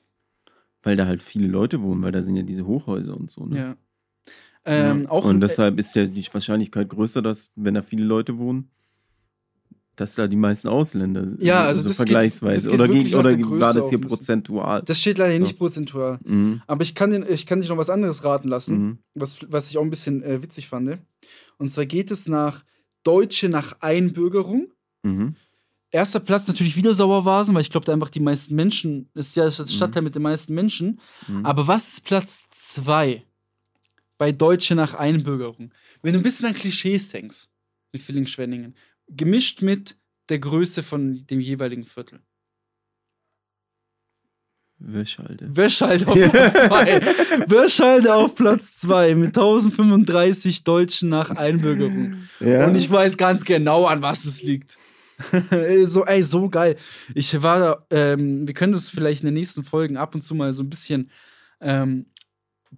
Weil 0.84 0.96
da 0.96 1.06
halt 1.06 1.22
viele 1.22 1.48
Leute 1.48 1.82
wohnen, 1.82 2.02
weil 2.02 2.12
da 2.12 2.22
sind 2.22 2.36
ja 2.36 2.44
diese 2.44 2.66
Hochhäuser 2.66 3.16
und 3.16 3.30
so. 3.30 3.46
Ne? 3.46 3.58
Ja. 3.58 3.78
Ähm, 4.66 5.04
Ja. 5.04 5.10
und 5.10 5.42
deshalb 5.42 5.78
ist 5.80 5.96
ja 5.96 6.06
die 6.06 6.26
Wahrscheinlichkeit 6.34 6.90
größer, 6.90 7.22
dass, 7.22 7.52
wenn 7.56 7.74
da 7.74 7.82
viele 7.82 8.04
Leute 8.06 8.38
wohnen, 8.38 8.70
dass 10.00 10.16
da 10.16 10.28
die 10.28 10.36
meisten 10.36 10.68
Ausländer 10.68 11.28
Ja, 11.40 11.64
so- 11.64 11.68
also 11.70 11.82
so 11.82 11.88
das 11.90 11.98
geht- 11.98 12.08
vergleichsweise. 12.08 12.56
das 12.56 12.64
geht 12.66 12.74
oder 12.74 12.88
nach 12.88 13.20
oder 13.20 13.36
der 13.38 13.50
war 13.60 13.74
das 13.74 13.90
hier 13.90 14.00
prozentual? 14.02 14.82
das 14.84 15.00
steht 15.00 15.18
leider 15.18 15.38
nicht 15.40 15.52
Ja. 15.54 15.58
prozentual. 15.58 16.20
Mhm. 16.24 16.62
Aber 16.68 16.84
ich 16.84 16.96
kann, 16.96 17.12
den, 17.12 17.26
ich 17.30 17.46
kann 17.46 17.60
dich 17.62 17.70
noch 17.70 17.78
was 17.78 17.90
anderes 17.90 18.24
raten 18.24 18.48
lassen, 18.48 18.78
Mhm. 18.78 18.98
was, 19.16 19.38
was 19.50 19.70
ich 19.70 19.78
auch 19.78 19.84
ein 19.84 19.90
bisschen 19.90 20.24
äh, 20.24 20.42
witzig 20.42 20.68
fand. 20.70 21.00
Und 21.58 21.70
zwar 21.70 21.86
geht 21.86 22.12
es 22.12 22.28
nach 22.28 22.64
Deutsche 23.04 23.50
nach 23.50 23.82
Einbürgerung. 23.82 24.68
Mhm. 25.04 25.36
Erster 25.92 26.20
Platz 26.20 26.48
natürlich 26.48 26.76
wieder 26.76 26.94
Sauervasen, 26.94 27.56
weil 27.56 27.62
ich 27.64 27.72
glaube, 27.72 27.86
da 27.86 27.94
einfach 27.94 28.10
die 28.12 28.20
meisten 28.20 28.54
Menschen, 28.56 29.10
ist 29.16 29.36
ja 29.36 29.46
das 29.46 29.74
Stadtteil 29.74 30.04
mit 30.04 30.14
den 30.16 30.22
meisten 30.22 30.54
Menschen. 30.54 31.00
Mhm. 31.28 31.46
Aber 31.46 31.68
was 31.68 31.88
ist 31.94 32.04
Platz 32.06 32.46
zwei 32.52 33.24
bei 34.20 34.32
Deutsche 34.32 34.76
nach 34.76 34.94
Einbürgerung? 34.94 35.72
Wenn 36.04 36.14
du 36.14 36.20
ein 36.20 36.24
bisschen 36.24 36.46
an 36.46 36.54
Klischees 36.54 37.10
denkst, 37.10 37.48
mit 37.92 38.04
Villingen-Schwenningen, 38.04 38.76
gemischt 39.10 39.62
mit 39.62 39.96
der 40.30 40.40
Größe 40.40 40.84
von 40.84 41.26
dem 41.28 41.40
jeweiligen 41.40 41.86
Viertel. 41.86 42.22
Wäschalde. 44.80 45.56
Wäschalde 45.56 46.08
auf 46.08 46.18
Platz 46.32 46.54
zwei. 46.54 47.02
Wäschalde 47.48 48.16
auf 48.16 48.36
Platz 48.36 48.78
zwei 48.78 49.14
mit 49.14 49.38
1035 49.38 50.64
Deutschen 50.64 51.10
nach 51.10 51.32
Einbürgerung. 51.32 52.30
Ja. 52.40 52.66
Und 52.66 52.76
ich 52.76 52.90
weiß 52.90 53.18
ganz 53.18 53.44
genau, 53.44 53.86
an 53.86 54.02
was 54.02 54.24
es 54.24 54.42
liegt. 54.42 54.78
so, 55.84 56.06
ey, 56.06 56.24
so 56.24 56.50
geil. 56.50 56.78
Ich 57.14 57.42
war 57.42 57.60
da, 57.60 57.86
ähm, 57.90 58.48
wir 58.48 58.54
können 58.54 58.72
das 58.72 58.90
vielleicht 58.90 59.22
in 59.22 59.26
den 59.26 59.34
nächsten 59.34 59.66
Folgen 59.66 59.98
ab 59.98 60.16
und 60.16 60.22
zu 60.22 60.34
mal 60.34 60.54
so 60.54 60.64
ein 60.64 60.70
bisschen 60.70 61.12
ähm, 61.60 62.06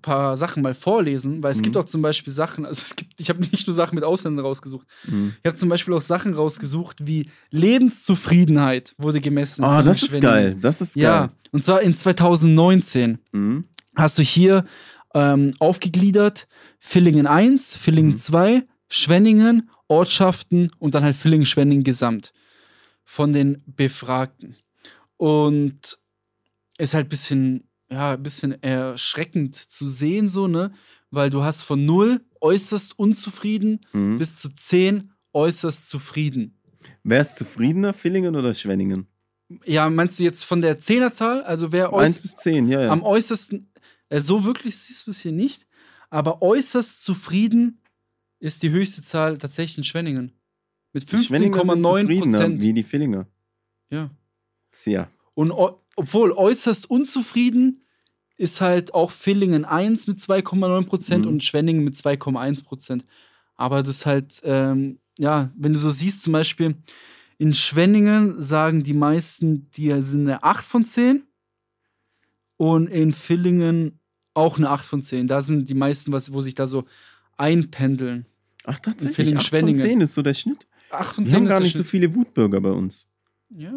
paar 0.01 0.37
Sachen 0.37 0.63
mal 0.63 0.73
vorlesen, 0.73 1.43
weil 1.43 1.51
es 1.51 1.57
Mhm. 1.59 1.63
gibt 1.63 1.77
auch 1.77 1.83
zum 1.85 2.01
Beispiel 2.01 2.31
Sachen, 2.31 2.65
also 2.65 2.81
es 2.83 2.95
gibt, 2.95 3.19
ich 3.19 3.29
habe 3.29 3.39
nicht 3.51 3.67
nur 3.67 3.73
Sachen 3.73 3.95
mit 3.95 4.03
Ausländern 4.03 4.45
rausgesucht. 4.45 4.87
Mhm. 5.05 5.33
Ich 5.41 5.45
habe 5.45 5.55
zum 5.57 5.69
Beispiel 5.69 5.93
auch 5.93 6.01
Sachen 6.01 6.33
rausgesucht, 6.33 7.05
wie 7.05 7.29
Lebenszufriedenheit 7.49 8.93
wurde 8.97 9.21
gemessen. 9.21 9.63
Ah, 9.63 9.77
von 9.77 9.85
das 9.85 10.03
ist 10.03 10.19
geil. 10.21 10.55
Das 10.59 10.81
ist 10.81 10.95
geil. 10.95 11.03
Ja, 11.03 11.31
und 11.51 11.63
zwar 11.63 11.81
in 11.81 11.95
2019 11.95 13.19
Mhm. 13.31 13.65
hast 13.95 14.17
du 14.17 14.23
hier 14.23 14.65
ähm, 15.13 15.51
aufgegliedert 15.59 16.47
Villingen 16.79 17.27
1, 17.27 17.75
Villingen 17.75 18.11
Mhm. 18.11 18.17
2, 18.17 18.63
Schwenningen, 18.87 19.69
Ortschaften 19.87 20.71
und 20.79 20.95
dann 20.95 21.03
halt 21.03 21.15
Villingen-Schwenningen 21.17 21.83
gesamt 21.83 22.33
von 23.03 23.33
den 23.33 23.61
Befragten. 23.65 24.55
Und 25.17 25.97
ist 26.77 26.93
halt 26.93 27.07
ein 27.07 27.09
bisschen, 27.09 27.69
ja, 27.91 28.13
ein 28.13 28.23
bisschen 28.23 28.61
erschreckend 28.63 29.55
zu 29.55 29.87
sehen, 29.87 30.29
so, 30.29 30.47
ne? 30.47 30.73
Weil 31.09 31.29
du 31.29 31.43
hast 31.43 31.63
von 31.63 31.85
0 31.85 32.21
äußerst 32.39 32.97
unzufrieden 32.97 33.81
Mhm. 33.93 34.17
bis 34.17 34.37
zu 34.37 34.49
10 34.55 35.11
äußerst 35.33 35.89
zufrieden. 35.89 36.57
Wer 37.03 37.21
ist 37.21 37.35
zufriedener, 37.35 37.93
Villingen 37.93 38.35
oder 38.35 38.53
Schwenningen? 38.53 39.07
Ja, 39.65 39.89
meinst 39.89 40.19
du 40.19 40.23
jetzt 40.23 40.43
von 40.45 40.61
der 40.61 40.79
Zehnerzahl? 40.79 41.43
Also 41.43 41.71
wer 41.71 41.87
Eins 41.93 42.17
äußerst 42.17 42.21
bis 42.21 42.35
zehn, 42.37 42.67
ja, 42.69 42.83
ja. 42.83 42.89
am 42.89 43.03
äußersten, 43.03 43.69
äh, 44.09 44.21
so 44.21 44.45
wirklich 44.45 44.77
siehst 44.77 45.07
du 45.07 45.11
es 45.11 45.19
hier 45.19 45.33
nicht, 45.33 45.67
aber 46.09 46.41
äußerst 46.41 47.03
zufrieden 47.03 47.81
ist 48.39 48.63
die 48.63 48.69
höchste 48.71 49.03
Zahl 49.03 49.37
tatsächlich 49.37 49.77
in 49.79 49.83
Schwenningen. 49.83 50.31
Mit 50.93 51.11
Die 51.11 51.17
Schwenninger 51.17 51.59
sind 51.65 51.69
15,9 51.85 52.01
zufriedener, 52.01 52.37
Prozent. 52.37 52.61
Wie 52.61 52.73
die 52.73 52.91
Villinger. 52.91 53.27
Ja. 53.89 54.09
Tja. 54.71 55.09
Und 55.33 55.51
obwohl 55.95 56.31
äußerst 56.31 56.89
unzufrieden 56.89 57.85
ist 58.41 58.59
halt 58.61 58.93
auch 58.93 59.11
Villingen 59.11 59.65
1 59.65 60.07
mit 60.07 60.19
2,9 60.19 60.85
Prozent 60.85 61.25
Mhm. 61.25 61.31
und 61.31 61.43
Schwenningen 61.43 61.83
mit 61.83 61.95
2,1 61.95 62.63
Prozent. 62.63 63.05
Aber 63.55 63.83
das 63.83 64.05
halt, 64.05 64.41
ähm, 64.43 64.99
ja, 65.17 65.51
wenn 65.55 65.73
du 65.73 65.79
so 65.79 65.91
siehst, 65.91 66.23
zum 66.23 66.33
Beispiel 66.33 66.75
in 67.37 67.53
Schwenningen 67.53 68.41
sagen 68.41 68.83
die 68.83 68.93
meisten, 68.93 69.69
die 69.71 69.99
sind 70.01 70.21
eine 70.21 70.43
8 70.43 70.65
von 70.65 70.85
10 70.85 71.23
und 72.57 72.87
in 72.87 73.11
Villingen 73.11 73.99
auch 74.33 74.57
eine 74.57 74.69
8 74.69 74.85
von 74.85 75.01
10. 75.01 75.27
Da 75.27 75.41
sind 75.41 75.69
die 75.69 75.73
meisten, 75.73 76.11
was, 76.11 76.31
wo 76.33 76.41
sich 76.41 76.55
da 76.55 76.67
so 76.67 76.85
einpendeln. 77.37 78.25
Ach, 78.65 78.79
tatsächlich. 78.79 79.15
Villingen, 79.15 79.37
acht 79.39 79.45
von 79.45 79.49
Schwenningen. 79.49 79.81
zehn 79.81 80.01
ist 80.01 80.13
so 80.13 80.21
der 80.21 80.33
Schnitt. 80.33 80.67
8 80.91 81.15
von 81.15 81.25
Wir 81.25 81.29
10 81.29 81.35
haben 81.35 81.43
ist 81.45 81.49
gar 81.49 81.59
nicht 81.59 81.73
so 81.73 81.79
Schnitt. 81.79 81.87
viele 81.89 82.15
Wutbürger 82.15 82.61
bei 82.61 82.71
uns. 82.71 83.07
Ja. 83.55 83.73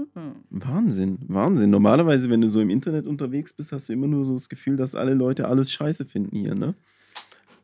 Wahnsinn, 0.51 1.18
Wahnsinn. 1.27 1.70
Normalerweise, 1.70 2.31
wenn 2.31 2.41
du 2.41 2.49
so 2.49 2.61
im 2.61 2.70
Internet 2.70 3.07
unterwegs 3.07 3.53
bist, 3.53 3.72
hast 3.72 3.89
du 3.89 3.93
immer 3.93 4.07
nur 4.07 4.25
so 4.25 4.35
das 4.35 4.49
Gefühl, 4.49 4.77
dass 4.77 4.95
alle 4.95 5.14
Leute 5.14 5.49
alles 5.49 5.70
scheiße 5.72 6.05
finden 6.05 6.37
hier, 6.37 6.55
ne? 6.55 6.75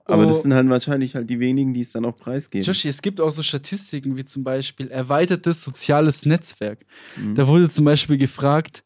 Aber 0.06 0.24
Oh. 0.24 0.28
das 0.28 0.42
sind 0.42 0.52
halt 0.52 0.68
wahrscheinlich 0.68 1.14
halt 1.14 1.30
die 1.30 1.38
wenigen, 1.38 1.72
die 1.72 1.82
es 1.82 1.92
dann 1.92 2.04
auch 2.04 2.16
preisgeben. 2.16 2.64
Joshi, 2.64 2.88
es 2.88 3.00
gibt 3.00 3.20
auch 3.20 3.30
so 3.30 3.42
Statistiken 3.44 4.16
wie 4.16 4.24
zum 4.24 4.42
Beispiel 4.42 4.88
erweitertes 4.88 5.62
soziales 5.62 6.26
Netzwerk. 6.26 6.84
Mhm. 7.16 7.36
Da 7.36 7.46
wurde 7.46 7.68
zum 7.68 7.84
Beispiel 7.84 8.18
gefragt, 8.18 8.82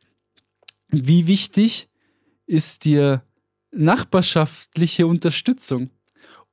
wie 0.88 1.26
wichtig 1.26 1.88
ist 2.46 2.84
dir 2.84 3.22
nachbarschaftliche 3.72 5.06
Unterstützung 5.06 5.90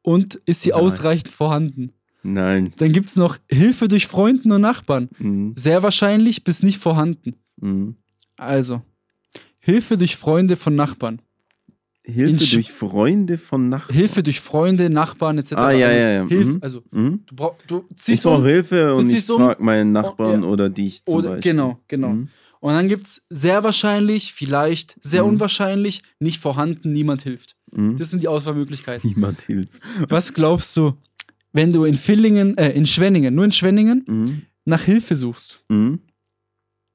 und 0.02 0.36
ist 0.46 0.62
sie 0.62 0.70
Nein. 0.70 0.80
ausreichend 0.80 1.30
vorhanden? 1.30 1.92
Nein. 2.24 2.74
Dann 2.78 2.92
gibt 2.92 3.10
es 3.10 3.16
noch 3.16 3.38
Hilfe 3.50 3.88
durch 3.88 4.08
Freunden 4.08 4.52
und 4.52 4.62
Nachbarn. 4.62 5.10
Mhm. 5.18 5.54
Sehr 5.56 5.82
wahrscheinlich 5.84 6.44
bis 6.44 6.62
nicht 6.64 6.80
vorhanden. 6.80 7.36
Mhm. 7.60 7.96
Also, 8.38 8.82
Hilfe 9.60 9.98
durch 9.98 10.16
Freunde 10.18 10.56
von 10.56 10.76
Nachbarn. 10.76 11.22
Hilfe 12.04 12.30
In 12.32 12.38
durch 12.38 12.72
Freunde 12.72 13.38
von 13.38 13.70
Nachbarn. 13.70 13.96
Hilfe 13.96 14.24
durch 14.24 14.40
Freunde, 14.42 14.90
Nachbarn 14.90 15.38
etc. 15.38 15.54
Ah, 15.54 15.72
ja, 15.72 15.88
also, 15.88 15.98
ja, 16.00 16.10
ja. 16.12 16.26
Hilfe, 16.28 16.46
Mhm. 16.50 16.58
also 16.62 16.82
Mhm. 16.92 17.20
du, 17.28 17.36
brauch, 17.36 17.56
du 17.68 17.86
Ich 17.92 17.98
ziehst 17.98 18.24
brauche 18.24 18.38
um, 18.40 18.46
Hilfe 18.46 18.96
und 18.96 19.08
ich 19.10 19.30
um- 19.30 19.38
frage 19.38 19.64
meinen 19.64 19.92
Nachbarn 19.92 20.42
ja. 20.44 20.50
oder 20.50 20.70
dich 20.70 21.04
zum 21.06 21.14
oder, 21.20 21.30
Beispiel. 21.36 21.52
genau, 21.52 21.80
genau. 21.88 22.10
Mhm. 22.10 22.30
Und 22.60 22.74
dann 22.74 22.88
gibt 22.88 23.08
es 23.08 23.24
sehr 23.30 23.64
wahrscheinlich, 23.64 24.34
vielleicht, 24.34 24.96
sehr 25.02 25.24
Mhm. 25.24 25.30
unwahrscheinlich, 25.30 26.02
nicht 26.20 26.40
vorhanden, 26.40 26.92
niemand 26.92 27.22
hilft. 27.22 27.56
Mhm. 27.72 27.98
Das 27.98 28.10
sind 28.10 28.22
die 28.24 28.28
Auswahlmöglichkeiten. 28.28 29.08
Niemand 29.16 29.42
hilft. 29.44 29.80
Was 30.10 30.34
glaubst 30.34 30.76
du, 30.78 30.94
wenn 31.54 31.72
du 31.74 31.84
in 31.86 31.96
Villingen, 31.96 32.58
äh, 32.58 32.72
in 32.72 32.86
Schwenningen, 32.86 33.34
nur 33.36 33.46
in 33.46 33.52
Schwenningen, 33.52 34.04
Mhm. 34.08 34.42
nach 34.66 34.82
Hilfe 34.84 35.16
suchst? 35.16 35.64
Mhm. 35.70 36.00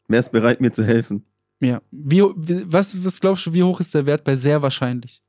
Wer 0.08 0.20
ist 0.20 0.30
bereit, 0.32 0.60
mir 0.60 0.72
zu 0.72 0.84
helfen? 0.84 1.24
Ja. 1.60 1.82
Wie, 1.90 2.22
was, 2.22 3.02
was 3.04 3.20
glaubst 3.20 3.46
du, 3.46 3.54
wie 3.54 3.62
hoch 3.62 3.80
ist 3.80 3.94
der 3.94 4.06
Wert 4.06 4.24
bei 4.24 4.34
sehr 4.36 4.62
wahrscheinlich? 4.62 5.22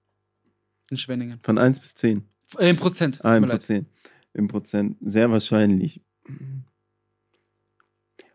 In 0.89 0.97
Schwenningen. 0.97 1.39
Von 1.43 1.57
1 1.57 1.79
bis 1.79 1.95
10. 1.95 2.23
Äh, 2.57 2.69
in 2.69 2.77
Prozent. 2.77 3.23
Ah, 3.25 3.35
im. 3.35 3.45
Prozent. 3.45 3.87
Im 4.33 4.47
Prozent. 4.47 4.97
Sehr 5.01 5.29
wahrscheinlich. 5.31 6.01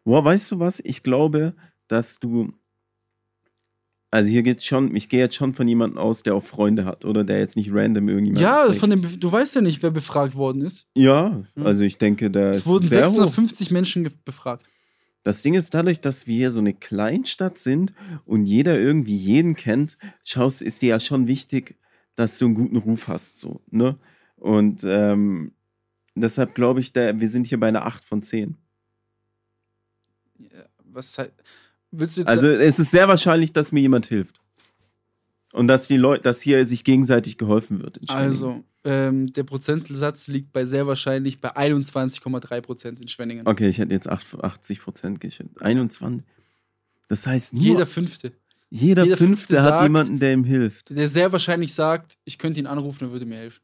Boah, 0.05 0.25
weißt 0.25 0.51
du 0.51 0.59
was? 0.59 0.81
Ich 0.85 1.03
glaube, 1.03 1.55
dass 1.89 2.19
du. 2.19 2.53
Also 4.13 4.29
hier 4.29 4.43
geht's 4.43 4.65
schon, 4.67 4.95
ich 4.95 5.09
gehe 5.09 5.21
jetzt 5.21 5.35
schon 5.35 5.55
von 5.55 5.67
jemandem 5.67 5.97
aus, 5.99 6.23
der 6.23 6.35
auch 6.35 6.43
Freunde 6.45 6.85
hat 6.85 7.05
oder 7.07 7.25
der 7.25 7.39
jetzt 7.39 7.57
nicht 7.57 7.71
random 7.73 8.09
irgendjemand. 8.11 8.43
Ja, 8.43 8.67
fragt. 8.67 8.79
von 8.79 8.91
dem, 8.91 9.19
du 9.19 9.33
weißt 9.33 9.55
ja 9.55 9.63
nicht, 9.63 9.83
wer 9.83 9.91
befragt 9.91 10.35
worden 10.35 10.61
ist. 10.63 10.87
Ja, 10.95 11.43
Mhm. 11.55 11.67
also 11.67 11.83
ich 11.85 11.97
denke, 11.97 12.31
da 12.31 12.51
Es 12.51 12.59
ist 12.59 12.67
wurden 12.67 12.87
sehr 12.89 13.07
hoch. 13.07 13.15
650 13.15 13.71
Menschen 13.71 14.05
ge- 14.05 14.13
befragt. 14.25 14.67
Das 15.25 15.41
Ding 15.43 15.55
ist 15.55 15.73
dadurch, 15.73 16.01
dass 16.01 16.27
wir 16.27 16.35
hier 16.37 16.51
so 16.51 16.61
eine 16.61 16.75
Kleinstadt 16.75 17.57
sind 17.57 17.95
und 18.27 18.45
jeder 18.45 18.79
irgendwie 18.79 19.15
jeden 19.17 19.57
kennt, 19.57 19.97
schaust, 20.25 20.61
ist 20.61 20.83
dir 20.83 20.91
ja 20.91 21.01
schon 21.01 21.27
wichtig, 21.27 21.77
dass 22.15 22.39
du 22.39 22.45
einen 22.45 22.55
guten 22.55 22.77
Ruf 22.77 23.09
hast, 23.09 23.39
so, 23.39 23.63
ne? 23.71 23.97
Und 24.37 24.83
ähm, 24.85 25.53
deshalb 26.15 26.55
glaube 26.55 26.81
ich, 26.81 26.93
da, 26.93 27.19
wir 27.19 27.29
sind 27.31 27.47
hier 27.47 27.59
bei 27.59 27.69
einer 27.69 27.87
8 27.87 28.05
von 28.05 28.23
10. 28.23 28.57
Ja, 30.39 30.65
Was 30.85 31.17
halt, 31.17 31.33
willst 31.93 32.17
du 32.17 32.23
jetzt 32.23 32.29
Also 32.29 32.49
es 32.49 32.79
ist 32.79 32.91
sehr 32.91 33.07
wahrscheinlich, 33.09 33.53
dass 33.53 33.71
mir 33.73 33.81
jemand 33.81 34.07
hilft. 34.07 34.41
Und 35.53 35.69
dass 35.69 35.87
die 35.87 35.99
Leute, 35.99 36.23
dass 36.23 36.41
hier 36.41 36.65
sich 36.65 36.83
gegenseitig 36.83 37.37
geholfen 37.37 37.83
wird. 37.83 38.01
Also, 38.09 38.65
ähm, 38.85 39.33
der 39.35 39.45
Prozentsatz 39.45 40.27
liegt 40.27 40.51
bei 40.53 40.65
sehr 40.65 40.87
wahrscheinlich 40.87 41.41
bei 41.43 41.55
21,3 41.55 42.61
Prozent 42.63 43.01
in 43.01 43.09
Schwenningen. 43.09 43.47
Okay, 43.47 43.69
ich 43.69 43.79
hätte 43.79 43.93
jetzt 43.93 44.09
8 44.09 44.43
80 44.43 44.81
Prozent 44.81 45.21
geschätzt. 45.21 45.61
21. 45.61 46.23
Das 47.09 47.27
heißt, 47.27 47.53
nur 47.53 47.63
Jeder 47.63 47.87
Fünfte, 47.87 48.33
jeder, 48.71 49.05
jeder 49.05 49.17
Fünfte, 49.19 49.27
Fünfte 49.57 49.63
hat 49.63 49.69
sagt- 49.75 49.83
jemanden, 49.83 50.19
der 50.19 50.33
ihm 50.33 50.45
hilft. 50.45 50.89
der 50.89 51.07
sehr 51.09 51.31
wahrscheinlich 51.33 51.75
sagt, 51.75 52.17
ich 52.25 52.39
könnte 52.39 52.59
ihn 52.59 52.67
anrufen, 52.67 53.05
er 53.05 53.13
würde 53.13 53.27
mir 53.27 53.37
helfen. 53.37 53.61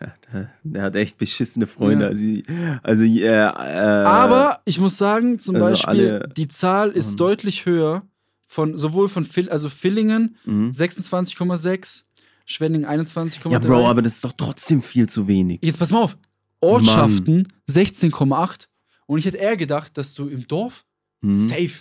Der, 0.64 0.82
hat 0.82 0.96
echt 0.96 1.18
beschissene 1.18 1.66
Freunde. 1.66 2.04
Ja. 2.04 2.08
Also, 2.10 2.42
also 2.82 3.04
äh, 3.04 3.20
äh, 3.26 4.04
Aber 4.04 4.60
ich 4.64 4.78
muss 4.80 4.98
sagen, 4.98 5.38
zum 5.38 5.56
also 5.56 5.68
Beispiel, 5.68 6.28
die 6.36 6.48
Zahl 6.48 6.90
ist 6.90 7.12
Mhm. 7.12 7.16
deutlich 7.16 7.64
höher 7.66 8.02
von 8.44 8.76
sowohl 8.78 9.08
von 9.08 9.24
Vill, 9.24 9.48
also 9.50 9.68
Villingen 9.68 10.36
mhm. 10.44 10.70
26,6, 10.72 12.02
Schwenningen 12.44 12.86
21,3. 12.88 13.50
Ja, 13.52 13.58
Bro, 13.58 13.88
aber 13.88 14.02
das 14.02 14.14
ist 14.16 14.24
doch 14.24 14.32
trotzdem 14.36 14.82
viel 14.82 15.08
zu 15.08 15.26
wenig. 15.28 15.60
Jetzt 15.62 15.78
pass 15.78 15.90
mal 15.90 16.02
auf. 16.02 16.16
Ortschaften 16.60 17.48
16,8. 17.70 18.68
Und 19.06 19.18
ich 19.18 19.26
hätte 19.26 19.36
eher 19.38 19.56
gedacht, 19.56 19.96
dass 19.98 20.14
du 20.14 20.28
im 20.28 20.46
Dorf 20.48 20.84
Mhm. 21.20 21.32
safe 21.32 21.72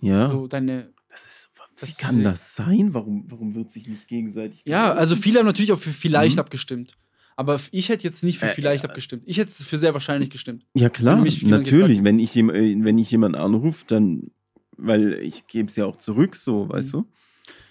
Ja, 0.00 0.28
so 0.28 0.46
deine. 0.46 0.92
das 1.10 1.26
ist. 1.26 1.48
Wie 1.80 1.92
kann 2.00 2.22
das 2.22 2.54
sein? 2.54 2.92
Warum, 2.94 3.24
warum 3.28 3.54
wird 3.56 3.70
sich 3.72 3.88
nicht 3.88 4.06
gegenseitig. 4.06 4.62
Ja, 4.66 4.92
also 4.92 5.16
viele 5.16 5.38
haben 5.40 5.46
natürlich 5.46 5.72
auch 5.72 5.80
für 5.80 5.90
vielleicht 5.90 6.36
Mhm. 6.36 6.40
abgestimmt. 6.40 6.96
Aber 7.36 7.60
ich 7.70 7.88
hätte 7.88 8.04
jetzt 8.04 8.22
nicht 8.24 8.38
für 8.38 8.46
Äh, 8.46 8.54
vielleicht 8.54 8.84
äh, 8.84 8.88
abgestimmt. 8.88 9.22
Ich 9.26 9.38
hätte 9.38 9.50
es 9.50 9.62
für 9.64 9.78
sehr 9.78 9.94
wahrscheinlich 9.94 10.30
gestimmt. 10.30 10.66
Ja, 10.74 10.88
klar, 10.90 11.16
Wenn 11.24 11.50
natürlich. 11.50 11.98
gefragt- 11.98 12.04
Wenn 12.04 12.18
ich, 12.18 12.36
äh, 12.36 12.84
wenn 12.84 12.98
ich 12.98 13.10
jemanden 13.10 13.36
anrufe, 13.38 13.84
dann. 13.86 14.30
Weil 14.76 15.14
ich 15.14 15.46
gebe 15.46 15.68
es 15.68 15.76
ja 15.76 15.86
auch 15.86 15.96
zurück, 15.96 16.34
so, 16.36 16.68
weißt 16.68 16.92
du? 16.94 17.06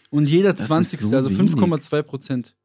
Und 0.09 0.25
jeder 0.27 0.53
Das 0.53 0.61
ist 0.61 0.67
20. 0.67 0.99
so 1.01 1.15
also 1.15 1.29
wenig. 1.29 1.51
5,2 1.53 2.01
Prozent. 2.03 2.55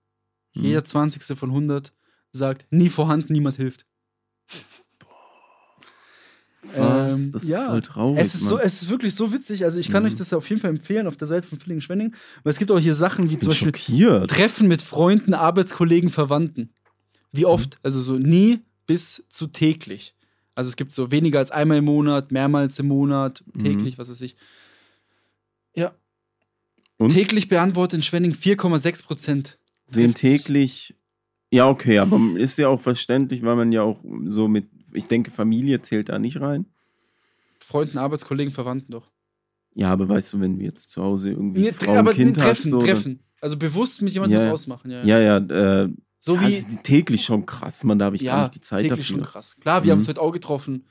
Mhm. 0.55 0.65
Jeder 0.65 0.85
20. 0.85 1.37
von 1.39 1.51
100 1.51 1.93
sagt, 2.33 2.67
nie 2.71 2.89
vorhanden, 2.89 3.33
niemand 3.33 3.57
hilft. 3.57 3.87
Was? 6.75 7.27
Ähm, 7.27 7.33
das 7.33 7.43
ist 7.45 7.49
ja. 7.49 7.67
voll 7.67 7.81
traurig. 7.83 8.21
Es 8.21 8.35
ist, 8.35 8.49
so, 8.49 8.59
es 8.59 8.83
ist 8.83 8.91
wirklich 8.91 9.15
so 9.15 9.33
witzig. 9.33 9.65
Also, 9.65 9.79
ich 9.79 9.89
kann 9.89 10.03
Mhm. 10.03 10.09
euch 10.09 10.17
das 10.17 10.33
auf 10.33 10.49
jeden 10.51 10.61
Fall 10.61 10.71
empfehlen 10.71 11.07
auf 11.07 11.17
der 11.17 11.29
Seite 11.29 11.47
von 11.47 11.59
Villingen-Schwenning. 11.61 12.15
Weil 12.43 12.51
es 12.51 12.59
gibt 12.59 12.71
auch 12.73 12.79
hier 12.81 12.95
Sachen 12.95 13.31
wie 13.31 13.39
zum 13.39 13.49
Beispiel 13.51 13.69
schockiert. 13.77 14.29
Treffen 14.31 14.67
mit 14.67 14.83
Freunden, 14.83 15.33
Arbeitskollegen, 15.35 16.11
Verwandten. 16.11 16.73
Wie 17.37 17.41
Mhm. 17.45 17.51
oft? 17.51 17.79
Also, 17.83 18.01
so 18.01 18.15
nie 18.19 18.61
bis 18.87 19.27
zu 19.29 19.47
täglich. 19.47 20.15
Also, 20.55 20.69
es 20.71 20.77
gibt 20.77 20.93
so 20.93 21.11
weniger 21.11 21.39
als 21.39 21.51
einmal 21.51 21.79
im 21.79 21.85
Monat, 21.85 22.33
mehrmals 22.33 22.79
im 22.79 22.89
Monat, 22.89 23.45
Mhm. 23.55 23.63
täglich, 23.63 23.99
was 23.99 24.09
weiß 24.09 24.21
ich. 24.23 24.37
Ja. 25.75 25.95
Und? 26.99 27.11
Täglich 27.11 27.49
beantwortet 27.49 27.99
in 27.99 28.03
Schwenning 28.03 28.33
4,6 28.35 29.03
Prozent. 29.03 29.59
Sehen 29.87 30.15
täglich. 30.15 30.95
Ja, 31.51 31.69
okay, 31.69 31.99
aber 31.99 32.19
ist 32.37 32.59
ja 32.59 32.69
auch 32.69 32.81
verständlich, 32.81 33.43
weil 33.43 33.55
man 33.57 33.71
ja 33.71 33.83
auch 33.83 34.03
so 34.27 34.49
mit. 34.49 34.67
Ich 34.93 35.07
denke, 35.07 35.31
Familie 35.31 35.81
zählt 35.83 36.09
da 36.09 36.19
nicht 36.19 36.41
rein. 36.41 36.67
Freunden, 37.61 37.99
Arbeitskollegen, 37.99 38.53
Verwandten 38.53 38.93
doch. 38.93 39.11
Ja, 39.75 39.93
aber 39.93 40.09
weißt 40.09 40.33
du, 40.33 40.41
wenn 40.41 40.59
du 40.59 40.65
jetzt 40.65 40.91
zu 40.91 41.03
Hause 41.03 41.31
irgendwie 41.33 41.61
Nee, 41.61 41.73
Frau 41.73 41.97
aber 41.97 42.11
und 42.11 42.17
Kind 42.17 42.37
nee, 42.39 42.43
hast, 42.43 42.63
treffen, 42.63 42.71
so, 42.71 42.79
treffen. 42.81 43.21
Also 43.43 43.59
bewusst 43.59 44.01
mit 44.01 44.15
jemandem 44.15 44.39
Ja, 44.41 44.47
was 44.47 44.53
ausmachen. 44.53 44.91
Ja, 44.91 45.05
ja. 45.05 45.19
Ja, 45.21 45.39
ja, 45.47 45.83
äh, 45.85 45.91
So 46.27 46.35
das 46.35 46.43
wie 46.43 46.57
ist 46.57 46.83
täglich 46.83 47.25
schon 47.25 47.47
krass, 47.47 47.85
man, 47.85 48.01
da 48.01 48.07
habe 48.07 48.17
ich 48.17 48.25
gar 48.25 48.41
nicht 48.41 48.57
die 48.57 48.61
Zeit 48.61 48.83
täglich 48.89 49.07
schon 49.07 49.19
dafür. 49.21 49.31
krass. 49.33 49.57
Klar, 49.61 49.85
wir 49.85 49.87
Mhm. 49.87 49.91
haben 49.93 49.99
es 50.01 50.09
heute 50.09 50.21
auch 50.21 50.33
getroffen. 50.33 50.85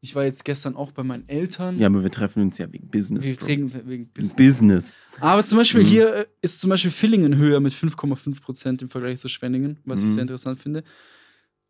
Ich 0.00 0.14
war 0.14 0.24
jetzt 0.24 0.46
gestern 0.46 0.76
auch 0.76 0.92
bei 0.92 1.02
meinen 1.02 1.28
Eltern. 1.28 1.78
Ja, 1.78 1.88
aber 1.88 2.02
wir 2.02 2.10
treffen 2.10 2.42
uns 2.42 2.56
ja 2.56 2.72
wegen 2.72 2.88
Business. 2.88 3.26
wir 3.26 3.36
trinken 3.36 3.86
wegen 3.86 4.08
Business. 4.08 4.34
Business. 4.36 4.98
Aber 5.20 5.44
zum 5.44 5.58
Beispiel 5.58 5.82
Mhm. 5.82 5.86
hier 5.86 6.14
äh, 6.14 6.26
ist 6.40 6.60
zum 6.60 6.70
Beispiel 6.70 6.90
Villingen 6.90 7.36
höher 7.36 7.60
mit 7.60 7.74
5,5 7.74 8.40
Prozent 8.40 8.80
im 8.80 8.88
Vergleich 8.88 9.18
zu 9.20 9.28
Schwenningen, 9.28 9.76
was 9.84 10.00
ich 10.00 10.06
Mhm. 10.06 10.12
sehr 10.14 10.22
interessant 10.22 10.60
finde. 10.62 10.84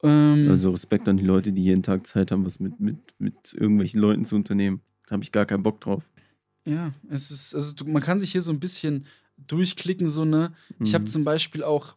Ähm, 0.04 0.46
Also 0.48 0.70
Respekt 0.70 1.08
an 1.08 1.16
die 1.16 1.24
Leute, 1.24 1.52
die 1.52 1.64
jeden 1.64 1.82
Tag 1.82 2.06
Zeit 2.06 2.30
haben, 2.30 2.44
was 2.44 2.60
mit, 2.60 2.78
mit, 2.78 2.98
mit 3.18 3.52
irgendwelchen 3.54 4.00
Leuten 4.00 4.24
zu 4.26 4.36
unternehmen. 4.36 4.80
Da 5.08 5.14
habe 5.14 5.24
ich 5.24 5.32
gar 5.32 5.44
keinen 5.46 5.64
Bock 5.64 5.80
drauf. 5.80 6.08
ja, 6.64 6.92
es 7.08 7.32
ist, 7.32 7.52
also 7.54 7.74
man 7.84 8.02
kann 8.02 8.20
sich 8.20 8.30
hier 8.30 8.42
so 8.42 8.52
ein 8.52 8.60
bisschen 8.60 9.06
durchklicken, 9.38 10.08
so, 10.08 10.24
ne? 10.24 10.52
Ich 10.84 10.94
habe 10.94 11.04
Mhm. 11.04 11.08
zum 11.08 11.24
Beispiel 11.24 11.64
auch, 11.64 11.96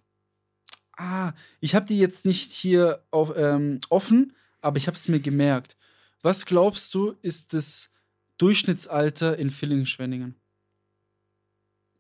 ah, 0.98 1.34
ich 1.60 1.76
habe 1.76 1.86
die 1.86 1.98
jetzt 1.98 2.26
nicht 2.26 2.52
hier 2.52 3.04
auf, 3.12 3.34
ähm, 3.36 3.80
offen, 3.90 4.34
aber 4.62 4.78
ich 4.78 4.88
habe 4.88 4.96
es 4.96 5.08
mir 5.08 5.20
gemerkt. 5.20 5.78
Was 6.22 6.46
glaubst 6.46 6.94
du, 6.94 7.16
ist 7.22 7.54
das 7.54 7.90
Durchschnittsalter 8.38 9.38
in 9.38 9.50
Villingen-Schwenningen? 9.50 10.36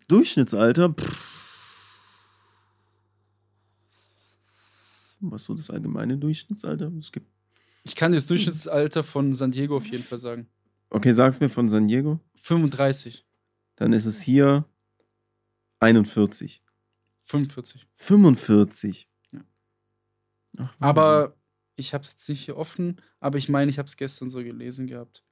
Durchschnittsalter. 0.08 0.90
Pff. 0.94 1.32
Was 5.22 5.44
so 5.44 5.54
das 5.54 5.70
allgemeine 5.70 6.18
Durchschnittsalter? 6.18 6.92
Es 6.98 7.12
gibt. 7.12 7.28
Ich 7.84 7.96
kann 7.96 8.12
dir 8.12 8.18
das 8.18 8.28
Durchschnittsalter 8.28 9.04
von 9.04 9.34
San 9.34 9.52
Diego 9.52 9.78
auf 9.78 9.86
jeden 9.86 10.04
Fall 10.04 10.18
sagen. 10.18 10.48
Okay, 10.90 11.14
sag's 11.14 11.40
mir 11.40 11.50
von 11.50 11.70
San 11.70 11.88
Diego. 11.88 12.20
35, 12.36 13.26
Dann 13.76 13.94
ist 13.94 14.06
es 14.06 14.22
hier 14.22 14.66
41. 15.80 16.64
45. 17.32 17.88
45. 17.94 19.08
Ja. 19.32 19.40
Ach. 20.58 20.76
Aber 20.80 21.36
ich 21.76 21.94
habe 21.94 22.04
es 22.04 22.12
jetzt 22.12 22.30
nicht 22.30 22.46
hier 22.46 22.58
offen, 22.58 23.02
aber 23.20 23.38
ich 23.38 23.50
meine, 23.50 23.72
ich 23.72 23.80
habe 23.80 23.88
es 23.88 23.98
gestern 23.98 24.30
so 24.30 24.44
gelesen 24.44 24.88
gehabt. 24.88 25.24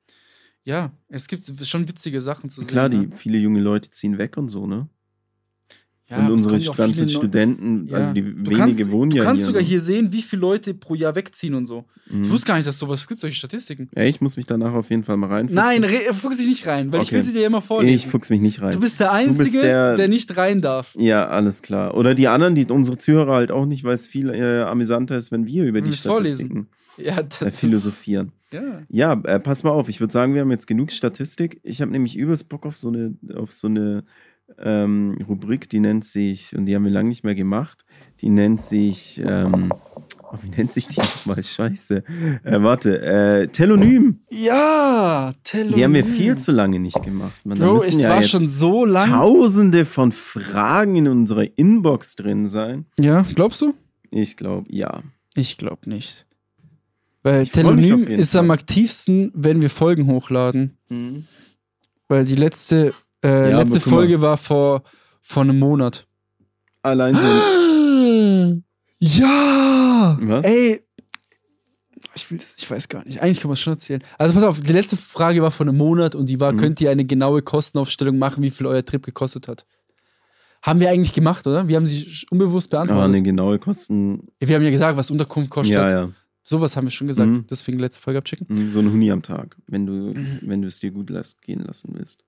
Ja, 0.63 0.91
es 1.07 1.27
gibt 1.27 1.43
schon 1.65 1.87
witzige 1.87 2.21
Sachen 2.21 2.49
zu 2.49 2.65
Klar, 2.65 2.89
sehen. 2.89 3.01
die 3.01 3.07
ne? 3.07 3.15
viele 3.15 3.37
junge 3.37 3.59
Leute 3.59 3.89
ziehen 3.89 4.17
weg 4.17 4.37
und 4.37 4.49
so, 4.49 4.67
ne? 4.67 4.89
Ja, 6.09 6.25
und 6.25 6.31
unsere 6.31 6.59
ganzen 6.75 7.07
Studenten, 7.07 7.87
Ja. 7.87 7.97
also 7.97 8.13
die 8.13 8.21
Du 8.23 8.37
wenige 8.49 8.55
kannst, 8.57 8.91
wohnen 8.91 9.11
du 9.11 9.17
ja 9.17 9.23
kannst 9.23 9.41
hier. 9.41 9.45
sogar 9.45 9.61
ne? 9.61 9.67
hier 9.67 9.79
sehen, 9.79 10.11
wie 10.11 10.23
viele 10.23 10.39
Leute 10.41 10.73
pro 10.73 10.95
Jahr 10.95 11.13
wegziehen 11.15 11.53
und 11.53 11.67
so. 11.67 11.85
Mhm. 12.09 12.23
Ich 12.23 12.31
wusste 12.31 12.47
gar 12.47 12.55
nicht, 12.55 12.67
dass 12.67 12.79
sowas 12.79 13.07
gibt, 13.07 13.21
solche 13.21 13.35
Statistiken. 13.35 13.89
Ja, 13.95 14.03
ich 14.05 14.19
muss 14.19 14.35
mich 14.35 14.47
danach 14.47 14.73
auf 14.73 14.89
jeden 14.89 15.03
Fall 15.03 15.17
mal 15.17 15.27
reinfuchsen. 15.27 15.55
Nein, 15.55 15.85
fuchs 16.13 16.37
dich 16.37 16.47
nicht 16.47 16.65
rein, 16.65 16.91
weil 16.91 17.03
ich 17.03 17.09
Okay. 17.09 17.17
will 17.17 17.23
sie 17.23 17.33
dir 17.33 17.45
immer 17.45 17.61
vorlesen. 17.61 17.93
Ich 17.95 18.07
fuchs 18.07 18.31
mich 18.31 18.41
nicht 18.41 18.59
rein. 18.61 18.71
du 18.71 18.79
bist 18.79 18.99
der 18.99 19.09
Du 19.09 19.13
Einzige, 19.13 19.43
bist 19.43 19.55
der- 19.63 19.95
der 19.97 20.07
nicht 20.07 20.35
rein 20.35 20.61
darf. 20.61 20.91
ja, 20.97 21.27
alles 21.27 21.61
klar. 21.61 21.95
Oder 21.95 22.15
die 22.15 22.27
anderen, 22.27 22.55
die 22.55 22.65
unsere 22.65 22.97
Zuhörer 22.97 23.35
halt 23.35 23.51
auch 23.51 23.65
nicht, 23.67 23.83
weil 23.83 23.93
es 23.93 24.07
viel 24.07 24.29
äh, 24.31 24.61
amüsanter 24.63 25.15
ist, 25.15 25.31
wenn 25.31 25.45
wir 25.45 25.65
über 25.65 25.81
die 25.81 25.91
vorlesen. 25.91 26.37
Statistiken 26.37 26.67
Ja, 26.97 27.19
äh, 27.47 27.51
philosophieren. 27.51 28.31
ja. 28.51 28.81
Ja, 28.89 29.13
äh, 29.25 29.39
pass 29.39 29.63
mal 29.63 29.69
auf, 29.69 29.87
ich 29.89 29.99
würde 29.99 30.11
sagen, 30.11 30.33
wir 30.33 30.41
haben 30.41 30.49
jetzt 30.51 30.65
genug 30.67 30.91
Statistik. 30.91 31.59
Ich 31.63 31.81
habe 31.81 31.91
nämlich 31.91 32.17
übelst 32.17 32.49
Bock 32.49 32.65
auf 32.65 32.77
so 32.77 32.87
eine, 32.87 33.13
auf 33.35 33.53
so 33.53 33.67
eine 33.67 34.03
ähm, 34.57 35.17
Rubrik, 35.27 35.69
die 35.69 35.79
nennt 35.79 36.03
sich, 36.05 36.55
und 36.55 36.65
die 36.65 36.75
haben 36.75 36.83
wir 36.85 36.91
lange 36.91 37.09
nicht 37.09 37.23
mehr 37.23 37.35
gemacht, 37.35 37.85
die 38.21 38.29
nennt 38.29 38.59
sich, 38.61 39.21
ähm, 39.25 39.71
oh, 40.23 40.37
wie 40.41 40.49
nennt 40.49 40.71
sich 40.71 40.87
die 40.87 40.99
nochmal? 40.99 41.41
Scheiße. 41.43 42.03
Äh, 42.43 42.61
warte, 42.61 43.01
äh, 43.01 43.47
Telonym. 43.47 44.19
Ja, 44.29 45.33
Telonym. 45.43 45.75
Die 45.75 45.83
haben 45.83 45.93
wir 45.93 46.05
viel 46.05 46.37
zu 46.37 46.51
lange 46.51 46.79
nicht 46.79 47.01
gemacht. 47.03 47.39
Man, 47.45 47.59
Bro, 47.59 47.77
es 47.77 47.93
ja 48.01 48.09
war 48.09 48.23
schon 48.23 48.47
so 48.47 48.85
lang. 48.85 49.09
tausende 49.09 49.85
von 49.85 50.11
Fragen 50.11 50.95
in 50.97 51.07
unserer 51.07 51.45
Inbox 51.57 52.15
drin 52.15 52.47
sein. 52.47 52.85
Ja, 52.99 53.25
glaubst 53.35 53.61
du? 53.61 53.73
Ich 54.11 54.35
glaube, 54.37 54.67
ja. 54.69 55.01
Ich 55.35 55.57
glaube 55.57 55.89
nicht. 55.89 56.25
Weil 57.21 57.43
Ich 57.43 57.51
Telonym 57.51 58.07
ist 58.07 58.35
am 58.35 58.47
Fall. 58.47 58.55
aktivsten, 58.55 59.31
wenn 59.35 59.61
wir 59.61 59.69
Folgen 59.69 60.07
hochladen. 60.07 60.77
Weil 62.07 62.25
die 62.25 62.35
letzte, 62.35 62.93
äh, 63.23 63.49
Ja, 63.49 63.55
aber 63.55 63.63
letzte. 63.65 63.79
Folge 63.81 64.21
war 64.21 64.37
vor, 64.37 64.83
vor 65.21 65.43
einem 65.43 65.59
Monat. 65.59 66.05
Allein 66.81 67.15
so 67.17 67.25
Ja! 68.99 70.17
Was? 70.21 70.45
Ey! 70.45 70.81
Ich, 72.15 72.29
will 72.31 72.37
das, 72.39 72.53
ich 72.57 72.69
weiß 72.69 72.89
gar 72.89 73.05
nicht. 73.05 73.21
Eigentlich 73.21 73.39
kann 73.39 73.49
man 73.49 73.53
es 73.53 73.59
schon 73.61 73.73
erzählen. 73.73 74.03
Also 74.17 74.33
pass 74.33 74.43
auf, 74.43 74.59
die 74.59 74.73
letzte 74.73 74.97
Frage 74.97 75.41
war 75.41 75.51
vor 75.51 75.65
einem 75.65 75.77
Monat 75.77 76.15
und 76.15 76.27
die 76.27 76.39
war, 76.39 76.51
Mhm. 76.51 76.57
könnt 76.57 76.81
ihr 76.81 76.91
eine 76.91 77.05
genaue 77.05 77.41
Kostenaufstellung 77.41 78.17
machen, 78.17 78.43
wie 78.43 78.49
viel 78.49 78.65
euer 78.67 78.83
Trip 78.83 79.03
gekostet 79.03 79.47
hat? 79.47 79.65
Haben 80.61 80.81
wir 80.81 80.89
eigentlich 80.89 81.13
gemacht, 81.13 81.47
oder? 81.47 81.67
Wir 81.69 81.77
haben 81.77 81.85
sie 81.87 82.07
unbewusst 82.31 82.73
aber 82.73 82.85
beantwortet. 82.85 83.15
eine 83.15 83.23
genaue 83.23 83.59
Kosten. 83.59 84.27
Wir 84.39 84.55
haben 84.55 84.63
ja 84.63 84.71
gesagt, 84.71 84.97
was 84.97 85.09
Unterkunft 85.11 85.49
kostet. 85.49 85.75
Ja, 85.75 85.89
ja. 85.89 86.09
Sowas 86.43 86.75
haben 86.75 86.87
wir 86.87 86.91
schon 86.91 87.07
gesagt. 87.07 87.29
Mhm. 87.29 87.45
Deswegen 87.49 87.79
letzte 87.79 88.01
Folge 88.01 88.17
abchecken. 88.17 88.47
Mm, 88.49 88.69
So 88.71 88.79
ein 88.81 88.91
Huni 88.91 89.11
am 89.11 89.21
Tag, 89.21 89.55
wenn 89.67 89.85
du, 89.85 89.93
Mhm. 89.93 90.39
wenn 90.41 90.61
du 90.61 90.67
es 90.67 90.79
dir 90.79 90.91
gut 90.91 91.13
gehen 91.41 91.63
lassen 91.63 91.93
willst. 91.93 92.25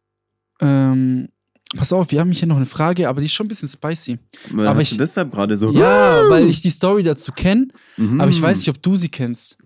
Ähm, 0.62 1.30
pass 1.76 1.92
auf, 1.94 2.12
wir 2.12 2.20
haben 2.20 2.32
hier 2.32 2.48
noch 2.48 2.58
eine 2.58 2.66
Frage, 2.66 3.10
aber 3.10 3.20
die 3.22 3.26
ist 3.28 3.34
schon 3.34 3.46
ein 3.46 3.50
bisschen 3.50 3.68
spicy. 3.70 4.20
Aber 4.54 4.70
Aber 4.70 4.82
ich- 4.82 4.96
deshalb 4.98 5.32
gerade 5.32 5.56
so. 5.56 5.72
Ja, 5.72 6.30
weil 6.30 6.48
ich 6.50 6.62
die 6.62 6.70
Story 6.70 7.04
dazu 7.04 7.32
kenne, 7.32 7.68
Mhm. 7.98 8.22
aber 8.22 8.30
ich 8.32 8.42
weiß 8.42 8.60
nicht, 8.60 8.70
ob 8.70 8.82
du 8.82 8.96
sie 8.96 9.10
kennst. 9.10 9.58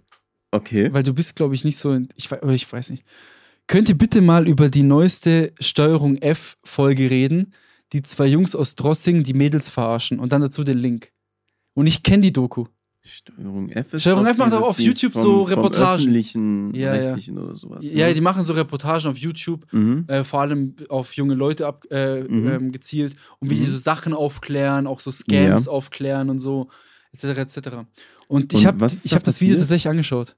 Okay. 0.51 0.93
Weil 0.93 1.03
du 1.03 1.13
bist, 1.13 1.35
glaube 1.35 1.53
ich, 1.55 1.63
nicht 1.65 1.77
so. 1.77 1.99
Ich, 2.15 2.29
ich 2.31 2.71
weiß 2.71 2.89
nicht. 2.91 3.03
Könnt 3.67 3.89
ihr 3.89 3.97
bitte 3.97 4.21
mal 4.21 4.47
über 4.47 4.69
die 4.69 4.83
neueste 4.83 5.51
Steuerung 5.59 6.17
F-Folge 6.17 7.09
reden? 7.09 7.53
Die 7.93 8.03
zwei 8.03 8.27
Jungs 8.27 8.55
aus 8.55 8.75
Drossing 8.75 9.23
die 9.23 9.33
Mädels 9.33 9.69
verarschen 9.69 10.19
und 10.19 10.31
dann 10.31 10.41
dazu 10.41 10.63
den 10.63 10.77
Link. 10.77 11.11
Und 11.73 11.87
ich 11.87 12.03
kenne 12.03 12.21
die 12.23 12.31
Doku. 12.33 12.65
Steuerung 13.05 13.69
F 13.69 13.93
ist 13.93 14.01
Steuerung 14.01 14.25
F 14.25 14.37
macht 14.37 14.53
auch 14.53 14.69
auf 14.69 14.79
YouTube 14.79 15.13
vom, 15.13 15.21
so 15.21 15.43
Reportagen. 15.43 16.01
öffentlichen, 16.01 16.73
Ja, 16.73 16.81
ja. 16.87 16.91
rechtlichen 16.93 17.37
oder 17.37 17.55
sowas. 17.55 17.89
Ja, 17.91 18.07
ne? 18.07 18.13
die 18.15 18.21
machen 18.21 18.43
so 18.43 18.53
Reportagen 18.53 19.07
auf 19.07 19.17
YouTube, 19.17 19.71
Mhm. 19.71 20.05
äh, 20.07 20.23
vor 20.23 20.41
allem 20.41 20.75
auf 20.89 21.13
junge 21.13 21.35
Leute 21.35 21.67
ab, 21.67 21.85
äh, 21.91 22.21
Mhm. 22.23 22.47
ähm, 22.47 22.71
gezielt 22.71 23.15
und 23.39 23.49
wie 23.49 23.55
die 23.55 23.61
Mhm. 23.61 23.67
so 23.67 23.77
Sachen 23.77 24.13
aufklären, 24.13 24.87
auch 24.87 24.99
so 24.99 25.11
Scams 25.11 25.67
aufklären 25.67 26.29
und 26.29 26.39
so, 26.39 26.69
etc. 27.13 27.25
etc. 27.41 27.85
Und 28.27 28.53
ich 28.53 28.65
habe 28.65 28.83
hab 28.83 29.23
das 29.23 29.39
Video 29.41 29.55
tatsächlich 29.57 29.87
angeschaut. 29.87 30.35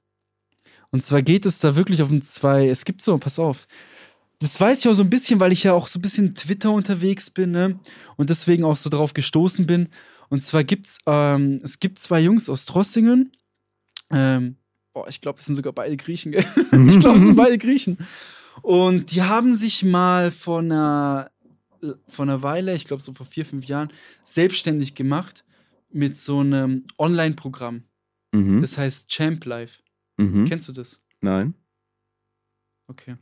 Und 0.90 1.02
zwar 1.02 1.22
geht 1.22 1.46
es 1.46 1.60
da 1.60 1.74
wirklich 1.76 2.02
auf 2.02 2.10
ein 2.10 2.22
zwei, 2.22 2.68
es 2.68 2.84
gibt 2.84 3.02
so, 3.02 3.16
pass 3.18 3.38
auf. 3.38 3.66
Das 4.40 4.60
weiß 4.60 4.78
ich 4.80 4.88
auch 4.88 4.94
so 4.94 5.02
ein 5.02 5.10
bisschen, 5.10 5.40
weil 5.40 5.52
ich 5.52 5.64
ja 5.64 5.72
auch 5.72 5.88
so 5.88 5.98
ein 5.98 6.02
bisschen 6.02 6.34
Twitter 6.34 6.70
unterwegs 6.70 7.28
bin, 7.30 7.50
ne? 7.50 7.80
Und 8.16 8.30
deswegen 8.30 8.62
auch 8.64 8.76
so 8.76 8.88
drauf 8.88 9.12
gestoßen 9.12 9.66
bin. 9.66 9.88
Und 10.28 10.42
zwar 10.42 10.64
gibt's, 10.64 10.98
ähm, 11.06 11.60
es 11.62 11.80
gibt 11.80 11.98
zwei 11.98 12.20
Jungs 12.20 12.48
aus 12.48 12.66
Trossingen. 12.66 13.32
Ähm, 14.10 14.56
boah, 14.92 15.08
ich 15.08 15.20
glaube, 15.20 15.38
es 15.38 15.46
sind 15.46 15.54
sogar 15.54 15.72
beide 15.72 15.96
Griechen, 15.96 16.32
gell? 16.32 16.44
ich 16.88 17.00
glaube, 17.00 17.18
es 17.18 17.24
sind 17.24 17.36
beide 17.36 17.58
Griechen. 17.58 17.98
Und 18.62 19.12
die 19.12 19.22
haben 19.22 19.54
sich 19.54 19.84
mal 19.84 20.30
vor 20.30 20.60
einer, 20.60 21.30
vor 22.08 22.24
einer 22.24 22.42
Weile, 22.42 22.74
ich 22.74 22.84
glaube 22.84 23.02
so 23.02 23.14
vor 23.14 23.26
vier, 23.26 23.46
fünf 23.46 23.66
Jahren, 23.66 23.92
selbstständig 24.24 24.94
gemacht 24.94 25.44
mit 25.90 26.16
so 26.16 26.40
einem 26.40 26.86
Online-Programm. 26.98 27.84
Mhm. 28.32 28.60
Das 28.60 28.76
heißt 28.76 29.08
Champ 29.08 29.44
Life. 29.44 29.80
Mhm. 30.16 30.44
Kennst 30.46 30.68
du 30.68 30.72
das? 30.72 31.00
Nein. 31.20 31.54
Okay. 32.88 33.16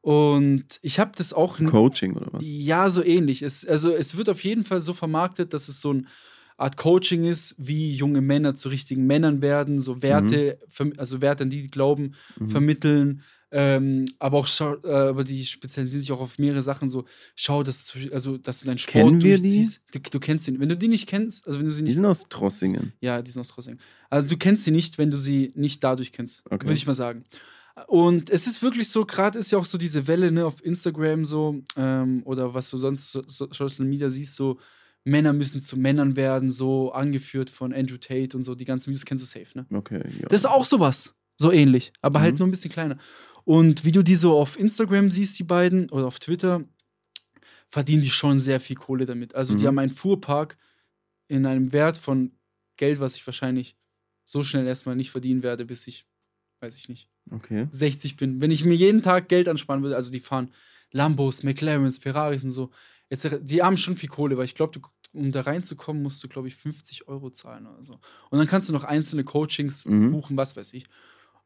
Und 0.00 0.80
ich 0.82 0.98
habe 0.98 1.12
das 1.14 1.32
auch. 1.32 1.56
Das 1.56 1.70
Coaching 1.70 2.16
oder 2.16 2.32
was? 2.32 2.42
Ja, 2.44 2.90
so 2.90 3.04
ähnlich. 3.04 3.42
Es, 3.42 3.64
also 3.64 3.94
es 3.94 4.16
wird 4.16 4.28
auf 4.28 4.42
jeden 4.42 4.64
Fall 4.64 4.80
so 4.80 4.94
vermarktet, 4.94 5.54
dass 5.54 5.68
es 5.68 5.80
so 5.80 5.90
eine 5.90 6.04
Art 6.56 6.76
Coaching 6.76 7.24
ist, 7.24 7.54
wie 7.58 7.94
junge 7.94 8.20
Männer 8.20 8.54
zu 8.54 8.68
richtigen 8.68 9.06
Männern 9.06 9.40
werden, 9.42 9.82
so 9.82 10.02
Werte, 10.02 10.58
verm- 10.70 10.96
also 10.98 11.20
Werte, 11.20 11.42
an 11.44 11.50
die 11.50 11.62
die 11.62 11.68
glauben, 11.68 12.14
Mhm. 12.38 12.50
vermitteln. 12.50 13.22
Ähm, 13.54 14.06
aber 14.18 14.38
auch 14.38 14.46
schau, 14.46 14.76
äh, 14.82 14.90
aber 15.10 15.24
die 15.24 15.44
spezialisieren 15.44 16.00
sich 16.00 16.10
auch 16.12 16.20
auf 16.20 16.38
mehrere 16.38 16.62
Sachen. 16.62 16.88
So, 16.88 17.04
schau, 17.36 17.62
dass 17.62 17.84
du, 17.86 18.10
also, 18.12 18.38
dass 18.38 18.60
du 18.60 18.66
deinen 18.66 18.78
Sport 18.78 18.92
Kennen 18.92 19.22
wir 19.22 19.36
die? 19.36 19.42
durchziehst. 19.42 19.80
Du, 19.92 19.98
du 20.00 20.20
kennst 20.20 20.48
ihn. 20.48 20.58
Wenn 20.58 20.70
du 20.70 20.76
die 20.76 20.88
nicht 20.88 21.06
kennst, 21.06 21.46
also 21.46 21.58
wenn 21.58 21.66
du 21.66 21.70
sie 21.72 21.80
Die 21.82 21.84
nicht 21.88 21.96
sind 21.96 22.06
aus 22.06 22.26
Trossingen. 22.30 22.94
ja, 23.00 23.20
die 23.20 23.30
sind 23.30 23.40
aus 23.40 23.48
Trossing. 23.48 23.78
Also 24.08 24.26
du 24.26 24.38
kennst 24.38 24.64
sie 24.64 24.70
nicht, 24.70 24.96
wenn 24.96 25.10
du 25.10 25.18
sie 25.18 25.52
nicht 25.54 25.84
dadurch 25.84 26.12
kennst, 26.12 26.42
Okay. 26.46 26.64
würde 26.64 26.74
ich 26.74 26.86
mal 26.86 26.94
sagen. 26.94 27.24
Und 27.88 28.30
es 28.30 28.46
ist 28.46 28.62
wirklich 28.62 28.88
so, 28.88 29.04
gerade 29.04 29.38
ist 29.38 29.50
ja 29.50 29.58
auch 29.58 29.64
so 29.66 29.76
diese 29.78 30.06
Welle 30.06 30.30
ne, 30.32 30.46
auf 30.46 30.64
Instagram 30.64 31.24
so 31.24 31.62
ähm, 31.76 32.22
oder 32.24 32.54
was 32.54 32.70
du 32.70 32.76
sonst 32.78 33.10
so, 33.10 33.22
so, 33.26 33.48
Social 33.52 33.84
Media 33.86 34.08
siehst, 34.10 34.34
so 34.34 34.58
Männer 35.04 35.32
müssen 35.32 35.60
zu 35.60 35.76
Männern 35.76 36.16
werden, 36.16 36.50
so 36.50 36.92
angeführt 36.92 37.50
von 37.50 37.72
Andrew 37.72 37.96
Tate 37.96 38.36
und 38.36 38.44
so, 38.44 38.54
die 38.54 38.64
ganzen 38.64 38.88
Videos 38.90 39.04
kennst 39.04 39.24
du 39.24 39.26
safe, 39.40 39.56
ne? 39.58 39.66
Okay, 39.72 40.02
ja. 40.20 40.26
Das 40.28 40.40
ist 40.40 40.46
auch 40.46 40.64
sowas, 40.64 41.14
so 41.36 41.50
ähnlich, 41.50 41.92
aber 42.02 42.20
halt 42.20 42.34
Mhm. 42.34 42.38
nur 42.38 42.48
ein 42.48 42.52
bisschen 42.52 42.70
kleiner. 42.70 42.98
Und 43.44 43.84
wie 43.84 43.92
du 43.92 44.02
die 44.04 44.14
so 44.14 44.38
auf 44.38 44.58
Instagram 44.58 45.10
siehst, 45.10 45.38
die 45.38 45.44
beiden, 45.44 45.90
oder 45.90 46.06
auf 46.06 46.20
Twitter, 46.20 46.64
verdienen 47.68 48.02
die 48.02 48.10
schon 48.10 48.38
sehr 48.38 48.60
viel 48.60 48.76
Kohle 48.76 49.06
damit. 49.06 49.34
Also 49.34 49.54
die 49.54 49.62
Mhm. 49.62 49.66
haben 49.68 49.78
einen 49.80 49.90
Fuhrpark 49.92 50.58
in 51.28 51.46
einem 51.46 51.72
Wert 51.72 51.96
von 51.96 52.32
Geld, 52.76 53.00
was 53.00 53.16
ich 53.16 53.26
wahrscheinlich 53.26 53.76
so 54.24 54.42
schnell 54.42 54.66
erstmal 54.66 54.94
nicht 54.96 55.10
verdienen 55.10 55.42
werde, 55.42 55.64
bis 55.64 55.86
ich, 55.86 56.06
weiß 56.60 56.76
ich 56.76 56.88
nicht, 56.88 57.08
okay. 57.30 57.66
60 57.70 58.16
bin. 58.16 58.40
Wenn 58.40 58.50
ich 58.50 58.64
mir 58.64 58.74
jeden 58.74 59.02
Tag 59.02 59.28
Geld 59.28 59.48
ansparen 59.48 59.82
würde, 59.82 59.96
also 59.96 60.12
die 60.12 60.20
fahren 60.20 60.50
Lambos, 60.92 61.42
McLarens, 61.42 61.98
Ferraris 61.98 62.44
und 62.44 62.50
so, 62.50 62.70
etc., 63.12 63.38
die 63.40 63.62
haben 63.62 63.76
schon 63.76 63.96
viel 63.96 64.08
Kohle, 64.08 64.36
weil 64.36 64.46
ich 64.46 64.54
glaube, 64.54 64.80
um 65.12 65.30
da 65.30 65.42
reinzukommen, 65.42 66.02
musst 66.02 66.22
du, 66.24 66.28
glaube 66.28 66.48
ich, 66.48 66.56
50 66.56 67.06
Euro 67.08 67.30
zahlen 67.30 67.66
oder 67.66 67.84
so. 67.84 67.94
Und 68.30 68.38
dann 68.38 68.46
kannst 68.46 68.68
du 68.68 68.72
noch 68.72 68.84
einzelne 68.84 69.24
Coachings 69.24 69.84
Mhm. 69.84 70.10
buchen, 70.10 70.36
was 70.36 70.56
weiß 70.56 70.72
ich. 70.74 70.86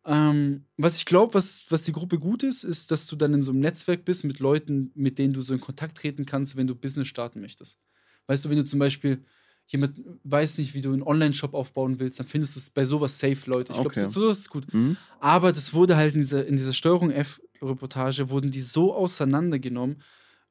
Ähm, 0.05 0.67
was 0.77 0.97
ich 0.97 1.05
glaube, 1.05 1.35
was, 1.35 1.65
was 1.69 1.83
die 1.83 1.93
Gruppe 1.93 2.19
gut 2.21 2.45
ist, 2.45 2.63
ist, 2.63 2.93
dass 2.93 3.09
du 3.09 3.17
dann 3.17 3.35
in 3.35 3.43
so 3.43 3.51
einem 3.51 3.59
Netzwerk 3.61 4.05
bist 4.05 4.25
mit 4.25 4.39
Leuten, 4.39 4.93
mit 4.95 5.19
denen 5.19 5.35
du 5.35 5.41
so 5.41 5.53
in 5.53 5.61
Kontakt 5.61 5.99
treten 5.99 6.25
kannst, 6.27 6.57
wenn 6.57 6.69
du 6.69 6.77
Business 6.77 7.09
starten 7.09 7.41
möchtest. 7.41 7.81
Weißt 8.29 8.45
du, 8.45 8.51
wenn 8.51 8.57
du 8.57 8.65
zum 8.65 8.79
Beispiel 8.79 9.25
jemand 9.67 9.99
weiß 10.23 10.59
nicht, 10.59 10.75
wie 10.75 10.81
du 10.81 10.93
einen 10.93 11.03
Online-Shop 11.03 11.55
aufbauen 11.55 11.99
willst, 11.99 12.21
dann 12.21 12.27
findest 12.29 12.55
du 12.55 12.61
es 12.61 12.71
bei 12.71 12.85
sowas 12.85 13.19
safe, 13.19 13.51
Leute. 13.51 13.73
Ich 13.73 13.81
glaube, 13.81 13.99
so, 13.99 14.09
sowas 14.09 14.39
ist 14.39 14.51
gut. 14.51 14.73
Mhm. 14.73 14.97
Aber 15.19 15.53
das 15.53 15.75
wurde 15.75 15.97
halt 15.97 16.15
in 16.15 16.21
dieser, 16.21 16.47
in 16.47 16.57
dieser 16.57 16.73
Steuerung 16.73 17.11
F-Reportage, 17.11 18.31
wurden 18.31 18.53
die 18.53 18.61
so 18.61 18.95
auseinandergenommen, 18.95 20.03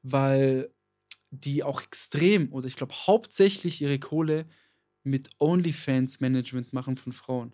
weil 0.02 0.70
die 1.44 1.62
auch 1.62 1.82
extrem 1.82 2.52
oder 2.52 2.66
ich 2.66 2.76
glaube 2.76 2.94
hauptsächlich 2.94 3.80
ihre 3.82 3.98
Kohle 3.98 4.46
mit 5.04 5.30
OnlyFans-Management 5.38 6.72
machen 6.72 6.96
von 6.96 7.12
Frauen. 7.12 7.52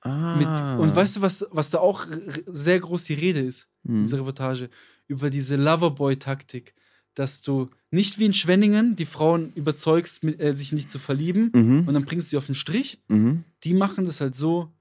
Ah. 0.00 0.36
Mit, 0.36 0.80
und 0.82 0.94
weißt 0.94 1.16
du, 1.16 1.22
was, 1.22 1.46
was 1.50 1.70
da 1.70 1.78
auch 1.78 2.06
sehr 2.46 2.80
groß 2.80 3.04
die 3.04 3.14
Rede 3.14 3.40
ist, 3.40 3.68
in 3.84 4.00
Mhm. 4.00 4.02
dieser 4.04 4.18
Reportage? 4.18 4.70
Über 5.06 5.30
diese 5.30 5.56
Loverboy-Taktik, 5.56 6.74
dass 7.14 7.42
du 7.42 7.70
nicht 7.90 8.18
wie 8.18 8.24
in 8.26 8.34
Schwenningen 8.34 8.96
die 8.96 9.06
Frauen 9.06 9.52
überzeugst, 9.54 10.24
mit, 10.24 10.40
äh, 10.40 10.56
sich 10.56 10.72
nicht 10.72 10.90
zu 10.90 10.98
verlieben 10.98 11.50
Mhm. 11.54 11.86
und 11.86 11.94
dann 11.94 12.04
bringst 12.04 12.28
du 12.28 12.30
sie 12.30 12.36
auf 12.38 12.46
den 12.46 12.54
Strich. 12.54 12.98
Mhm. 13.08 13.44
Die 13.62 13.74
machen 13.74 14.04
das 14.04 14.20
halt 14.20 14.34
so, 14.34 14.72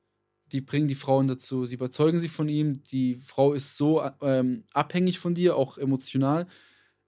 die 0.51 0.61
bringen 0.61 0.88
die 0.88 0.95
Frauen 0.95 1.28
dazu, 1.28 1.65
sie 1.65 1.76
überzeugen 1.76 2.19
sie 2.19 2.30
von 2.30 2.49
ihm, 2.49 2.84
die 2.91 3.19
Frau 3.24 3.53
ist 3.53 3.78
so 3.78 4.01
ähm, 4.21 4.63
abhängig 4.74 5.19
von 5.19 5.36
dir, 5.36 5.55
auch 5.55 5.78
emotional, 5.78 6.47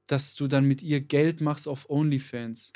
dass 0.08 0.36
du 0.36 0.47
dann 0.47 0.66
mit 0.66 0.82
ihr 0.82 1.01
Geld 1.01 1.41
machst 1.41 1.68
auf 1.68 1.89
OnlyFans. 1.89 2.72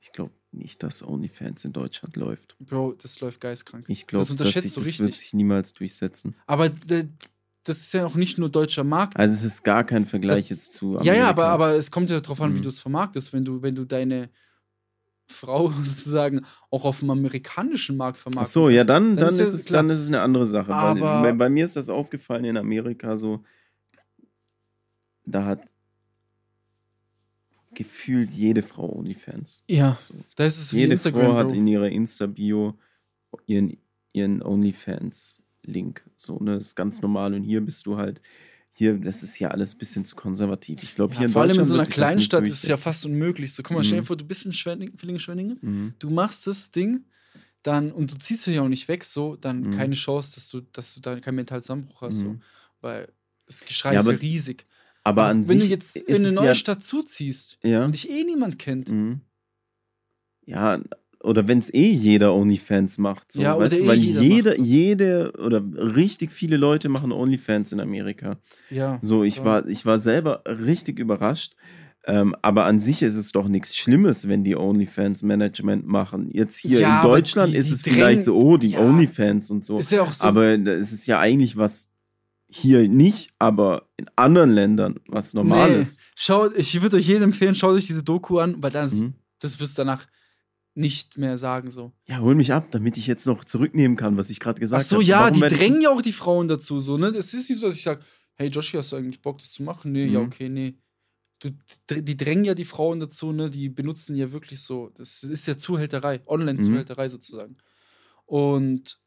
Ich 0.00 0.12
glaube 0.12 0.32
nicht, 0.52 0.82
dass 0.82 1.02
OnlyFans 1.02 1.64
in 1.64 1.72
Deutschland 1.72 2.16
läuft. 2.16 2.56
Bro, 2.58 2.94
das 2.94 3.20
läuft 3.20 3.40
geistkrank. 3.40 3.84
Ich 3.88 4.06
glaube, 4.06 4.22
Das 4.22 4.30
unterschätzt 4.30 4.66
ich, 4.66 4.74
das 4.74 4.84
richtig. 4.84 5.00
wird 5.06 5.14
sich 5.14 5.34
niemals 5.34 5.72
durchsetzen. 5.74 6.34
Aber 6.46 6.70
das 7.64 7.78
ist 7.78 7.92
ja 7.92 8.06
auch 8.06 8.14
nicht 8.14 8.38
nur 8.38 8.48
deutscher 8.48 8.82
Markt. 8.84 9.16
Also 9.16 9.34
es 9.34 9.44
ist 9.44 9.62
gar 9.62 9.84
kein 9.84 10.06
Vergleich 10.06 10.44
Das- 10.48 10.50
jetzt 10.50 10.72
zu 10.72 10.98
Ja, 11.02 11.14
ja, 11.14 11.28
aber, 11.28 11.44
Amerika. 11.48 11.48
aber 11.54 11.74
es 11.76 11.90
kommt 11.90 12.08
ja 12.10 12.18
darauf 12.20 12.40
an, 12.40 12.54
wie 12.54 12.58
Mhm. 12.58 12.62
du 12.62 12.68
es 12.70 12.78
vermarktest. 12.80 13.32
Wenn 13.32 13.44
du, 13.44 13.60
wenn 13.62 13.74
du 13.74 13.84
deine 13.84 14.30
Frau 15.26 15.70
sozusagen 15.82 16.44
auch 16.70 16.84
auf 16.84 17.00
dem 17.00 17.10
amerikanischen 17.10 17.96
Markt 17.98 18.16
Ach 18.18 18.22
vermarkten 18.22 18.52
so, 18.52 18.68
ja, 18.70 18.84
kannst, 18.84 18.88
dann, 18.90 19.16
dann, 19.16 19.28
ist 19.28 19.38
es, 19.54 19.64
klar. 19.66 19.82
dann 19.82 19.90
ist 19.90 19.98
es 20.00 20.08
eine 20.08 20.22
andere 20.22 20.46
Sache. 20.46 20.74
Aber- 20.74 21.22
bei, 21.22 21.32
bei 21.32 21.48
mir 21.50 21.66
ist 21.66 21.76
das 21.76 21.90
aufgefallen 21.90 22.44
in 22.46 22.56
Amerika 22.56 23.16
so, 23.18 23.44
da 25.26 25.44
hat 25.44 25.60
gefühlt 27.84 28.30
jede 28.30 28.60
Frau 28.60 28.94
OnlyFans. 28.98 29.64
Ja, 29.66 29.96
So. 30.00 30.14
da 30.36 30.44
ist 30.44 30.70
Jede 30.70 30.92
Instagram. 30.92 31.24
Frau 31.24 31.34
hat 31.38 31.48
Bro. 31.48 31.56
in 31.56 31.66
ihrer 31.66 31.88
Insta-Bio 31.88 32.78
ihren, 33.46 33.78
ihren 34.12 34.42
OnlyFans-Link. 34.42 36.02
So, 36.16 36.38
ne, 36.40 36.56
das 36.56 36.66
ist 36.68 36.76
ganz 36.76 37.00
normal. 37.02 37.32
Und 37.34 37.42
hier 37.42 37.60
bist 37.62 37.86
du 37.86 37.96
halt, 37.96 38.20
hier, 38.74 38.98
das 38.98 39.22
ist 39.22 39.38
ja 39.38 39.48
alles 39.48 39.74
ein 39.74 39.78
bisschen 39.78 40.04
zu 40.04 40.14
konservativ. 40.14 40.82
Ich 40.82 40.94
glaube, 40.94 41.14
Ja, 41.14 41.20
hier 41.20 41.26
in 41.28 41.32
vor 41.32 41.42
allem 41.42 41.58
in 41.58 41.64
so 41.66 41.74
einer 41.74 41.84
das 41.84 41.90
Kleinstadt 41.92 42.46
ist 42.46 42.62
es 42.64 42.68
ja 42.68 42.76
fast 42.76 43.04
unmöglich. 43.06 43.52
So, 43.54 43.62
guck 43.62 43.76
mal, 43.76 43.84
stell 43.84 43.96
dir 43.98 44.02
Mhm. 44.02 44.06
vor, 44.06 44.16
du 44.16 44.24
bist 44.26 44.44
in 44.44 44.52
Schwenning, 44.52 44.96
Villingen-Schwenningen, 44.96 45.58
Mhm. 45.60 45.94
du 45.98 46.10
machst 46.10 46.46
das 46.46 46.70
Ding, 46.70 47.04
dann, 47.62 47.92
und 47.92 48.12
du 48.12 48.18
ziehst 48.18 48.46
dich 48.46 48.56
ja 48.56 48.62
auch 48.62 48.68
nicht 48.68 48.88
weg, 48.88 49.04
so, 49.04 49.36
dann 49.36 49.60
Mhm. 49.62 49.70
keine 49.70 49.94
Chance, 49.94 50.34
dass 50.34 50.48
du, 50.50 50.60
dass 50.72 50.94
du 50.94 51.00
da 51.00 51.18
keinen 51.20 51.36
mentalen 51.36 51.62
Zusammenbruch 51.62 52.02
hast, 52.02 52.18
so. 52.18 52.24
Mhm. 52.24 52.42
Weil 52.80 53.08
das 53.46 53.64
Geschrei 53.64 53.94
Ja, 53.94 54.00
ist 54.00 54.06
ja 54.06 54.12
riesig. 54.12 54.66
Aber 55.02 55.24
an 55.24 55.38
wenn 55.48 55.58
sich 55.58 55.62
du 55.68 55.70
jetzt 55.74 55.96
ist 55.96 56.08
in 56.08 56.24
eine 56.26 56.34
neue 56.34 56.46
ja, 56.48 56.54
Stadt 56.54 56.82
zuziehst 56.82 57.58
ja, 57.62 57.84
und 57.84 57.92
dich 57.94 58.10
eh 58.10 58.24
niemand 58.24 58.58
kennt, 58.58 58.88
Mhm. 58.90 59.20
Ja, 60.46 60.80
oder 61.22 61.46
wenn 61.48 61.58
es 61.58 61.72
eh 61.72 61.90
jeder 61.90 62.34
OnlyFans 62.34 62.98
macht. 62.98 63.30
So, 63.32 63.42
Ja, 63.42 63.58
weißt 63.58 63.74
du, 63.78 63.84
eh 63.84 63.86
weil 63.86 63.98
jeder 63.98 64.22
jede, 64.22 64.48
macht 64.50 64.56
so. 64.58 64.64
jede 64.64 65.32
oder 65.38 65.62
richtig 65.94 66.32
viele 66.32 66.56
Leute 66.56 66.88
machen 66.88 67.12
OnlyFans 67.12 67.72
in 67.72 67.80
Amerika. 67.80 68.38
ja. 68.70 68.98
So, 69.02 69.22
ich 69.22 69.36
Ja. 69.36 69.44
war, 69.44 69.68
ich 69.68 69.84
war 69.86 69.98
selber 69.98 70.42
richtig 70.46 70.98
überrascht. 70.98 71.54
Ähm, 72.06 72.34
aber 72.40 72.64
an 72.64 72.80
sich 72.80 73.02
ist 73.02 73.16
es 73.16 73.30
doch 73.30 73.46
nichts 73.46 73.76
Schlimmes, 73.76 74.26
wenn 74.26 74.42
die 74.42 74.56
OnlyFans-Management 74.56 75.86
machen. 75.86 76.30
Jetzt 76.32 76.56
hier 76.56 76.80
Ja, 76.80 76.96
in 77.02 77.06
Deutschland 77.06 77.52
die- 77.52 77.58
ist 77.58 77.68
die 77.68 77.74
es 77.74 77.82
vielleicht 77.82 78.24
so, 78.24 78.34
oh, 78.38 78.56
die 78.56 78.70
ja. 78.70 78.80
OnlyFans 78.80 79.50
und 79.50 79.66
so. 79.66 79.78
Ist 79.78 79.92
ja 79.92 80.02
auch 80.02 80.12
so. 80.14 80.24
aber 80.24 80.46
es 80.66 80.92
ist 80.92 81.06
ja 81.06 81.20
eigentlich 81.20 81.58
was 81.58 81.89
hier 82.50 82.88
nicht, 82.88 83.30
aber 83.38 83.88
in 83.96 84.06
anderen 84.16 84.50
Ländern 84.50 85.00
was 85.06 85.34
normal 85.34 85.70
Nee. 85.72 85.78
ist. 85.80 86.00
Schaut, 86.14 86.56
ich 86.56 86.80
würde 86.82 86.96
euch 86.96 87.06
jedem 87.06 87.24
empfehlen, 87.24 87.54
schaut 87.54 87.74
euch 87.74 87.86
diese 87.86 88.02
Doku 88.02 88.38
an, 88.38 88.62
weil 88.62 88.70
das, 88.70 88.94
Mhm. 88.94 89.14
das 89.38 89.60
wirst 89.60 89.78
du 89.78 89.82
danach 89.82 90.06
nicht 90.74 91.18
mehr 91.18 91.36
sagen 91.38 91.70
so. 91.70 91.92
Ja, 92.06 92.20
hol 92.20 92.34
mich 92.34 92.52
ab, 92.52 92.68
damit 92.70 92.96
ich 92.96 93.06
jetzt 93.06 93.26
noch 93.26 93.44
zurücknehmen 93.44 93.96
kann, 93.96 94.16
was 94.16 94.30
ich 94.30 94.40
gerade 94.40 94.58
Ach 94.58 94.60
gesagt 94.60 94.86
so, 94.86 94.96
habe. 94.96 95.04
ja, 95.04 95.20
Warum 95.20 95.34
die 95.34 95.40
drängen 95.48 95.80
ja 95.82 95.90
auch 95.90 96.02
die 96.02 96.12
Frauen 96.12 96.48
dazu 96.48 96.80
so, 96.80 96.96
ne? 96.96 97.08
Es 97.08 97.34
ist 97.34 97.48
nicht 97.48 97.58
so, 97.58 97.66
dass 97.66 97.74
ich 97.76 97.82
sage, 97.82 98.02
hey 98.36 98.48
Joshi, 98.48 98.76
hast 98.76 98.92
du 98.92 98.96
eigentlich 98.96 99.20
Bock, 99.20 99.38
das 99.38 99.52
zu 99.52 99.62
machen? 99.62 99.92
Nee, 99.92 100.06
ja, 100.06 100.20
Mhm. 100.20 100.26
okay, 100.26 100.48
nee. 100.48 100.78
Du, 101.40 101.50
die 102.02 102.16
drängen 102.16 102.44
ja 102.44 102.54
die 102.54 102.64
Frauen 102.66 103.00
dazu, 103.00 103.32
ne? 103.32 103.50
Die 103.50 103.68
benutzen 103.68 104.14
ja 104.14 104.30
wirklich 104.30 104.62
so, 104.62 104.90
das 104.94 105.22
ist 105.22 105.46
ja 105.46 105.56
Zuhälterei, 105.56 106.20
Online-Zuhälterei 106.26 107.06
Mhm. 107.06 107.10
sozusagen. 107.10 107.56
Und 108.26 108.99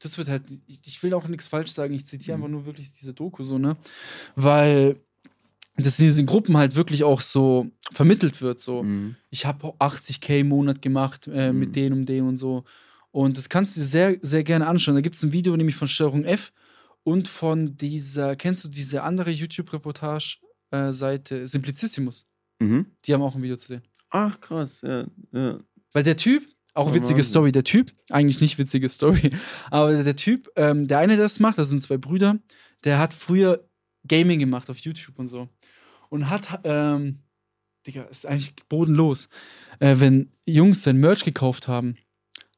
das 0.00 0.18
wird 0.18 0.28
halt, 0.28 0.42
ich, 0.66 1.02
will 1.02 1.14
auch 1.14 1.26
nichts 1.28 1.48
falsch 1.48 1.72
sagen, 1.72 1.94
ich 1.94 2.06
zitiere 2.06 2.36
Mhm. 2.36 2.44
einfach 2.44 2.50
nur 2.52 2.66
wirklich 2.66 2.90
diese 2.92 3.14
Doku 3.14 3.42
so, 3.44 3.58
ne? 3.58 3.76
Weil 4.36 4.96
das 5.76 5.98
in 5.98 6.04
diesen 6.06 6.26
Gruppen 6.26 6.56
halt 6.56 6.74
wirklich 6.76 7.02
auch 7.04 7.20
so 7.20 7.66
vermittelt 7.92 8.40
wird, 8.40 8.60
so 8.60 8.82
Mhm. 8.82 9.16
ich 9.30 9.44
habe 9.46 9.74
80k 9.80 10.40
im 10.40 10.48
Monat 10.48 10.82
gemacht 10.82 11.28
äh, 11.32 11.52
Mhm. 11.52 11.58
mit 11.58 11.76
denen 11.76 11.92
um 12.00 12.06
den 12.06 12.26
und 12.28 12.36
so. 12.36 12.64
Und 13.10 13.36
das 13.36 13.48
kannst 13.48 13.76
du 13.76 13.80
dir 13.80 13.86
sehr, 13.86 14.16
sehr 14.22 14.42
gerne 14.44 14.66
anschauen. 14.66 14.94
Da 14.96 15.00
gibt 15.00 15.16
es 15.16 15.22
ein 15.22 15.32
Video 15.32 15.56
nämlich 15.56 15.76
von 15.76 15.88
Steuerung 15.88 16.24
F 16.24 16.52
und 17.04 17.28
von 17.28 17.76
dieser, 17.76 18.34
kennst 18.36 18.64
du 18.64 18.68
diese 18.68 19.02
andere 19.02 19.30
YouTube-Reportage-Seite, 19.30 21.46
Simplicissimus? 21.46 22.26
Mhm. 22.60 22.86
Die 23.04 23.14
haben 23.14 23.22
auch 23.22 23.34
ein 23.34 23.42
Video 23.42 23.56
zu 23.56 23.68
denen. 23.68 23.82
Ach, 24.10 24.40
krass, 24.40 24.80
ja. 24.82 25.06
ja. 25.32 25.58
Weil 25.92 26.02
der 26.02 26.16
Typ, 26.16 26.46
auch 26.74 26.90
Oh, 26.90 26.94
witzige 26.94 27.18
Wahnsinn. 27.18 27.30
Story, 27.30 27.52
der 27.52 27.64
Typ, 27.64 27.92
eigentlich 28.10 28.40
nicht 28.40 28.58
witzige 28.58 28.88
Story, 28.88 29.30
aber 29.70 30.02
der 30.02 30.16
Typ, 30.16 30.50
ähm, 30.56 30.86
der 30.86 30.98
eine, 30.98 31.14
der 31.16 31.24
das 31.24 31.40
macht, 31.40 31.58
das 31.58 31.68
sind 31.68 31.82
zwei 31.82 31.96
Brüder, 31.96 32.38
der 32.82 32.98
hat 32.98 33.14
früher 33.14 33.68
Gaming 34.06 34.38
gemacht 34.38 34.68
auf 34.70 34.78
YouTube 34.78 35.18
und 35.18 35.28
so. 35.28 35.48
Und 36.10 36.28
hat, 36.28 36.60
ähm, 36.64 37.20
Digga, 37.86 38.02
ist 38.04 38.26
eigentlich 38.26 38.54
bodenlos. 38.68 39.28
Äh, 39.78 39.96
wenn 39.98 40.30
Jungs 40.46 40.82
sein 40.82 40.98
Merch 40.98 41.24
gekauft 41.24 41.68
haben, 41.68 41.96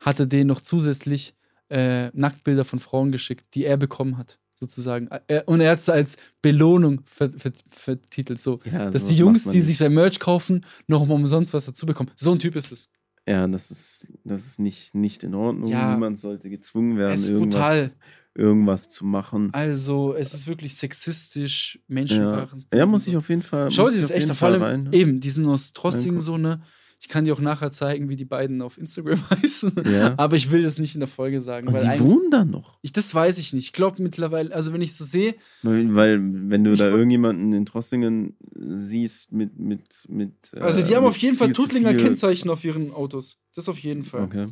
hat 0.01 0.19
er 0.19 0.27
denen 0.27 0.49
noch 0.49 0.61
zusätzlich 0.61 1.35
äh, 1.69 2.09
Nacktbilder 2.13 2.65
von 2.65 2.79
Frauen 2.79 3.13
geschickt, 3.13 3.45
die 3.55 3.65
er 3.65 3.77
bekommen 3.77 4.19
hat, 4.19 4.39
sozusagen. 4.61 5.09
Äh, 5.29 5.43
und 5.47 5.61
er 5.61 5.73
hat 5.73 5.81
es 5.81 5.89
als 5.89 6.17
Belohnung 6.43 7.03
ver 7.07 7.31
ver 7.31 7.53
vertitelt, 7.69 8.41
so. 8.41 8.61
ja 8.65 8.91
Dass 8.91 9.07
die 9.07 9.15
Jungs, 9.15 9.45
die 9.45 9.61
sich 9.61 9.79
sein 9.79 9.95
Merch 9.95 10.21
kaufen, 10.21 10.65
noch 10.87 11.05
mal 11.07 11.15
umsonst 11.15 11.55
was 11.55 11.67
dazu 11.67 11.87
bekommen. 11.87 12.11
So 12.17 12.33
ein 12.33 12.39
Typ 12.39 12.57
ist 12.57 12.73
es. 12.73 12.89
Ja, 13.29 13.47
das 13.49 13.71
ist, 13.71 14.07
das 14.25 14.47
ist 14.47 14.61
nicht, 14.61 14.95
nicht 14.95 15.25
in 15.25 15.35
Ordnung. 15.35 15.69
Ja. 15.69 15.93
Niemand 15.93 16.19
sollte 16.19 16.49
gezwungen 16.49 16.97
werden, 16.97 17.21
irgendwas, 17.25 17.91
irgendwas 18.35 18.89
zu 18.89 19.05
machen. 19.05 19.51
Also, 19.53 20.15
es 20.15 20.33
ist 20.33 20.47
wirklich 20.47 20.77
sexistisch, 20.77 21.75
Ja. 21.89 21.95
menschenverachtend. 21.95 22.67
ja, 22.73 22.87
muss 22.87 23.07
ich 23.07 23.17
auf 23.17 23.29
jeden 23.29 23.43
Fall. 23.43 23.71
Schau 23.71 23.91
dir 23.91 23.97
das 24.01 24.11
auf 24.11 24.17
echt 24.17 24.29
allem, 24.29 24.37
Fall 24.37 24.55
rein. 24.63 24.89
eben, 24.93 25.21
die 25.21 25.31
sind 25.31 25.47
aus 25.47 25.73
Trossingen 25.73 26.21
so, 26.21 26.39
ne? 26.39 26.63
Ich 27.07 27.09
kann 27.09 27.25
dir 27.25 27.35
auch 27.35 27.39
nachher 27.41 27.71
zeigen, 27.71 28.09
wie 28.09 28.17
die 28.17 28.25
beiden 28.25 28.61
auf 28.63 28.79
Instagram 28.79 29.21
heißen. 29.31 29.73
Ja. 29.89 30.15
Aber 30.17 30.35
ich 30.35 30.51
will 30.51 30.65
das 30.65 30.77
nicht 30.81 30.95
in 30.95 30.99
der 31.01 31.07
Folge 31.09 31.41
sagen. 31.41 31.69
Und 31.69 31.75
Weil 31.75 31.99
die 31.99 32.03
wohnen 32.05 32.33
da 32.33 32.45
noch. 32.45 32.81
ich, 32.83 32.91
das 32.91 33.15
weiß 33.15 33.39
ich 33.39 33.53
nicht. 33.53 33.67
Ich 33.67 33.73
glaube 33.73 34.03
mittlerweile, 34.03 34.53
also 34.53 34.73
wenn 34.73 34.81
ich 34.81 34.97
so 34.97 35.05
sehe, 35.05 35.37
Weil, 35.63 35.95
weil 35.95 36.19
wenn 36.51 36.65
du 36.65 36.73
Ich 36.73 36.81
da 36.81 36.89
irgendjemanden 36.89 37.53
in 37.53 37.65
Trossingen 37.65 38.35
siehst 38.57 39.31
mit. 39.31 39.57
mit, 39.57 40.05
mit 40.09 40.53
also 40.55 40.83
die 40.83 40.95
äh, 40.95 40.97
haben 40.97 41.05
auf 41.07 41.17
jeden 41.19 41.37
Fall 41.37 41.53
Tutlinger 41.53 41.95
Kennzeichen 41.95 42.51
auf 42.51 42.65
ihren 42.65 42.91
Autos. 42.93 43.39
Das 43.55 43.69
auf 43.69 43.79
jeden 43.79 44.03
Fall. 44.03 44.25
Okay. 44.25 44.47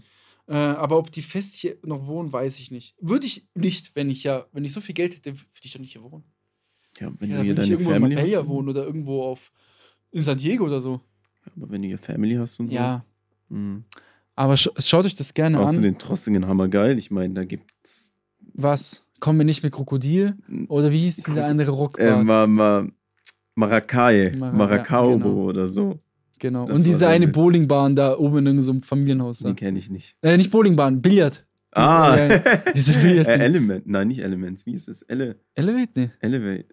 Äh, 0.47 0.55
aber 0.55 0.97
ob 0.99 1.11
die 1.11 1.23
fest 1.23 1.57
hier 1.57 1.77
noch 1.83 2.07
wohnen, 2.07 2.33
weiß 2.33 2.61
ich 2.61 2.71
nicht. 2.71 2.95
Würde 3.01 3.27
ich 3.27 3.49
nicht, 3.57 3.97
wenn 3.97 4.11
ich 4.11 4.23
ja, 4.23 4.47
wenn 4.53 4.65
ich 4.65 4.73
so 4.73 4.81
viel 4.81 4.95
Geld 4.95 5.17
hätte, 5.17 5.33
würde 5.33 5.43
ich 5.65 5.73
doch 5.73 5.81
nicht 5.81 5.91
hier 5.93 6.05
wohnen. 6.05 6.23
Ja, 7.01 7.13
wenn 7.19 7.31
ja, 7.31 7.39
du 7.39 7.43
hier 7.43 7.53
ich 7.55 7.59
deine 7.59 7.71
irgendwo 7.73 7.91
in 7.91 7.97
Family 7.97 8.15
Marbella 8.15 8.41
hast. 8.43 8.49
wohnen 8.49 8.69
oder 8.69 8.85
irgendwo 8.87 9.25
auf 9.25 9.51
in 10.13 10.23
San 10.23 10.39
Diego 10.39 10.65
oder 10.67 10.81
so. 10.81 11.01
Aber 11.57 11.71
wenn 11.71 11.83
du 11.83 11.89
hier 11.89 11.99
Family 11.99 12.35
hast 12.37 12.59
und 12.61 12.69
so. 12.69 12.75
Ja. 12.75 13.05
Mhm. 13.49 13.85
Aber 14.37 14.57
sch 14.57 14.69
schaut 14.79 15.05
euch 15.07 15.15
das 15.17 15.33
gerne 15.35 15.59
an. 15.59 15.65
Außerdem 15.65 15.99
Trossingen 15.99 16.47
hammergeil. 16.47 16.99
Ich 16.99 17.11
meine, 17.11 17.35
da 17.35 17.45
gibt's. 17.45 18.13
Was? 18.55 19.05
Kommen 19.21 19.39
wir 19.39 19.45
nicht 19.45 19.63
mit 19.63 19.73
Krokodil? 19.73 20.35
Oder 20.69 20.91
wie 20.91 20.99
hieß 20.99 21.17
dieser 21.23 21.47
andere 21.47 21.71
Rock? 21.71 21.99
Äh, 21.99 22.23
ma, 22.23 22.47
ma, 22.47 22.87
Maracay, 23.55 24.33
Mara- 24.37 24.57
Maracaibo 24.57 25.19
genau. 25.19 25.35
oder 25.45 25.69
so. 25.69 25.97
genau. 26.39 26.67
das 26.67 26.77
Und 26.79 26.85
diese 26.87 27.07
eine 27.09 27.27
wild. 27.27 27.35
Bowlingbahn 27.35 27.95
da 27.97 28.19
oben 28.19 28.39
in 28.39 28.47
irgendeinem 28.47 28.83
Familienhaus. 28.83 29.39
Da. 29.41 29.49
Die 29.51 29.55
kenne 29.55 29.79
ich 29.79 29.91
nicht. 29.91 30.17
Äh, 30.23 30.37
nicht 30.37 30.51
Bowlingbahn, 30.51 31.01
Billard. 31.01 31.35
Diese- 31.77 31.81
Ah, 31.87 32.17
ja, 32.29 32.39
diese 32.75 32.93
Billard. 32.95 33.27
äh, 33.29 33.39
Element. 33.39 33.87
Nein, 33.87 34.09
nicht 34.09 34.21
Elements. 34.21 34.65
Wie 34.67 34.75
ist 34.75 34.89
es? 34.89 35.03
Ele 35.03 35.41
Elevate? 35.55 35.91
Nee. 35.95 36.11
Elevate. 36.21 36.67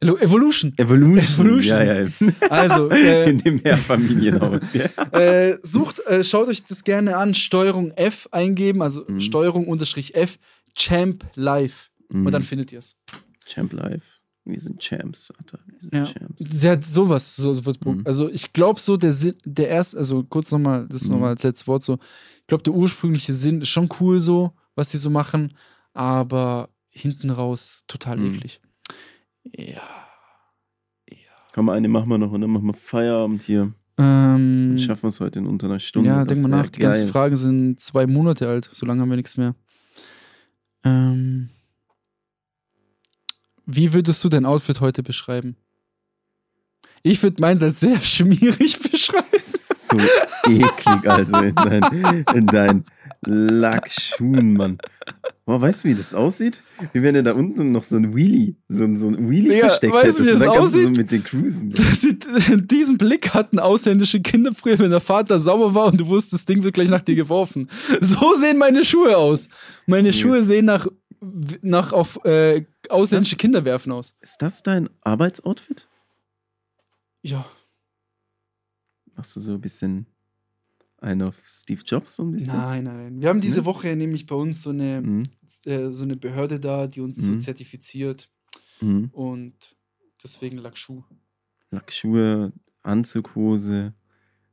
Evolution. 0.00 0.74
Evolution. 0.76 1.46
Evolution. 1.46 1.76
Ja, 1.76 1.82
ja. 2.04 2.08
Also, 2.50 2.88
äh, 2.90 3.30
In 3.30 3.38
dem 3.38 3.60
Mehrfamilienhaus. 3.62 4.72
ja. 4.72 4.84
äh, 5.12 5.58
sucht, 5.62 5.98
äh, 6.06 6.22
schaut 6.22 6.48
euch 6.48 6.62
das 6.64 6.84
gerne 6.84 7.16
an. 7.16 7.34
Steuerung 7.34 7.90
F 7.92 8.28
eingeben, 8.30 8.80
also 8.82 9.04
Mhm. 9.08 9.20
Steuerung 9.20 9.66
unterstrich 9.66 10.14
F, 10.14 10.38
Champ 10.76 11.24
Live. 11.34 11.90
Und 12.10 12.30
dann 12.30 12.42
Mhm. 12.42 12.46
findet 12.46 12.72
ihr 12.72 12.78
es. 12.78 12.96
Champ 13.44 13.72
Life. 13.72 14.06
Wir 14.44 14.60
sind 14.60 14.80
Champs, 14.80 15.30
Alter. 15.38 15.58
Wir 15.66 15.80
sind 15.80 15.94
Ja. 15.94 16.06
Champs. 16.06 16.44
Sie 16.50 16.68
hat 16.70 16.84
sowas, 16.86 17.36
so, 17.36 17.52
so 17.52 17.72
Mhm. 17.84 18.02
also 18.06 18.30
ich 18.30 18.52
glaube 18.54 18.80
so, 18.80 18.96
der 18.96 19.12
Sinn, 19.12 19.34
der 19.44 19.68
erste, 19.68 19.98
also 19.98 20.22
kurz 20.24 20.50
nochmal, 20.52 20.86
das 20.88 21.04
Mhm. 21.04 21.12
nochmal 21.14 21.30
als 21.30 21.42
letztes 21.42 21.66
Wort 21.66 21.82
so, 21.82 21.98
ich 22.40 22.46
glaube, 22.46 22.62
der 22.62 22.72
ursprüngliche 22.72 23.34
Sinn 23.34 23.60
ist 23.60 23.68
schon 23.68 23.88
cool 24.00 24.20
so, 24.20 24.52
was 24.74 24.90
sie 24.90 24.96
so 24.96 25.10
machen, 25.10 25.54
aber 25.92 26.70
hinten 26.88 27.28
raus 27.30 27.82
total 27.88 28.16
Mhm. 28.16 28.36
eklig. 28.36 28.60
Ja. 29.56 29.80
Komm, 31.52 31.68
eine 31.70 31.88
machen 31.88 32.08
wir 32.10 32.18
noch 32.18 32.30
und 32.32 32.40
dann 32.40 32.50
machen 32.50 32.66
wir 32.66 32.74
Feierabend 32.74 33.42
hier. 33.42 33.72
Ähm, 34.00 34.68
Dann 34.70 34.78
schaffen 34.78 35.02
wir 35.04 35.08
es 35.08 35.18
heute 35.20 35.40
in 35.40 35.46
unter 35.46 35.66
einer 35.66 35.80
Stunde. 35.80 36.08
ja, 36.10 36.24
Das 36.24 36.38
denk 36.40 36.48
mal 36.50 36.62
nach, 36.62 36.70
die 36.70 36.78
ganzen 36.80 37.02
geil. 37.04 37.08
Fragen 37.12 37.36
sind 37.36 37.80
zwei 37.80 38.06
Monate 38.06 38.46
alt, 38.48 38.70
so 38.72 38.86
lange 38.86 39.00
haben 39.00 39.08
wir 39.10 39.16
nichts 39.16 39.36
mehr. 39.36 39.56
Ähm, 40.84 41.50
wie 43.66 43.92
würdest 43.92 44.22
du 44.22 44.28
dein 44.28 44.46
Outfit 44.46 44.80
heute 44.80 45.02
beschreiben? 45.02 45.56
Ich 47.02 47.22
würde 47.22 47.40
meins 47.40 47.62
als 47.62 47.80
sehr 47.80 48.00
schmierig 48.02 48.78
beschreiben. 48.78 49.26
So 49.38 49.98
eklig, 50.46 51.08
also 51.10 51.36
in 51.38 51.54
dein, 51.54 52.24
in 52.34 52.46
dein 52.46 52.84
Lackschuhen, 53.24 54.52
Mann. 54.54 54.78
Boah, 55.48 55.62
weißt 55.62 55.82
du, 55.82 55.88
wie 55.88 55.94
das 55.94 56.12
aussieht? 56.12 56.60
Wie 56.92 57.02
wenn 57.02 57.14
du 57.14 57.22
da 57.22 57.32
unten 57.32 57.72
noch 57.72 57.82
so 57.82 57.96
ein 57.96 58.14
Wheelie, 58.14 58.56
so 58.68 58.84
ein, 58.84 58.98
so 58.98 59.08
ein 59.08 59.30
Wheelie 59.30 59.54
Digga, 59.54 59.68
versteckt 59.68 59.94
weißt 59.94 60.18
du, 60.18 60.24
wie 60.24 60.26
das 60.26 60.40
dann 60.40 60.48
du 60.50 60.54
so 60.56 60.60
aussieht? 60.60 60.94
mit 60.94 61.10
den 61.10 61.24
Cruisen. 61.24 61.70
Das 61.70 62.02
sieht, 62.02 62.28
diesen 62.70 62.98
Blick 62.98 63.32
hatten 63.32 63.58
ausländische 63.58 64.20
Kinder 64.20 64.52
früher, 64.54 64.78
wenn 64.78 64.90
der 64.90 65.00
Vater 65.00 65.38
sauer 65.40 65.72
war 65.72 65.86
und 65.86 65.98
du 66.02 66.06
wusstest, 66.08 66.34
das 66.34 66.44
Ding 66.44 66.62
wird 66.64 66.74
gleich 66.74 66.90
nach 66.90 67.00
dir 67.00 67.14
geworfen. 67.14 67.70
So 68.02 68.34
sehen 68.34 68.58
meine 68.58 68.84
Schuhe 68.84 69.16
aus. 69.16 69.48
Meine 69.86 70.08
Ja. 70.08 70.12
Schuhe 70.12 70.42
sehen 70.42 70.66
nach, 70.66 70.86
nach 71.62 71.94
auf, 71.94 72.22
äh, 72.26 72.66
ausländische 72.90 73.36
Kinder 73.36 73.64
werfen 73.64 73.90
aus. 73.90 74.14
Ist 74.20 74.42
das 74.42 74.62
dein 74.62 74.90
Arbeitsoutfit? 75.00 75.88
Ja. 77.22 77.46
Machst 79.16 79.34
du 79.34 79.40
so 79.40 79.52
ein 79.52 79.62
bisschen 79.62 80.04
einen 81.00 81.22
auf 81.22 81.42
Steve 81.46 81.82
Jobs 81.84 82.16
so 82.16 82.24
ein 82.24 82.32
bisschen? 82.32 82.56
Nein, 82.58 82.84
nein. 82.84 83.20
Wir 83.20 83.28
haben 83.28 83.40
diese 83.40 83.60
Ne? 83.60 83.66
Woche 83.66 83.94
nämlich 83.96 84.26
bei 84.26 84.34
uns 84.34 84.62
so 84.62 84.70
eine, 84.70 85.00
Mhm. 85.00 85.22
äh, 85.64 85.90
so 85.92 86.02
eine 86.04 86.16
Behörde 86.16 86.58
da, 86.60 86.86
die 86.86 87.00
uns 87.00 87.24
so 87.24 87.32
Mhm. 87.32 87.38
zertifiziert 87.40 88.30
Mhm. 88.80 89.08
und 89.12 89.76
deswegen 90.22 90.58
Lackschuh. 90.58 91.04
Lackschuhe, 91.70 92.52
Anzughose, 92.82 93.94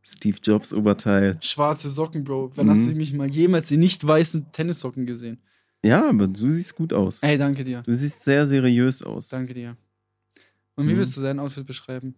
Steve 0.03 0.37
Jobs 0.43 0.73
Oberteil. 0.73 1.37
Schwarze 1.41 1.89
Socken, 1.89 2.23
Bro. 2.23 2.51
Wann 2.55 2.69
hast 2.69 2.85
Mhm. 2.85 2.91
du 2.91 2.95
mich 2.97 3.13
mal 3.13 3.27
jemals 3.29 3.71
in 3.71 3.79
nicht 3.79 4.05
weißen 4.05 4.51
Tennissocken 4.51 5.05
gesehen? 5.05 5.41
Ja, 5.83 6.09
aber 6.09 6.27
du 6.27 6.49
siehst 6.49 6.75
gut 6.75 6.93
aus. 6.93 7.21
Ey, 7.23 7.37
danke 7.37 7.63
dir. 7.63 7.81
Du 7.83 7.93
siehst 7.93 8.23
sehr 8.23 8.47
seriös 8.47 9.01
aus. 9.03 9.29
Danke 9.29 9.53
dir. 9.53 9.77
Und 10.75 10.87
wie 10.87 10.95
würdest 10.97 11.15
du 11.15 11.21
dein 11.21 11.39
Outfit 11.39 11.65
beschreiben? 11.65 12.15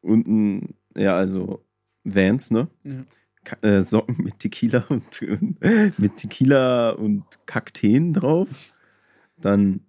Unten, 0.00 0.74
ja, 0.96 1.16
also 1.16 1.64
Vans, 2.04 2.50
ne? 2.50 2.68
Ja. 2.84 3.04
Äh, 3.68 3.82
Socken 3.82 4.22
mit 4.22 4.38
Tequila 4.38 4.84
und 4.88 5.04
mit 5.98 6.16
Tequila 6.16 6.90
und 6.90 7.24
Kakteen 7.46 8.12
drauf. 8.12 8.48
Dann 9.40 9.80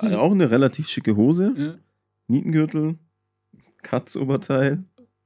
äh, 0.00 0.14
auch 0.14 0.30
eine 0.30 0.50
relativ 0.50 0.88
schicke 0.88 1.16
Hose, 1.16 1.54
ja. 1.56 1.74
Nietengürtel, 2.28 2.98
Katzoberteil. 3.82 4.84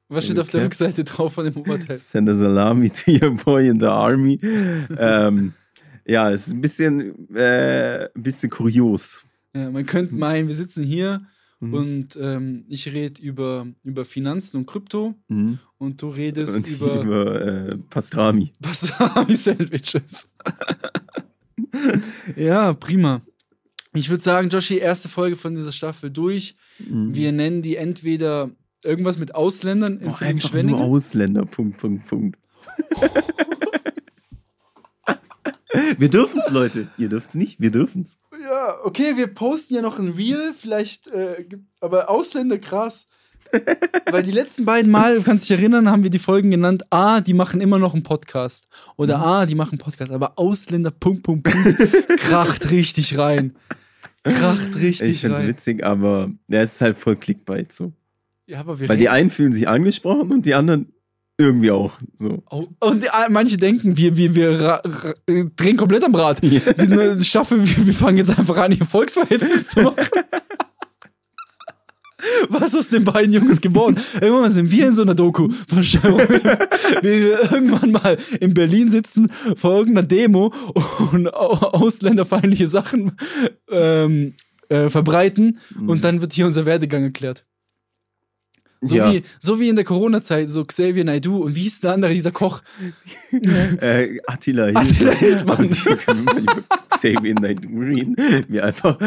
Was 0.09 0.24
steht 0.24 0.37
Eine 0.37 0.43
auf 0.43 0.49
der 0.49 0.61
Cap. 0.61 0.66
Rückseite 0.66 1.05
drauf 1.05 1.35
von 1.35 1.45
dem 1.45 1.57
Oberteil? 1.57 1.97
Send 1.99 2.28
a 2.28 2.35
salami 2.35 2.91
to 2.91 3.11
your 3.11 3.35
boy 3.37 3.68
in 3.68 3.80
the 3.80 3.87
army. 3.87 4.39
ähm, 4.43 5.53
ja, 6.07 6.30
es 6.30 6.47
ist 6.47 6.55
ein 6.55 6.61
bisschen, 6.61 7.35
äh, 7.35 8.09
ein 8.14 8.22
bisschen 8.22 8.51
kurios. 8.51 9.24
Ja, 9.55 9.70
man 9.70 9.87
könnte 9.87 10.14
meinen, 10.14 10.49
wir 10.49 10.55
sitzen 10.55 10.85
hier 10.85 11.26
Mhm. 11.69 11.75
und 11.75 12.09
ähm, 12.21 12.65
ich 12.69 12.87
rede 12.93 13.21
über, 13.23 13.67
über 13.83 14.05
Finanzen 14.05 14.57
und 14.59 14.67
Krypto 14.67 15.15
Mhm. 15.29 15.59
und 15.79 16.01
du 16.03 16.09
redest 16.09 16.57
Und 16.57 16.67
über 16.75 17.03
über 17.03 17.41
äh, 17.43 17.77
Pastrami. 17.91 18.53
Pastrami-Sandwiches. 18.62 20.31
ja, 22.37 22.73
prima. 22.75 23.23
Ich 23.95 24.11
würde 24.11 24.23
sagen, 24.23 24.49
Joshi, 24.49 24.79
erste 24.79 25.09
Folge 25.09 25.37
von 25.37 25.55
dieser 25.55 25.73
Staffel 25.73 26.11
durch. 26.11 26.57
Mhm. 26.79 27.15
Wir 27.15 27.33
nennen 27.33 27.62
die 27.62 27.77
entweder 27.77 28.51
irgendwas 28.83 29.19
mit 29.19 29.35
Ausländern 29.35 30.01
in 30.01 30.09
Oh, 30.11 30.15
nur. 30.73 30.81
Ausländer, 30.81 31.47
Punkt, 31.47 31.79
Punkt, 31.79 32.07
Punkt. 32.07 32.39
Wir 35.99 36.09
dürfen's, 36.09 36.51
Leute. 36.51 36.89
Ihr 36.99 37.09
dürft's 37.09 37.35
nicht, 37.35 37.61
wir 37.61 37.70
dürfen's. 37.70 38.18
Ja, 38.43 38.77
okay, 38.85 39.16
wir 39.16 39.29
posten 39.29 39.75
ja 39.75 39.83
noch 39.83 39.99
ein 39.99 40.11
Reel, 40.11 40.55
vielleicht, 40.59 41.09
äh, 41.09 41.47
aber 41.81 42.11
Ausländer 42.11 42.59
krass. 42.59 43.07
Weil 44.11 44.22
die 44.22 44.33
letzten 44.33 44.64
beiden 44.64 44.91
Mal, 44.91 45.16
du 45.16 45.22
kannst 45.22 45.49
dich 45.49 45.57
erinnern, 45.57 45.91
haben 45.91 46.03
wir 46.03 46.11
die 46.11 46.18
Folgen 46.18 46.51
genannt, 46.51 46.85
ah, 46.91 47.20
die 47.20 47.35
machen 47.35 47.61
immer 47.61 47.79
noch 47.79 47.95
einen 47.95 48.03
Podcast. 48.03 48.66
Oder 48.97 49.18
ah, 49.18 49.47
die 49.47 49.55
machen 49.55 49.72
einen 49.72 49.79
Podcast. 49.79 50.11
Aber 50.11 50.39
Ausländer, 50.39 50.91
Punkt, 50.91 51.22
Punkt, 51.22 51.45
Punkt, 51.45 51.79
kracht 52.18 52.70
richtig 52.70 53.16
rein. 53.18 53.55
Kracht 54.25 54.70
Ich 54.77 54.83
richtig 54.83 55.20
find's 55.20 55.41
rein. 55.41 55.49
witzig, 55.49 55.85
aber 55.85 56.31
ja, 56.49 56.62
es 56.62 56.75
ist 56.75 56.81
halt 56.81 56.97
voll 56.97 57.16
Clickbait 57.16 57.72
so. 57.72 57.93
Ja, 58.47 58.61
aber 58.61 58.79
wir 58.79 58.89
Weil 58.89 58.97
die 58.97 59.09
einen 59.09 59.31
fühlen 59.31 59.53
sich 59.53 59.68
angesprochen 59.68 60.33
und 60.33 60.47
die 60.47 60.55
anderen 60.55 60.93
irgendwie 61.39 61.70
auch 61.70 61.93
so. 62.16 62.43
Au- 62.47 62.66
Und 62.80 63.03
die, 63.03 63.09
manche 63.30 63.57
denken, 63.57 63.97
wir, 63.97 64.16
wir, 64.16 64.35
wir 64.35 64.82
drehen 65.57 65.76
komplett 65.76 66.05
am 66.05 66.14
Rad. 66.14 66.41
Die 66.43 66.61
neue 66.89 67.20
Staffel, 67.22 67.59
wir, 67.66 67.87
wir 67.87 67.95
fangen 67.95 68.18
jetzt 68.18 68.37
einfach 68.39 68.57
an, 68.57 68.72
hier 68.72 68.87
Volksverhetzung 68.87 69.66
zu 69.66 69.80
machen. 69.82 69.97
Was 72.49 72.72
ist 72.72 72.76
aus 72.78 72.89
den 72.89 73.05
beiden 73.05 73.35
Jungs 73.35 73.61
geworden? 73.61 73.99
Irgendwann 74.18 74.51
sind 74.51 74.70
wir 74.70 74.87
in 74.89 74.95
so 74.95 75.03
einer 75.03 75.14
Doku, 75.14 75.51
von 75.68 75.78
wo 75.82 76.18
wir, 77.03 77.53
irgendwann 77.53 77.91
mal 77.93 78.16
in 78.41 78.55
Berlin 78.55 78.89
sitzen 78.89 79.30
vor 79.57 79.76
irgendeiner 79.76 80.07
Demo 80.07 80.55
und 81.12 81.35
au- 81.35 81.72
ausländerfeindliche 81.72 82.66
Sachen 82.66 83.12
ähm, 83.70 84.35
äh, 84.70 84.89
verbreiten 84.89 85.59
und 85.87 86.03
dann 86.03 86.22
wird 86.22 86.32
hier 86.32 86.47
unser 86.47 86.64
Werdegang 86.64 87.03
erklärt. 87.03 87.45
So, 88.87 88.97
ja. 88.97 89.12
wie, 89.12 89.22
so 89.41 89.59
wie 89.61 89.68
in 89.68 89.76
der 89.76 89.85
Corona-Zeit, 89.85 90.49
so 90.49 90.64
Xavier 90.64 91.05
Naidoo 91.05 91.39
und 91.39 91.55
wie 91.55 91.62
hieß 91.62 91.80
der 91.80 91.93
andere, 91.93 92.12
dieser 92.12 92.32
Koch? 92.32 92.62
Äh, 93.80 94.20
Attila 94.26 94.66
Hildmann. 94.66 95.68
Xavier 96.91 97.35
Naidoo 97.35 97.80
reden, 97.80 98.16
wie 98.49 98.61
einfach 98.61 98.99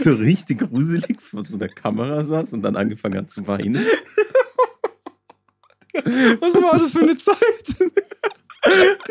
so 0.00 0.14
richtig 0.14 0.60
gruselig 0.60 1.20
vor 1.20 1.44
so 1.44 1.56
einer 1.56 1.68
Kamera 1.68 2.24
saß 2.24 2.54
und 2.54 2.62
dann 2.62 2.76
angefangen 2.76 3.18
hat 3.18 3.30
zu 3.30 3.46
weinen. 3.46 3.84
Was 5.92 6.54
war 6.54 6.78
das 6.78 6.92
für 6.92 7.00
eine 7.00 7.16
Zeit? 7.16 7.36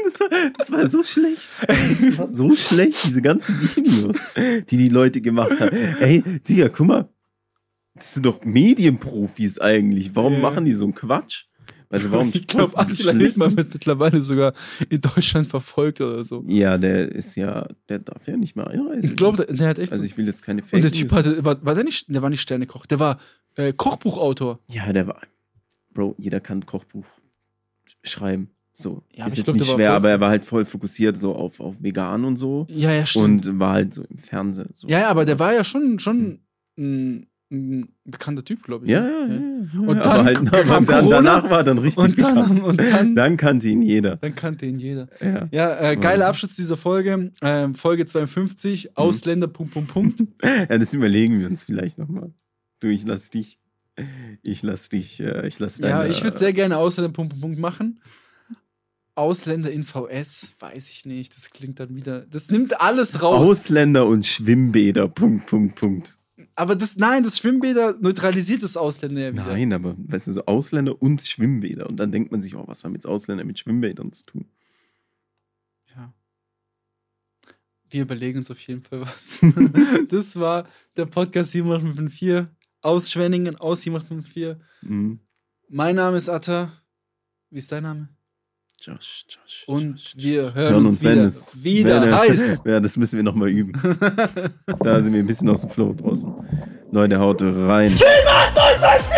Das 0.03 0.19
war, 0.19 0.29
das 0.57 0.71
war 0.71 0.89
so 0.89 1.03
schlecht. 1.03 1.49
Das 1.67 2.17
war 2.17 2.27
so 2.27 2.55
schlecht, 2.55 2.97
diese 3.05 3.21
ganzen 3.21 3.61
Videos, 3.61 4.17
die 4.35 4.77
die 4.77 4.89
Leute 4.89 5.21
gemacht 5.21 5.59
haben. 5.59 5.75
Ey, 5.99 6.23
Digga, 6.47 6.69
guck 6.69 6.87
mal. 6.87 7.12
Das 7.95 8.13
sind 8.13 8.25
doch 8.25 8.43
Medienprofis 8.43 9.59
eigentlich. 9.59 10.15
Warum 10.15 10.33
Ja. 10.33 10.39
machen 10.39 10.65
die 10.65 10.73
so 10.73 10.85
einen 10.85 10.95
Quatsch? 10.95 11.45
Also 11.89 12.09
warum 12.09 12.31
ich 12.33 12.47
glaube, 12.47 12.75
Attila? 12.75 13.11
Hildmann 13.11 13.55
wird 13.55 13.71
mittlerweile 13.71 14.23
sogar 14.23 14.53
in 14.89 14.99
Deutschland 14.99 15.47
verfolgt 15.47 16.01
oder 16.01 16.23
so. 16.23 16.43
Ja, 16.47 16.79
der 16.79 17.11
ist 17.11 17.35
ja, 17.35 17.67
der 17.87 17.99
darf 17.99 18.27
ja 18.27 18.35
nicht 18.35 18.55
mehr 18.55 18.65
einreisen. 18.65 19.11
Ich 19.11 19.15
glaube, 19.15 19.45
der, 19.45 19.55
der 19.55 19.67
hat 19.67 19.77
echt. 19.77 19.91
Also 19.91 20.01
so, 20.01 20.07
ich 20.07 20.17
will 20.17 20.25
jetzt 20.25 20.41
keine 20.41 20.63
Fake 20.63 20.73
und 20.73 20.83
der 20.83 20.91
Typ 20.91 21.11
hatte, 21.11 21.45
war, 21.45 21.63
war 21.63 21.75
der 21.75 21.83
nicht, 21.83 22.05
der 22.09 22.23
war 22.23 22.31
nicht 22.31 22.41
Sternekoch, 22.41 22.87
der 22.87 22.99
war 22.99 23.19
äh, 23.57 23.73
Kochbuchautor. 23.73 24.59
Ja, 24.69 24.91
der 24.91 25.05
war. 25.05 25.21
Bro, 25.93 26.15
jeder 26.17 26.39
kann 26.39 26.65
Kochbuch 26.65 27.05
schreiben. 28.01 28.49
So. 28.73 29.03
Ja, 29.13 29.27
ist 29.27 29.33
ich 29.33 29.37
jetzt 29.37 29.45
glaub, 29.45 29.57
nicht 29.57 29.69
schwer, 29.69 29.93
aber 29.93 30.09
er 30.09 30.19
war 30.19 30.31
halt 30.31 30.43
voll 30.43 30.65
fokussiert 30.65 31.15
so 31.15 31.35
auf, 31.35 31.59
auf 31.59 31.83
vegan 31.83 32.25
und 32.25 32.37
so. 32.37 32.65
Ja, 32.69 32.91
ja, 32.91 33.05
stimmt. 33.05 33.45
Und 33.45 33.59
war 33.59 33.73
halt 33.73 33.93
so 33.93 34.03
im 34.03 34.17
Fernsehen. 34.17 34.69
So. 34.73 34.87
ja, 34.87 35.01
ja, 35.01 35.09
aber 35.09 35.25
der 35.25 35.37
war 35.37 35.53
ja 35.53 35.63
schon, 35.63 35.99
schon 35.99 36.39
ein, 36.75 37.27
ein 37.53 37.93
bekannter 38.03 38.43
Typ, 38.43 38.63
glaube 38.63 38.85
ich. 38.85 38.91
Ja, 38.91 39.01
ne? 39.01 39.09
ja, 39.11 39.19
ja. 39.27 39.33
ja. 39.81 39.87
Und 39.87 39.97
ja, 39.97 40.03
dann 40.03 40.11
aber 40.11 40.23
halt, 40.25 40.51
kam 40.51 40.85
dann, 40.85 41.05
Corona 41.05 41.15
danach 41.21 41.49
war 41.49 41.63
dann 41.63 41.77
richtig 41.77 42.03
Und 42.03 42.19
dann, 42.19 42.35
bekannt. 42.35 42.63
und 42.63 42.77
dann, 42.81 43.15
Dann 43.15 43.37
kannte 43.37 43.67
ihn 43.69 43.81
jeder. 43.81 44.17
dann 44.17 44.35
kannte 44.35 44.65
ihn 44.65 44.79
jeder. 44.79 45.07
Ja. 45.21 45.47
Ja, 45.51 45.91
äh, 45.91 45.95
geiler. 45.95 46.27
Abschluss 46.27 46.55
dieser 46.55 46.75
Folge. 46.77 47.31
Ähm, 47.41 47.75
Folge 47.75 48.05
52, 48.05 48.97
Ausländer, 48.97 49.47
Punkt, 49.47 49.73
Punkt, 49.73 49.93
Punkt. 49.93 50.23
ja, 50.43 50.77
das 50.77 50.93
überlegen 50.93 51.39
wir 51.39 51.47
uns 51.47 51.63
vielleicht 51.63 51.97
nochmal. 51.97 52.33
Du, 52.79 52.87
ich 52.87 53.05
lass 53.05 53.29
dich. 53.29 53.59
Ich 54.41 54.63
lass 54.63 54.89
dich. 54.89 55.19
Äh, 55.19 55.47
ich 55.47 55.59
lass 55.59 55.77
Ja, 55.79 55.99
deine, 55.99 56.11
ich 56.11 56.23
würde 56.23 56.37
sehr 56.37 56.51
gerne 56.53 56.77
Ausländer, 56.77 57.13
Punkt, 57.13 57.31
Punkt, 57.31 57.41
Punkt 57.41 57.59
machen. 57.59 58.01
Ausländer 59.15 59.71
in 59.71 59.83
VS, 59.83 60.55
weiß 60.59 60.89
ich 60.89 61.05
nicht. 61.05 61.35
Das 61.35 61.51
klingt 61.51 61.79
dann 61.79 61.95
wieder. 61.95 62.21
Das 62.21 62.49
nimmt 62.49 62.81
alles 62.81 63.21
raus. 63.21 63.47
Ausländer 63.47 64.07
und 64.07 64.25
Schwimmbäder. 64.25 65.07
Punkt, 65.07 65.45
Punkt, 65.45 65.75
Punkt. 65.75 66.17
Aber 66.55 66.75
das, 66.75 66.95
nein, 66.97 67.23
das 67.23 67.39
Schwimmbäder 67.39 67.97
neutralisiert 67.99 68.61
das 68.61 68.77
Ausländer 68.77 69.21
ja 69.21 69.33
wieder. 69.33 69.45
Nein, 69.45 69.73
aber 69.73 69.95
weißt 69.97 70.27
du, 70.27 70.33
so 70.33 70.45
Ausländer 70.45 71.01
und 71.01 71.25
Schwimmbäder. 71.25 71.87
Und 71.89 71.97
dann 71.97 72.11
denkt 72.11 72.31
man 72.31 72.41
sich, 72.41 72.55
oh, 72.55 72.63
was 72.67 72.83
haben 72.83 72.93
jetzt 72.93 73.07
Ausländer 73.07 73.43
mit 73.43 73.57
Schwimmbädern 73.57 74.11
zu 74.11 74.25
tun? 74.25 74.45
Ja. 75.95 76.13
Wir 77.89 78.03
überlegen 78.03 78.39
uns 78.39 78.51
auf 78.51 78.59
jeden 78.59 78.83
Fall 78.83 79.01
was. 79.01 79.39
das 80.09 80.35
war 80.35 80.67
der 80.95 81.07
Podcast 81.07 81.51
7854 81.51 82.47
aus 82.81 83.09
Schwenningen, 83.09 83.55
aus 83.55 83.81
7854. 83.81 84.63
Mhm. 84.81 85.19
Mein 85.69 85.95
Name 85.95 86.17
ist 86.17 86.29
Atta. 86.29 86.71
Wie 87.49 87.59
ist 87.59 87.71
dein 87.71 87.83
Name? 87.83 88.09
Josh, 88.85 89.25
Josh. 89.29 89.63
Und 89.65 89.97
Josh, 89.97 90.13
wir 90.17 90.53
hören, 90.53 90.87
uns, 90.87 90.99
wieder. 90.99 91.11
wenn 91.11 91.19
es 91.19 91.63
wieder 91.63 92.01
wenn, 92.01 92.13
heiß. 92.15 92.61
Ja, 92.65 92.81
das 92.81 92.97
müssen 92.97 93.15
wir 93.15 93.23
nochmal 93.23 93.47
üben. 93.47 93.71
Da 94.83 94.99
sind 94.99 95.13
wir 95.13 95.21
ein 95.21 95.25
bisschen 95.25 95.47
aus 95.47 95.61
dem 95.61 95.69
Flow 95.69 95.93
draußen. 95.93 96.33
Leute, 96.91 97.17
haut 97.17 97.41
rein. 97.41 97.93
Macht 97.93 98.57
euch 98.57 98.81
was 98.81 99.09